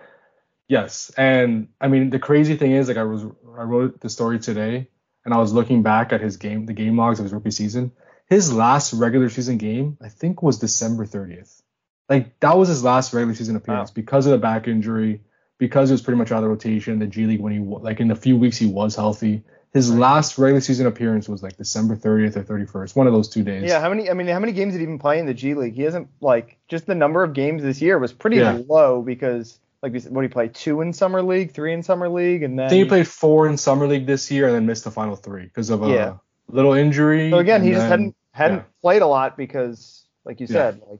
yes, 0.67 1.11
and 1.17 1.69
I 1.81 1.87
mean 1.87 2.09
the 2.09 2.19
crazy 2.19 2.55
thing 2.57 2.71
is 2.73 2.87
like 2.87 2.97
I 2.97 3.03
was 3.03 3.23
I 3.23 3.63
wrote 3.63 3.99
the 4.01 4.09
story 4.09 4.39
today 4.39 4.89
and 5.25 5.33
I 5.33 5.37
was 5.39 5.53
looking 5.53 5.83
back 5.83 6.13
at 6.13 6.21
his 6.21 6.37
game 6.37 6.65
the 6.65 6.73
game 6.73 6.97
logs 6.97 7.19
of 7.19 7.25
his 7.25 7.33
rookie 7.33 7.51
season. 7.51 7.91
His 8.29 8.53
last 8.53 8.93
regular 8.93 9.29
season 9.29 9.57
game 9.57 9.97
I 10.01 10.09
think 10.09 10.41
was 10.43 10.59
December 10.59 11.05
30th. 11.05 11.61
Like 12.09 12.39
that 12.41 12.57
was 12.57 12.67
his 12.69 12.83
last 12.83 13.13
regular 13.13 13.33
season 13.35 13.55
appearance 13.55 13.89
Wow. 13.89 13.93
because 13.95 14.25
of 14.25 14.31
the 14.31 14.37
back 14.37 14.67
injury, 14.67 15.21
because 15.57 15.89
it 15.89 15.93
was 15.93 16.01
pretty 16.01 16.17
much 16.17 16.31
out 16.31 16.37
of 16.37 16.43
the 16.43 16.49
rotation. 16.49 16.99
The 16.99 17.07
G 17.07 17.25
League 17.25 17.39
when 17.39 17.53
he 17.53 17.59
like 17.59 17.99
in 17.99 18.07
the 18.07 18.15
few 18.15 18.37
weeks 18.37 18.57
he 18.57 18.65
was 18.67 18.95
healthy. 18.95 19.43
His 19.73 19.91
last 19.91 20.37
regular 20.37 20.61
season 20.61 20.85
appearance 20.85 21.27
was 21.27 21.41
like 21.41 21.57
December 21.57 21.95
30th 21.95 22.35
or 22.37 22.43
31st, 22.43 22.95
one 22.95 23.07
of 23.07 23.13
those 23.13 23.27
two 23.27 23.41
days. 23.41 23.63
Yeah, 23.63 23.79
how 23.81 23.89
many? 23.89 24.07
I 24.09 24.13
mean, 24.13 24.27
how 24.27 24.37
many 24.39 24.51
games 24.51 24.73
did 24.73 24.79
he 24.79 24.83
even 24.83 24.99
play 24.99 25.17
in 25.17 25.25
the 25.25 25.33
G 25.33 25.55
League? 25.55 25.73
He 25.73 25.81
hasn't 25.81 26.09
like 26.21 26.57
just 26.67 26.85
the 26.85 26.93
number 26.93 27.23
of 27.23 27.33
games 27.33 27.63
this 27.63 27.81
year 27.81 27.97
was 27.97 28.13
pretty 28.13 28.37
Yeah. 28.37 28.59
low 28.67 29.01
because 29.01 29.57
like 29.81 29.93
what 30.05 30.21
he 30.21 30.27
played 30.27 30.53
Two 30.53 30.81
in 30.81 30.93
summer 30.93 31.21
league, 31.23 31.51
three 31.53 31.73
in 31.73 31.81
summer 31.83 32.07
league, 32.07 32.43
and 32.43 32.57
then 32.59 32.67
I 32.67 32.69
think 32.69 32.83
he 32.83 32.87
played 32.87 33.07
four 33.07 33.47
in 33.47 33.57
summer 33.57 33.87
league 33.87 34.05
this 34.05 34.29
year 34.29 34.45
and 34.47 34.55
then 34.55 34.65
missed 34.65 34.83
the 34.83 34.91
final 34.91 35.15
three 35.15 35.43
because 35.45 35.69
of 35.71 35.81
a 35.83 35.89
Yeah. 35.89 36.13
little 36.49 36.73
injury. 36.73 37.31
So 37.31 37.39
again, 37.39 37.63
he 37.63 37.69
just 37.71 37.81
then- 37.81 37.89
hadn't 37.89 38.15
hadn't 38.31 38.57
yeah. 38.57 38.63
played 38.81 39.01
a 39.01 39.07
lot 39.07 39.37
because, 39.37 40.05
like 40.25 40.39
you 40.39 40.47
Yeah. 40.49 40.53
said, 40.71 40.81
like 40.89 40.99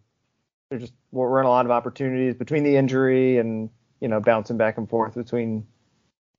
there 0.73 0.79
just 0.79 0.93
we're 1.11 1.39
in 1.39 1.45
a 1.45 1.49
lot 1.49 1.65
of 1.65 1.71
opportunities 1.71 2.33
between 2.33 2.63
the 2.63 2.75
injury 2.75 3.37
and 3.37 3.69
you 3.99 4.07
know 4.07 4.19
bouncing 4.19 4.57
back 4.57 4.77
and 4.79 4.89
forth 4.89 5.13
between 5.13 5.67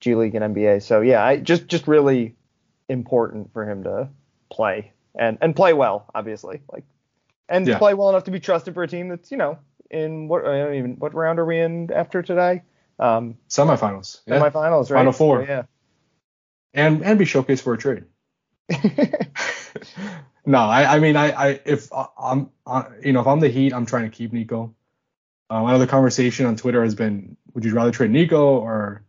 G 0.01 0.17
League 0.17 0.35
and 0.35 0.55
NBA. 0.55 0.83
So 0.83 1.03
yeah, 1.03 1.25
I 1.25 1.37
just 1.37 1.69
just 1.69 1.87
really 1.87 2.35
important 2.89 3.53
for 3.53 3.69
him 3.69 3.85
to 3.85 4.09
play 4.51 4.93
and 5.15 5.39
and 5.41 5.55
play 5.55 5.73
well, 5.73 6.11
obviously, 6.15 6.63
like 6.73 6.83
and 7.49 7.65
Yeah. 7.67 7.79
play 7.79 7.95
well 7.95 8.09
enough 8.09 8.25
to 8.25 8.33
be 8.33 8.41
trusted 8.41 8.75
for 8.75 8.83
a 8.83 8.89
team 8.89 9.09
that's 9.09 9.31
you 9.31 9.37
know 9.37 9.59
in 9.89 10.27
what 10.27 10.45
I 10.45 10.59
don't 10.59 10.75
even 10.75 10.97
what 10.97 11.15
round 11.15 11.39
are 11.39 11.45
we 11.45 11.61
in 11.61 11.93
after 11.93 12.21
today? 12.21 12.63
Um, 12.99 13.37
semifinals. 13.49 14.21
Yeah. 14.27 14.41
semifinals, 14.41 14.91
right? 14.91 14.99
Final 14.99 15.13
four. 15.13 15.47
So, 15.47 15.49
yeah. 15.53 15.63
and 16.75 17.05
and 17.05 17.21
be 17.21 17.25
showcased 17.25 17.63
for 17.63 17.75
a 17.75 17.79
trade. 17.79 18.03
no, 20.47 20.59
I 20.59 20.97
I 20.97 20.99
mean 21.01 21.17
I 21.17 21.31
I 21.31 21.61
if 21.65 21.93
I- 21.93 22.07
I'm 22.19 22.51
I, 22.67 22.87
you 23.03 23.13
know 23.13 23.21
if 23.21 23.27
I'm 23.27 23.41
the 23.41 23.49
Heat, 23.49 23.73
I'm 23.73 23.87
trying 23.87 24.11
to 24.11 24.17
keep 24.17 24.33
Nico. 24.33 24.75
Um, 25.51 25.67
I 25.67 25.73
know 25.73 25.79
the 25.79 25.87
conversation 25.87 26.47
on 26.47 26.57
Twitter 26.57 26.83
has 26.83 26.95
been, 26.95 27.37
would 27.53 27.65
you 27.65 27.75
rather 27.75 27.91
trade 27.91 28.11
Nico 28.11 28.57
or 28.59 29.05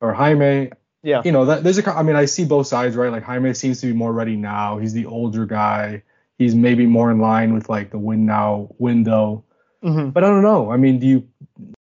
or 0.00 0.12
Jaime? 0.14 0.70
Yeah. 1.02 1.22
You 1.24 1.32
know, 1.32 1.44
that 1.46 1.62
there's 1.62 1.78
a. 1.78 1.90
I 1.90 2.02
mean, 2.02 2.16
I 2.16 2.24
see 2.24 2.44
both 2.44 2.66
sides, 2.66 2.96
right? 2.96 3.12
Like 3.12 3.22
Jaime 3.22 3.54
seems 3.54 3.80
to 3.82 3.86
be 3.86 3.92
more 3.92 4.12
ready 4.12 4.36
now. 4.36 4.78
He's 4.78 4.92
the 4.92 5.06
older 5.06 5.46
guy. 5.46 6.02
He's 6.38 6.54
maybe 6.54 6.86
more 6.86 7.10
in 7.10 7.18
line 7.18 7.54
with 7.54 7.68
like 7.68 7.90
the 7.90 7.98
win 7.98 8.26
now 8.26 8.68
window. 8.78 9.44
Mm-hmm. 9.82 10.10
But 10.10 10.24
I 10.24 10.28
don't 10.28 10.42
know. 10.42 10.70
I 10.72 10.76
mean, 10.76 10.98
do 10.98 11.06
you? 11.06 11.28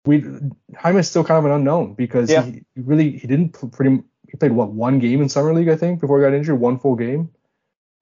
We 0.06 0.24
Jaime's 0.78 1.10
still 1.10 1.24
kind 1.24 1.40
of 1.40 1.46
an 1.46 1.52
unknown 1.52 1.94
because 1.96 2.30
Yeah. 2.30 2.44
he, 2.44 2.64
he 2.76 2.82
really 2.82 3.12
he 3.18 3.28
didn't 3.28 3.54
pretty. 3.72 4.04
He 4.30 4.38
played 4.38 4.52
what 4.52 4.70
one 4.72 5.00
game 5.00 5.22
in 5.22 5.30
summer 5.30 5.54
league, 5.54 5.70
I 5.70 5.76
think, 5.78 6.00
before 6.00 6.20
he 6.20 6.26
got 6.26 6.34
injured, 6.36 6.60
one 6.60 6.78
full 6.80 6.96
game, 6.96 7.30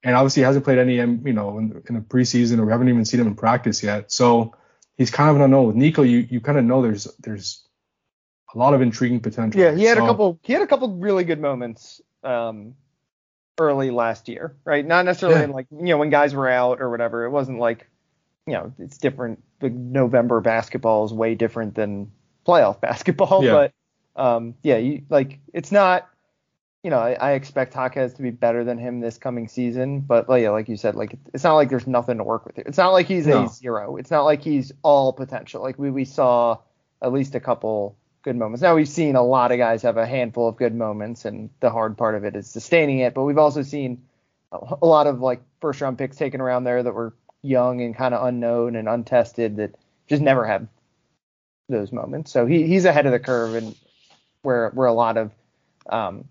and 0.05 0.15
obviously 0.15 0.41
he 0.41 0.45
hasn't 0.45 0.63
played 0.63 0.77
any, 0.77 1.01
um, 1.01 1.21
you 1.25 1.33
know, 1.33 1.57
in, 1.57 1.81
in 1.89 1.95
the 1.95 2.01
preseason, 2.01 2.59
or 2.59 2.65
we 2.65 2.71
haven't 2.71 2.87
even 2.87 3.03
seen 3.03 3.19
him 3.19 3.27
in 3.27 3.35
practice 3.35 3.83
yet. 3.83 4.11
So 4.11 4.55
he's 4.97 5.09
kind 5.11 5.29
of 5.31 5.35
an 5.35 5.41
unknown. 5.41 5.67
With 5.67 5.75
Nico, 5.75 6.03
you 6.03 6.19
you 6.19 6.39
kind 6.39 6.57
of 6.57 6.63
know 6.63 6.81
there's 6.81 7.05
there's 7.19 7.67
a 8.53 8.57
lot 8.57 8.73
of 8.73 8.81
intriguing 8.81 9.19
potential. 9.19 9.59
Yeah, 9.59 9.73
he 9.75 9.83
had 9.83 9.97
a 9.97 10.01
couple. 10.01 10.39
He 10.43 10.53
had 10.53 10.61
a 10.61 10.67
couple 10.67 10.95
really 10.95 11.23
good 11.25 11.41
moments 11.41 12.01
um, 12.23 12.75
early 13.59 13.89
last 13.91 14.29
year, 14.29 14.55
right? 14.63 14.85
Not 14.85 15.05
necessarily 15.05 15.39
Yeah. 15.39 15.45
in 15.45 15.51
like 15.51 15.67
you 15.71 15.85
know 15.87 15.97
when 15.97 16.11
guys 16.11 16.33
were 16.35 16.47
out 16.47 16.81
or 16.81 16.89
whatever. 16.89 17.25
It 17.25 17.31
wasn't 17.31 17.59
like 17.59 17.87
you 18.45 18.53
know 18.53 18.73
it's 18.79 18.99
different. 18.99 19.43
The 19.59 19.69
November 19.69 20.39
basketball 20.39 21.05
is 21.05 21.13
way 21.13 21.33
different 21.33 21.73
than 21.73 22.11
playoff 22.47 22.79
basketball, 22.89 23.43
Yeah. 23.43 23.69
but 24.15 24.23
um, 24.23 24.53
yeah, 24.61 24.77
you 24.77 25.01
like 25.09 25.39
it's 25.51 25.71
not. 25.71 26.07
You 26.85 26.91
know, 26.91 26.99
I, 26.99 27.13
I 27.13 27.31
expect 27.31 27.73
Jaquez 27.73 28.13
to 28.13 28.21
be 28.21 28.29
better 28.29 28.63
than 28.63 28.77
him 28.77 28.99
this 28.99 29.17
coming 29.17 29.47
season, 29.47 30.01
but 30.01 30.29
like, 30.29 30.43
yeah, 30.43 30.51
like 30.51 30.69
you 30.69 30.77
said, 30.77 30.93
like 30.93 31.17
it's 31.33 31.43
not 31.43 31.55
like 31.55 31.67
there's 31.71 31.87
nothing 31.87 32.19
to 32.19 32.23
work 32.23 32.45
with 32.45 32.57
here. 32.57 32.65
It's 32.67 32.77
not 32.77 32.89
like 32.93 33.07
he's 33.07 33.25
No. 33.25 33.45
a 33.45 33.49
zero. 33.49 33.95
It's 33.95 34.11
not 34.11 34.21
like 34.21 34.43
he's 34.43 34.71
all 34.83 35.11
potential. 35.11 35.63
Like 35.63 35.79
we 35.79 35.89
we 35.89 36.05
saw 36.05 36.59
at 37.01 37.11
least 37.11 37.33
a 37.33 37.39
couple 37.39 37.97
good 38.21 38.35
moments. 38.35 38.61
Now 38.61 38.75
we've 38.75 38.87
seen 38.87 39.15
a 39.15 39.23
lot 39.23 39.51
of 39.51 39.57
guys 39.57 39.81
have 39.81 39.97
a 39.97 40.05
handful 40.05 40.47
of 40.47 40.57
good 40.57 40.75
moments, 40.75 41.25
and 41.25 41.49
the 41.59 41.71
hard 41.71 41.97
part 41.97 42.13
of 42.13 42.23
it 42.23 42.35
is 42.35 42.47
sustaining 42.47 42.99
it. 42.99 43.15
But 43.15 43.23
we've 43.23 43.39
also 43.39 43.63
seen 43.63 44.03
a 44.51 44.59
a 44.83 44.85
lot 44.85 45.07
of 45.07 45.21
like 45.21 45.41
first 45.61 45.81
round 45.81 45.97
picks 45.97 46.17
taken 46.17 46.39
around 46.39 46.65
there 46.65 46.83
that 46.83 46.93
were 46.93 47.15
young 47.41 47.81
and 47.81 47.95
kind 47.95 48.13
of 48.13 48.27
unknown 48.27 48.75
and 48.75 48.87
untested 48.87 49.55
that 49.55 49.73
just 50.07 50.21
never 50.21 50.45
had 50.45 50.67
those 51.67 51.91
moments. 51.91 52.31
So 52.31 52.45
he 52.45 52.67
he's 52.67 52.85
ahead 52.85 53.07
of 53.07 53.11
the 53.11 53.17
curve, 53.17 53.55
and 53.55 53.75
where 54.43 54.69
where 54.69 54.85
a 54.85 54.93
lot 54.93 55.17
of 55.17 55.31
um, 55.89 56.25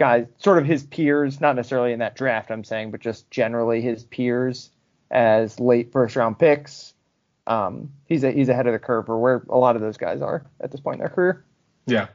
guys, 0.00 0.26
sort 0.38 0.56
of 0.58 0.64
his 0.64 0.82
peers, 0.82 1.40
not 1.42 1.54
necessarily 1.54 1.92
in 1.92 1.98
that 1.98 2.16
draft, 2.16 2.50
I'm 2.50 2.64
saying, 2.64 2.90
but 2.90 3.00
just 3.00 3.30
generally 3.30 3.82
his 3.82 4.02
peers 4.02 4.70
as 5.10 5.60
late 5.60 5.92
first 5.92 6.16
round 6.16 6.38
picks. 6.38 6.94
Um, 7.46 7.92
he's 8.06 8.24
a, 8.24 8.30
he's 8.32 8.48
ahead 8.48 8.66
of 8.66 8.72
the 8.72 8.78
curve 8.78 9.06
for 9.06 9.18
where 9.18 9.42
a 9.50 9.58
lot 9.58 9.76
of 9.76 9.82
those 9.82 9.98
guys 9.98 10.22
are 10.22 10.46
at 10.58 10.70
this 10.72 10.80
point 10.80 10.94
in 10.94 11.00
their 11.00 11.10
career. 11.10 11.44
Yeah, 11.86 12.06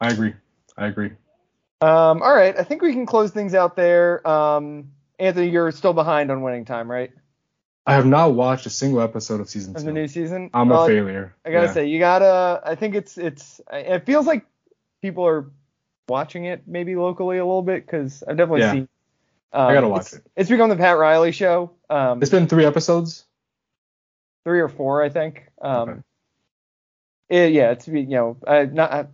I 0.00 0.10
agree. 0.10 0.34
I 0.76 0.86
agree. 0.86 1.12
Um, 1.80 2.22
all 2.22 2.34
right, 2.34 2.58
I 2.58 2.64
think 2.64 2.82
we 2.82 2.92
can 2.92 3.06
close 3.06 3.30
things 3.30 3.54
out 3.54 3.76
there. 3.76 4.26
Um, 4.26 4.90
Anthony, 5.20 5.50
you're 5.50 5.70
still 5.70 5.92
behind 5.92 6.30
on 6.32 6.42
winning 6.42 6.64
time, 6.64 6.90
right? 6.90 7.12
I 7.86 7.94
have 7.94 8.06
not 8.06 8.34
watched 8.34 8.66
a 8.66 8.70
single 8.70 9.00
episode 9.00 9.40
of 9.40 9.48
season 9.48 9.76
Of 9.76 9.82
two. 9.82 9.86
the 9.86 9.92
new 9.92 10.08
season. 10.08 10.50
I'm 10.52 10.68
Well, 10.70 10.84
a 10.84 10.88
failure. 10.88 11.34
I 11.44 11.52
gotta 11.52 11.66
Yeah. 11.66 11.72
say, 11.72 11.86
you 11.86 12.00
gotta. 12.00 12.60
I 12.64 12.74
think 12.74 12.96
it's 12.96 13.16
it's. 13.16 13.60
It 13.72 14.04
feels 14.06 14.26
like 14.26 14.44
people 15.00 15.24
are 15.26 15.50
watching 16.08 16.44
it 16.46 16.62
maybe 16.66 16.96
locally 16.96 17.38
a 17.38 17.44
little 17.44 17.62
bit 17.62 17.84
because 17.86 18.22
I've 18.26 18.36
definitely 18.36 18.60
Yeah. 18.62 18.72
seen. 18.72 18.88
Um, 19.52 19.66
I 19.68 19.74
gotta 19.74 19.88
watch 19.88 20.00
it's, 20.02 20.12
it. 20.14 20.26
It's 20.36 20.50
become 20.50 20.68
the 20.68 20.76
Pat 20.76 20.98
Riley 20.98 21.32
show. 21.32 21.70
Um, 21.88 22.20
It's 22.20 22.30
been 22.30 22.46
three 22.48 22.64
episodes. 22.66 23.24
three 24.44 24.60
or 24.60 24.68
four, 24.68 25.02
I 25.02 25.08
think. 25.10 25.46
Um, 25.60 25.88
Okay. 25.88 26.00
it- 27.28 27.52
yeah, 27.52 27.70
it's 27.72 27.86
you 27.88 28.06
know, 28.06 28.36
uh, 28.46 28.66
not. 28.70 28.90
Uh, 28.92 29.04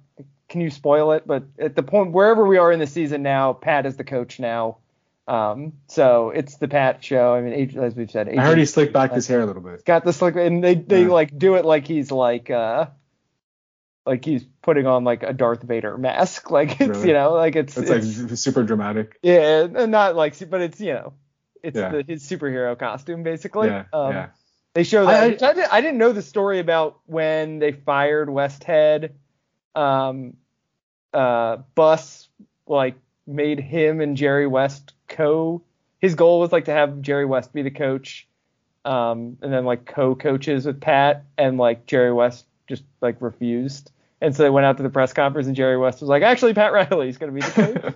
can 0.49 0.61
you 0.61 0.71
spoil 0.71 1.13
it? 1.13 1.27
But 1.27 1.45
at 1.59 1.75
the 1.75 1.83
point 1.83 2.13
wherever 2.13 2.47
we 2.47 2.59
are 2.59 2.71
in 2.71 2.79
the 2.79 2.87
season 2.87 3.23
now, 3.23 3.53
Pat 3.53 3.87
is 3.87 3.97
the 3.97 4.05
coach 4.05 4.39
now. 4.39 4.77
Um, 5.27 5.73
so 5.89 6.31
it's 6.31 6.59
the 6.59 6.69
Pat 6.69 7.03
show. 7.03 7.35
I 7.35 7.41
mean, 7.41 7.79
as 7.79 7.95
we've 7.97 8.11
said, 8.11 8.29
I 8.29 8.43
heard 8.43 8.59
he 8.59 8.67
slicked 8.67 8.93
back 8.93 9.13
his 9.13 9.27
hair 9.27 9.41
a 9.41 9.47
little 9.47 9.63
bit. 9.63 9.85
got 9.85 10.05
this 10.05 10.19
slick, 10.19 10.37
and 10.37 10.63
they 10.63 10.75
they 10.75 11.03
Yeah. 11.05 11.09
like 11.09 11.37
do 11.37 11.55
it 11.55 11.65
like 11.65 11.87
he's 11.87 12.11
like 12.13 12.51
uh 12.51 12.87
like 14.05 14.25
he's 14.25 14.45
putting 14.65 14.87
on 14.87 15.05
like 15.05 15.23
a 15.23 15.33
Darth 15.33 15.63
Vader 15.63 15.97
mask 15.97 16.51
like 16.59 16.81
it's 16.81 16.89
Really? 16.89 17.09
you 17.09 17.15
know 17.15 17.33
like 17.35 17.55
it's, 17.55 17.77
It's 17.77 17.91
it's, 17.91 18.19
like 18.29 18.37
super 18.39 18.63
dramatic. 18.65 19.19
yeah 19.23 19.67
and 19.75 19.93
not 19.93 20.17
like 20.17 20.37
but 20.51 20.61
it's 20.61 20.81
you 20.81 20.95
know 20.95 21.13
it's 21.63 21.77
Yeah. 21.79 21.91
the, 21.91 22.05
his 22.07 22.23
superhero 22.25 22.77
costume 22.79 23.23
basically 23.23 23.69
yeah, 23.69 23.85
um 23.93 24.13
yeah. 24.13 24.27
they 24.75 24.83
show 24.83 25.07
that 25.07 25.23
I- 25.23 25.47
I- 25.47 25.51
I, 25.51 25.55
did, 25.55 25.65
I 25.71 25.81
didn't 25.81 25.99
know 25.99 26.13
the 26.13 26.23
story 26.23 26.59
about 26.59 26.99
when 27.07 27.59
they 27.59 27.73
fired 27.73 28.29
Westhead 28.29 29.13
um 29.75 30.35
uh 31.13 31.59
Buss 31.75 32.29
like 32.67 32.97
made 33.27 33.61
him 33.61 34.01
and 34.01 34.17
Jerry 34.17 34.47
West 34.47 34.95
co 35.09 35.63
his 35.99 36.15
goal 36.15 36.41
was 36.41 36.53
like 36.53 36.65
to 36.67 36.73
have 36.73 37.01
Jerry 37.03 37.25
West 37.27 37.53
be 37.53 37.63
the 37.63 37.71
coach 37.71 38.27
um, 38.87 39.39
and 39.41 39.51
then 39.51 39.65
like 39.65 39.87
co-coaches 39.87 40.67
with 40.67 40.79
Pat, 40.79 41.25
and 41.39 41.57
like 41.57 41.87
Jerry 41.87 42.13
West 42.13 42.45
just 42.69 42.83
like 43.01 43.17
refused, 43.21 43.91
and 44.25 44.35
so 44.37 44.43
they 44.43 44.51
went 44.51 44.67
out 44.67 44.77
to 44.79 44.83
the 44.83 44.91
press 44.91 45.13
conference, 45.13 45.47
and 45.47 45.57
Jerry 45.57 45.77
West 45.77 46.01
was 46.01 46.09
like, 46.09 46.23
actually, 46.23 46.55
Pat 46.55 46.73
Riley's 46.73 47.19
gonna 47.19 47.33
be 47.33 47.41
the 47.41 47.51
coach. 47.51 47.95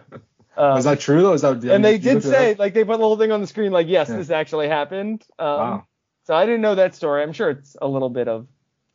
Um, 0.56 0.78
Is 0.78 0.84
that 0.84 1.00
true 1.00 1.22
though? 1.22 1.32
Is 1.34 1.42
that 1.42 1.62
and 1.64 1.84
they 1.84 1.98
did 1.98 2.22
say 2.22 2.54
like 2.58 2.74
they 2.74 2.84
put 2.84 2.98
the 2.98 3.04
whole 3.04 3.16
thing 3.16 3.32
on 3.32 3.40
the 3.40 3.46
screen, 3.46 3.72
like 3.72 3.86
yes, 3.88 4.08
Yeah. 4.08 4.16
this 4.16 4.30
actually 4.30 4.68
happened. 4.68 5.24
Um, 5.38 5.46
Wow. 5.46 5.86
So 6.24 6.34
I 6.34 6.44
didn't 6.44 6.60
know 6.60 6.74
that 6.74 6.94
story. 6.94 7.22
I'm 7.22 7.32
sure 7.32 7.48
it's 7.50 7.74
a 7.80 7.88
little 7.88 8.10
bit 8.10 8.28
of, 8.28 8.46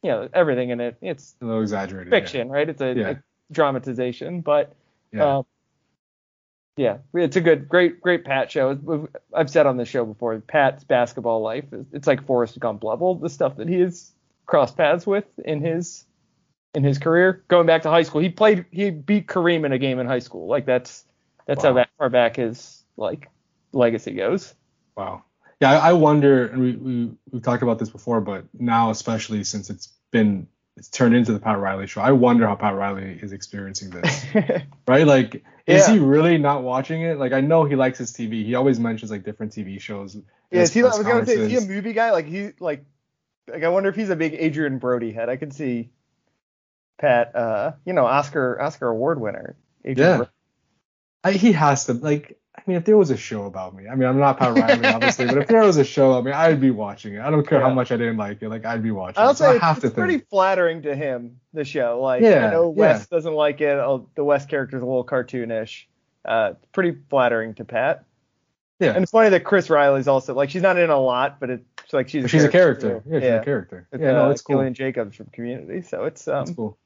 you 0.03 0.11
know, 0.11 0.29
everything 0.33 0.69
in 0.69 0.79
it. 0.79 0.97
It's 1.01 1.35
a 1.41 1.45
little 1.45 1.61
exaggerated. 1.61 2.13
yeah. 2.13 2.19
fiction, 2.19 2.49
right? 2.49 2.69
It's 2.69 2.79
a, 2.81 2.93
Yeah. 2.93 3.09
a 3.09 3.15
dramatization, 3.51 4.41
but 4.41 4.73
Yeah. 5.11 5.37
um, 5.37 5.45
yeah, 6.77 6.97
it's 7.13 7.35
a 7.35 7.41
good, 7.41 7.67
great, 7.69 8.01
great 8.01 8.23
Pat 8.25 8.51
show. 8.51 9.07
I've 9.33 9.49
said 9.49 9.65
on 9.67 9.77
the 9.77 9.85
show 9.85 10.05
before, 10.05 10.39
Pat's 10.41 10.83
basketball 10.83 11.41
life 11.41 11.65
is 11.71 11.85
it's 11.93 12.07
like 12.07 12.23
Forrest 12.25 12.59
Gump 12.59 12.83
level. 12.83 13.15
The 13.15 13.29
stuff 13.29 13.55
that 13.57 13.67
he 13.67 13.79
has 13.79 14.11
crossed 14.45 14.75
paths 14.77 15.07
with 15.07 15.25
in 15.45 15.61
his 15.61 16.05
in 16.75 16.83
his 16.83 16.97
career, 16.97 17.43
going 17.47 17.67
back 17.67 17.83
to 17.83 17.89
high 17.89 18.03
school, 18.03 18.21
he 18.21 18.29
played, 18.29 18.65
he 18.71 18.89
beat 18.89 19.27
Kareem 19.27 19.65
in 19.65 19.71
a 19.71 19.77
game 19.77 19.99
in 19.99 20.07
high 20.07 20.19
school. 20.19 20.47
Like 20.47 20.65
that's 20.65 21.05
that's 21.45 21.63
how 21.63 21.73
that 21.73 21.89
far 21.97 22.09
back 22.09 22.37
his 22.37 22.83
like 22.97 23.29
legacy 23.71 24.13
goes. 24.13 24.53
Wow. 24.95 25.23
Yeah, 25.59 25.71
I, 25.71 25.89
I 25.89 25.93
wonder, 25.93 26.47
and 26.47 26.61
we, 26.61 26.75
we 26.75 27.11
we've 27.31 27.43
talked 27.43 27.63
about 27.63 27.79
this 27.79 27.89
before, 27.89 28.21
but 28.21 28.45
now 28.57 28.89
especially 28.89 29.43
since 29.43 29.69
it's 29.69 29.89
been 30.11 30.47
it's 30.75 30.89
turned 30.89 31.15
into 31.15 31.31
the 31.31 31.39
Pat 31.39 31.59
Riley 31.59 31.85
show, 31.85 32.01
I 32.01 32.11
wonder 32.11 32.47
how 32.47 32.55
Pat 32.55 32.75
Riley 32.75 33.19
is 33.21 33.31
experiencing 33.31 33.91
this. 33.91 34.25
right? 34.87 35.05
Like, 35.05 35.35
is 35.67 35.87
Yeah. 35.87 35.93
he 35.93 35.99
really 35.99 36.37
not 36.37 36.63
watching 36.63 37.03
it? 37.03 37.19
Like, 37.19 37.31
I 37.31 37.41
know 37.41 37.63
he 37.63 37.75
likes 37.75 37.99
his 37.99 38.11
TV. 38.11 38.43
He 38.43 38.55
always 38.55 38.79
mentions 38.79 39.11
like 39.11 39.23
different 39.23 39.51
TV 39.51 39.79
shows. 39.79 40.17
Yeah, 40.51 40.61
is 40.61 40.73
he, 40.73 40.81
I 40.81 40.85
was 40.85 41.03
gonna 41.03 41.25
say, 41.25 41.33
is 41.33 41.51
he 41.51 41.57
a 41.57 41.61
movie 41.61 41.93
guy? 41.93 42.11
Like 42.11 42.25
he 42.25 42.51
like 42.59 42.85
like 43.47 43.63
I 43.63 43.69
wonder 43.69 43.89
if 43.89 43.95
he's 43.95 44.09
a 44.09 44.15
big 44.15 44.33
Adrien 44.33 44.79
Brody 44.79 45.11
head. 45.11 45.29
I 45.29 45.35
can 45.35 45.51
see 45.51 45.91
Pat, 47.03 47.35
uh, 47.35 47.71
you 47.85 47.91
know, 47.91 48.05
Oscar 48.05 48.61
Oscar 48.61 48.87
award 48.87 49.19
winner. 49.19 49.57
Adrien 49.85 50.19
Yeah. 50.21 50.25
I, 51.25 51.31
he 51.33 51.51
has 51.51 51.85
to 51.87 51.93
like. 51.93 52.37
I 52.55 52.61
mean, 52.67 52.77
if 52.77 52.85
there 52.85 52.95
was 52.95 53.09
a 53.09 53.17
show 53.17 53.45
about 53.45 53.75
me, 53.75 53.87
I 53.89 53.95
mean, 53.95 54.07
I'm 54.07 54.19
not 54.19 54.37
Pat 54.39 54.57
Riley, 54.57 54.85
obviously, 54.95 55.25
but 55.25 55.37
if 55.39 55.47
there 55.49 55.63
was 55.63 55.75
a 55.77 55.83
show, 55.83 56.17
I 56.17 56.21
mean, 56.21 56.33
I'd 56.33 56.61
be 56.61 56.69
watching 56.71 57.15
it. 57.15 57.19
I 57.19 57.29
don't 57.29 57.45
care 57.45 57.59
Yeah. 57.59 57.67
how 57.67 57.73
much 57.73 57.91
I 57.91 57.97
didn't 57.97 58.15
like 58.17 58.41
it, 58.41 58.47
like 58.47 58.63
I'd 58.63 58.81
be 58.83 58.91
watching. 58.91 59.21
I'll 59.21 59.31
it. 59.31 59.37
So 59.37 59.43
say 59.45 59.49
I 59.51 59.53
it's, 59.55 59.61
have 59.63 59.77
it's 59.77 59.85
to 59.87 59.91
pretty 59.91 60.17
think. 60.19 60.29
flattering 60.29 60.81
to 60.83 60.95
him. 60.95 61.39
The 61.53 61.65
show, 61.65 61.99
like 62.01 62.21
Yeah, 62.21 62.47
I 62.47 62.51
know 62.51 62.73
yeah. 62.75 62.79
Wes 62.93 63.07
doesn't 63.07 63.33
like 63.33 63.59
it. 63.59 63.77
Oh, 63.79 64.07
the 64.15 64.23
Wes 64.23 64.45
character's 64.45 64.81
a 64.81 64.85
little 64.85 65.03
cartoonish. 65.05 65.85
Uh, 66.23 66.51
it's 66.53 66.65
pretty 66.71 66.97
flattering 67.09 67.53
to 67.55 67.65
Pat. 67.65 68.05
Yeah, 68.79 68.93
And 68.93 69.03
it's 69.03 69.11
funny 69.11 69.29
that 69.29 69.43
Chris 69.43 69.69
Riley's 69.69 70.07
also 70.07 70.33
like 70.33 70.49
she's 70.49 70.61
not 70.63 70.77
in 70.77 70.89
a 70.89 70.99
lot, 70.99 71.39
but 71.39 71.49
it's 71.49 71.91
like 71.93 72.07
she's 72.09 72.25
a 72.25 72.27
she's 72.27 72.43
a 72.43 72.49
character. 72.49 73.01
character. 73.01 73.09
too. 73.09 73.15
Yeah, 73.15 73.19
she's 73.37 73.41
a 73.41 73.45
character. 73.45 73.87
It's, 73.91 74.01
yeah, 74.01 74.11
no, 74.13 74.25
uh, 74.25 74.29
it's 74.29 74.41
cool. 74.41 74.55
Gillian 74.57 74.73
Jacobs 74.73 75.15
from 75.17 75.27
Community, 75.27 75.81
so 75.81 76.05
it's 76.05 76.27
um 76.27 76.45
That's 76.45 76.55
cool. 76.55 76.77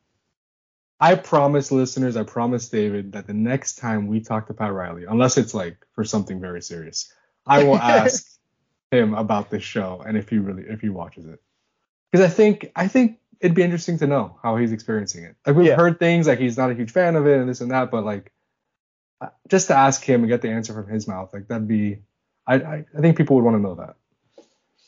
I 1.00 1.16
promise 1.16 1.72
listeners, 1.72 2.18
I 2.18 2.24
promise 2.24 2.70
David 2.70 3.12
that 3.14 3.28
the 3.28 3.34
next 3.34 3.76
time 3.76 4.08
we 4.08 4.20
talk 4.22 4.48
to 4.48 4.54
Pat 4.54 4.74
Riley, 4.74 5.06
unless 5.06 5.38
it's 5.38 5.54
like 5.54 5.78
for 5.94 6.04
something 6.04 6.40
very 6.42 6.62
serious, 6.62 7.12
I 7.46 7.64
will 7.64 7.78
ask 7.82 8.26
him 8.92 9.14
about 9.14 9.50
this 9.50 9.64
show 9.64 10.02
and 10.06 10.18
if 10.18 10.30
he 10.30 10.40
really 10.40 10.64
if 10.64 10.82
he 10.82 10.90
watches 10.90 11.26
it. 11.26 11.42
Because 12.12 12.26
I 12.26 12.34
think 12.34 12.72
I 12.76 12.88
think 12.88 13.20
it'd 13.42 13.56
be 13.56 13.64
interesting 13.64 14.00
to 14.00 14.08
know 14.08 14.40
how 14.42 14.58
he's 14.58 14.72
experiencing 14.72 15.24
it. 15.26 15.36
Like 15.46 15.56
we've 15.56 15.68
Yeah. 15.68 15.76
heard 15.76 16.00
things 16.00 16.28
like 16.28 16.40
he's 16.40 16.58
not 16.58 16.72
a 16.72 16.76
huge 16.76 16.92
fan 16.92 17.16
of 17.16 17.28
it 17.28 17.40
and 17.40 17.50
this 17.50 17.62
and 17.62 17.72
that, 17.72 17.92
but 17.92 18.04
like 18.06 18.32
uh, 19.22 19.30
just 19.50 19.68
to 19.68 19.76
ask 19.76 20.04
him 20.04 20.22
and 20.22 20.30
get 20.30 20.42
the 20.42 20.50
answer 20.52 20.74
from 20.74 20.88
his 20.88 21.08
mouth, 21.08 21.34
like 21.34 21.48
that'd 21.48 21.68
be 21.68 22.00
I 22.48 22.56
I, 22.56 22.86
I 22.98 23.02
think 23.02 23.18
people 23.18 23.36
would 23.36 23.46
want 23.46 23.58
to 23.58 23.62
know 23.62 23.76
that. 23.76 23.98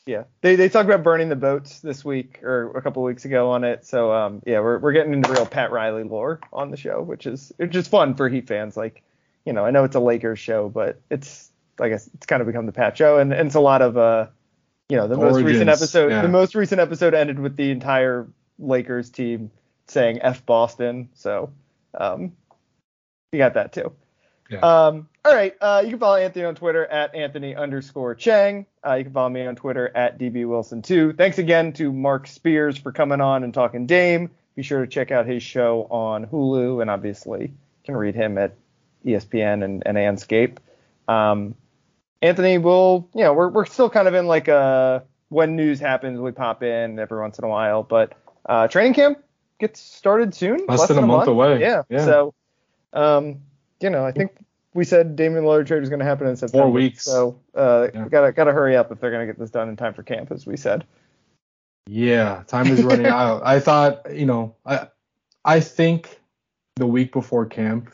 Yeah, 0.06 0.24
they 0.40 0.56
they 0.56 0.68
talked 0.68 0.88
about 0.88 1.02
burning 1.04 1.28
the 1.28 1.36
boats 1.36 1.80
this 1.80 2.04
week 2.04 2.42
or 2.42 2.76
a 2.76 2.82
couple 2.82 3.02
weeks 3.02 3.24
ago 3.24 3.50
on 3.50 3.64
it. 3.64 3.86
So 3.86 4.12
um 4.12 4.42
yeah, 4.46 4.60
we're 4.60 4.78
we're 4.78 4.92
getting 4.92 5.12
into 5.12 5.30
real 5.30 5.46
Pat 5.46 5.70
Riley 5.72 6.04
lore 6.04 6.40
on 6.52 6.70
the 6.70 6.76
show, 6.76 7.02
which 7.02 7.26
is 7.26 7.52
it's 7.58 7.72
just 7.72 7.90
fun 7.90 8.14
for 8.14 8.28
Heat 8.28 8.48
fans. 8.48 8.76
Like, 8.76 9.02
you 9.44 9.52
know, 9.52 9.64
I 9.64 9.70
know 9.70 9.84
it's 9.84 9.96
a 9.96 10.00
Lakers 10.00 10.38
show, 10.38 10.68
but 10.68 11.00
it's 11.10 11.50
like 11.78 11.92
it's 11.92 12.26
kind 12.26 12.40
of 12.40 12.46
become 12.46 12.66
the 12.66 12.72
Pat 12.72 12.96
show, 12.96 13.18
and, 13.18 13.32
and 13.32 13.46
it's 13.46 13.54
a 13.54 13.60
lot 13.60 13.82
of 13.82 13.96
uh, 13.96 14.26
you 14.88 14.96
know, 14.96 15.06
the 15.06 15.16
most 15.16 15.42
recent 15.42 15.68
episode. 15.68 16.10
yeah. 16.10 16.22
The 16.22 16.28
most 16.28 16.54
recent 16.54 16.80
episode 16.80 17.14
ended 17.14 17.38
with 17.38 17.56
the 17.56 17.70
entire 17.70 18.26
Lakers 18.58 19.10
team 19.10 19.50
saying 19.86 20.20
"F 20.22 20.44
Boston." 20.46 21.10
So 21.14 21.52
um 21.94 22.32
you 23.32 23.38
got 23.38 23.54
that 23.54 23.72
too. 23.72 23.92
Yeah. 24.50 24.58
Um, 24.58 25.08
all 25.24 25.34
right. 25.34 25.54
Uh, 25.60 25.82
you 25.84 25.90
can 25.90 25.98
follow 25.98 26.16
Anthony 26.16 26.44
on 26.44 26.54
Twitter 26.54 26.86
at 26.86 27.14
Anthony 27.14 27.54
underscore 27.54 28.14
Chiang. 28.14 28.66
Uh, 28.84 28.94
you 28.94 29.04
can 29.04 29.12
follow 29.12 29.28
me 29.28 29.46
on 29.46 29.56
Twitter 29.56 29.90
at 29.94 30.18
DB 30.18 30.44
Wilson2. 30.44 31.16
Thanks 31.16 31.38
again 31.38 31.72
to 31.74 31.92
Marc 31.92 32.26
Spears 32.26 32.76
for 32.76 32.92
coming 32.92 33.20
on 33.20 33.44
and 33.44 33.54
talking 33.54 33.86
Dame. 33.86 34.30
Be 34.56 34.62
sure 34.62 34.80
to 34.80 34.86
check 34.86 35.10
out 35.10 35.26
his 35.26 35.42
show 35.42 35.86
on 35.90 36.26
Hulu, 36.26 36.82
and 36.82 36.90
obviously 36.90 37.42
you 37.42 37.50
can 37.84 37.96
read 37.96 38.14
him 38.14 38.36
at 38.38 38.54
ESPN 39.06 39.64
and, 39.64 39.82
and 39.86 39.96
Andscape. 39.96 40.58
Um, 41.06 41.54
Anthony, 42.22 42.58
will 42.58 43.08
you 43.14 43.24
know 43.24 43.32
we're 43.32 43.48
we're 43.48 43.64
still 43.64 43.88
kind 43.88 44.06
of 44.08 44.14
in 44.14 44.26
like 44.26 44.48
a 44.48 45.04
when 45.28 45.56
news 45.56 45.80
happens 45.80 46.20
we 46.20 46.32
pop 46.32 46.62
in 46.62 46.98
every 46.98 47.20
once 47.20 47.38
in 47.38 47.44
a 47.44 47.48
while, 47.48 47.82
but 47.82 48.12
uh, 48.46 48.68
training 48.68 48.94
camp 48.94 49.18
gets 49.58 49.80
started 49.80 50.34
soon. 50.34 50.66
Less, 50.66 50.88
than, 50.88 50.98
a 50.98 51.06
month, 51.06 51.28
away. 51.28 51.60
Yeah. 51.60 51.82
yeah. 51.88 52.04
So, 52.04 52.34
um, 52.92 53.40
you 53.80 53.90
know, 53.90 54.04
I 54.04 54.12
think 54.12 54.32
we 54.74 54.84
said 54.84 55.16
Damian 55.16 55.44
Lillard 55.44 55.66
trade 55.66 55.80
was 55.80 55.88
going 55.88 55.98
to 56.00 56.04
happen 56.04 56.26
in 56.26 56.36
September. 56.36 56.64
Four 56.64 56.72
weeks. 56.72 57.04
So 57.04 57.40
uh, 57.54 57.88
Yeah. 57.94 58.08
gotta 58.08 58.32
gotta 58.32 58.52
hurry 58.52 58.76
up 58.76 58.92
if 58.92 59.00
they're 59.00 59.10
going 59.10 59.26
to 59.26 59.32
get 59.32 59.38
this 59.38 59.50
done 59.50 59.68
in 59.68 59.76
time 59.76 59.94
for 59.94 60.02
camp, 60.02 60.30
as 60.30 60.46
we 60.46 60.56
said. 60.56 60.84
Yeah, 61.86 62.44
time 62.46 62.66
is 62.68 62.82
running 62.82 63.06
out. 63.20 63.42
I 63.44 63.60
thought, 63.60 64.14
you 64.14 64.26
know, 64.26 64.56
I 64.64 64.88
I 65.44 65.60
think 65.60 66.20
the 66.76 66.86
week 66.86 67.12
before 67.12 67.46
camp 67.46 67.90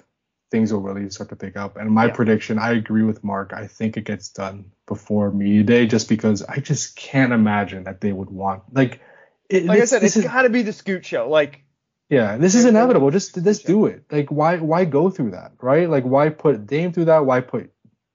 things 0.51 0.73
will 0.73 0.81
really 0.81 1.11
start 1.11 1.29
to 1.31 1.37
pick 1.37 1.57
up. 1.57 1.77
And 1.77 1.91
my 1.91 2.07
Yeah. 2.07 2.13
prediction, 2.13 2.59
I 2.59 2.73
agree 2.73 3.03
with 3.03 3.25
Mark. 3.25 3.53
I 3.53 3.67
think 3.67 3.97
it 3.97 4.05
gets 4.05 4.29
done 4.29 4.71
before 4.87 5.33
media 5.33 5.65
day, 5.65 5.87
just 5.87 6.09
because 6.09 6.43
I 6.43 6.59
just 6.59 6.95
can't 6.95 7.33
imagine 7.33 7.85
that 7.85 8.01
they 8.01 8.13
would 8.13 8.31
want 8.31 8.63
like. 8.73 9.01
It, 9.49 9.65
Like 9.67 9.79
this- 9.81 9.93
I 9.93 9.99
said, 10.01 10.05
it's 10.05 10.21
got 10.33 10.43
to 10.43 10.51
be 10.51 10.63
the 10.63 10.73
Scoot 10.73 11.05
show. 11.07 11.29
Like, 11.29 11.63
yeah, 12.09 12.37
this 12.37 12.55
is 12.55 12.65
inevitable. 12.65 13.11
Just 13.11 13.43
just 13.43 13.67
do 13.67 13.87
it. 13.87 14.05
Like, 14.11 14.31
why 14.31 14.59
why 14.59 14.85
go 14.85 15.11
through 15.11 15.33
that, 15.33 15.53
right? 15.61 15.91
Like, 15.91 16.05
why 16.05 16.29
put 16.29 16.67
Dame 16.67 16.93
through 16.93 17.07
that? 17.07 17.27
Why 17.27 17.41
put 17.41 17.73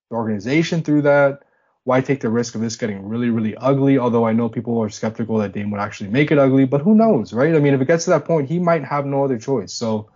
the 0.09 0.15
organization 0.15 0.81
through 0.83 1.03
that? 1.03 1.39
Why 1.83 1.99
take 1.99 2.21
the 2.21 2.29
risk 2.29 2.55
of 2.55 2.61
this 2.61 2.75
getting 2.75 3.07
really, 3.07 3.29
really 3.29 3.55
ugly? 3.55 3.97
Although 3.97 4.25
I 4.25 4.33
know 4.33 4.47
people 4.49 4.79
are 4.79 4.89
skeptical 4.89 5.39
that 5.39 5.51
Dame 5.51 5.71
would 5.71 5.81
actually 5.81 6.11
make 6.11 6.31
it 6.31 6.37
ugly, 6.37 6.65
but 6.65 6.81
who 6.81 6.95
knows, 6.95 7.33
right? 7.33 7.53
I 7.53 7.59
mean, 7.59 7.73
if 7.73 7.81
it 7.81 7.85
gets 7.85 8.05
to 8.05 8.11
that 8.11 8.25
point, 8.25 8.47
he 8.47 8.59
might 8.59 8.85
have 8.85 9.05
no 9.05 9.25
other 9.25 9.39
choice. 9.39 9.73
So, 9.73 10.11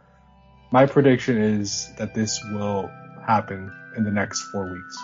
my 0.71 0.85
prediction 0.85 1.37
is 1.37 1.91
that 1.97 2.13
this 2.13 2.39
will 2.51 2.89
happen 3.25 3.71
in 3.97 4.03
the 4.03 4.11
next 4.11 4.43
four 4.51 4.71
weeks. 4.71 4.97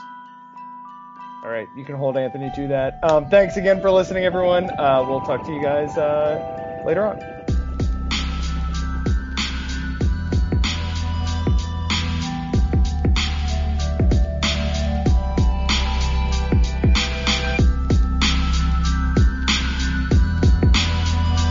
all 1.43 1.49
right, 1.49 1.67
you 1.75 1.83
can 1.83 1.95
hold 1.95 2.15
Anthony 2.15 2.51
to 2.55 2.67
that. 2.67 2.99
Um, 3.03 3.27
thanks 3.29 3.57
again 3.57 3.81
for 3.81 3.89
listening, 3.89 4.23
everyone. 4.25 4.69
Uh, 4.79 5.03
we'll 5.07 5.21
talk 5.21 5.43
to 5.45 5.51
you 5.51 5.61
guys 5.61 5.97
uh, 5.97 6.83
later 6.85 7.05
on. 7.05 7.19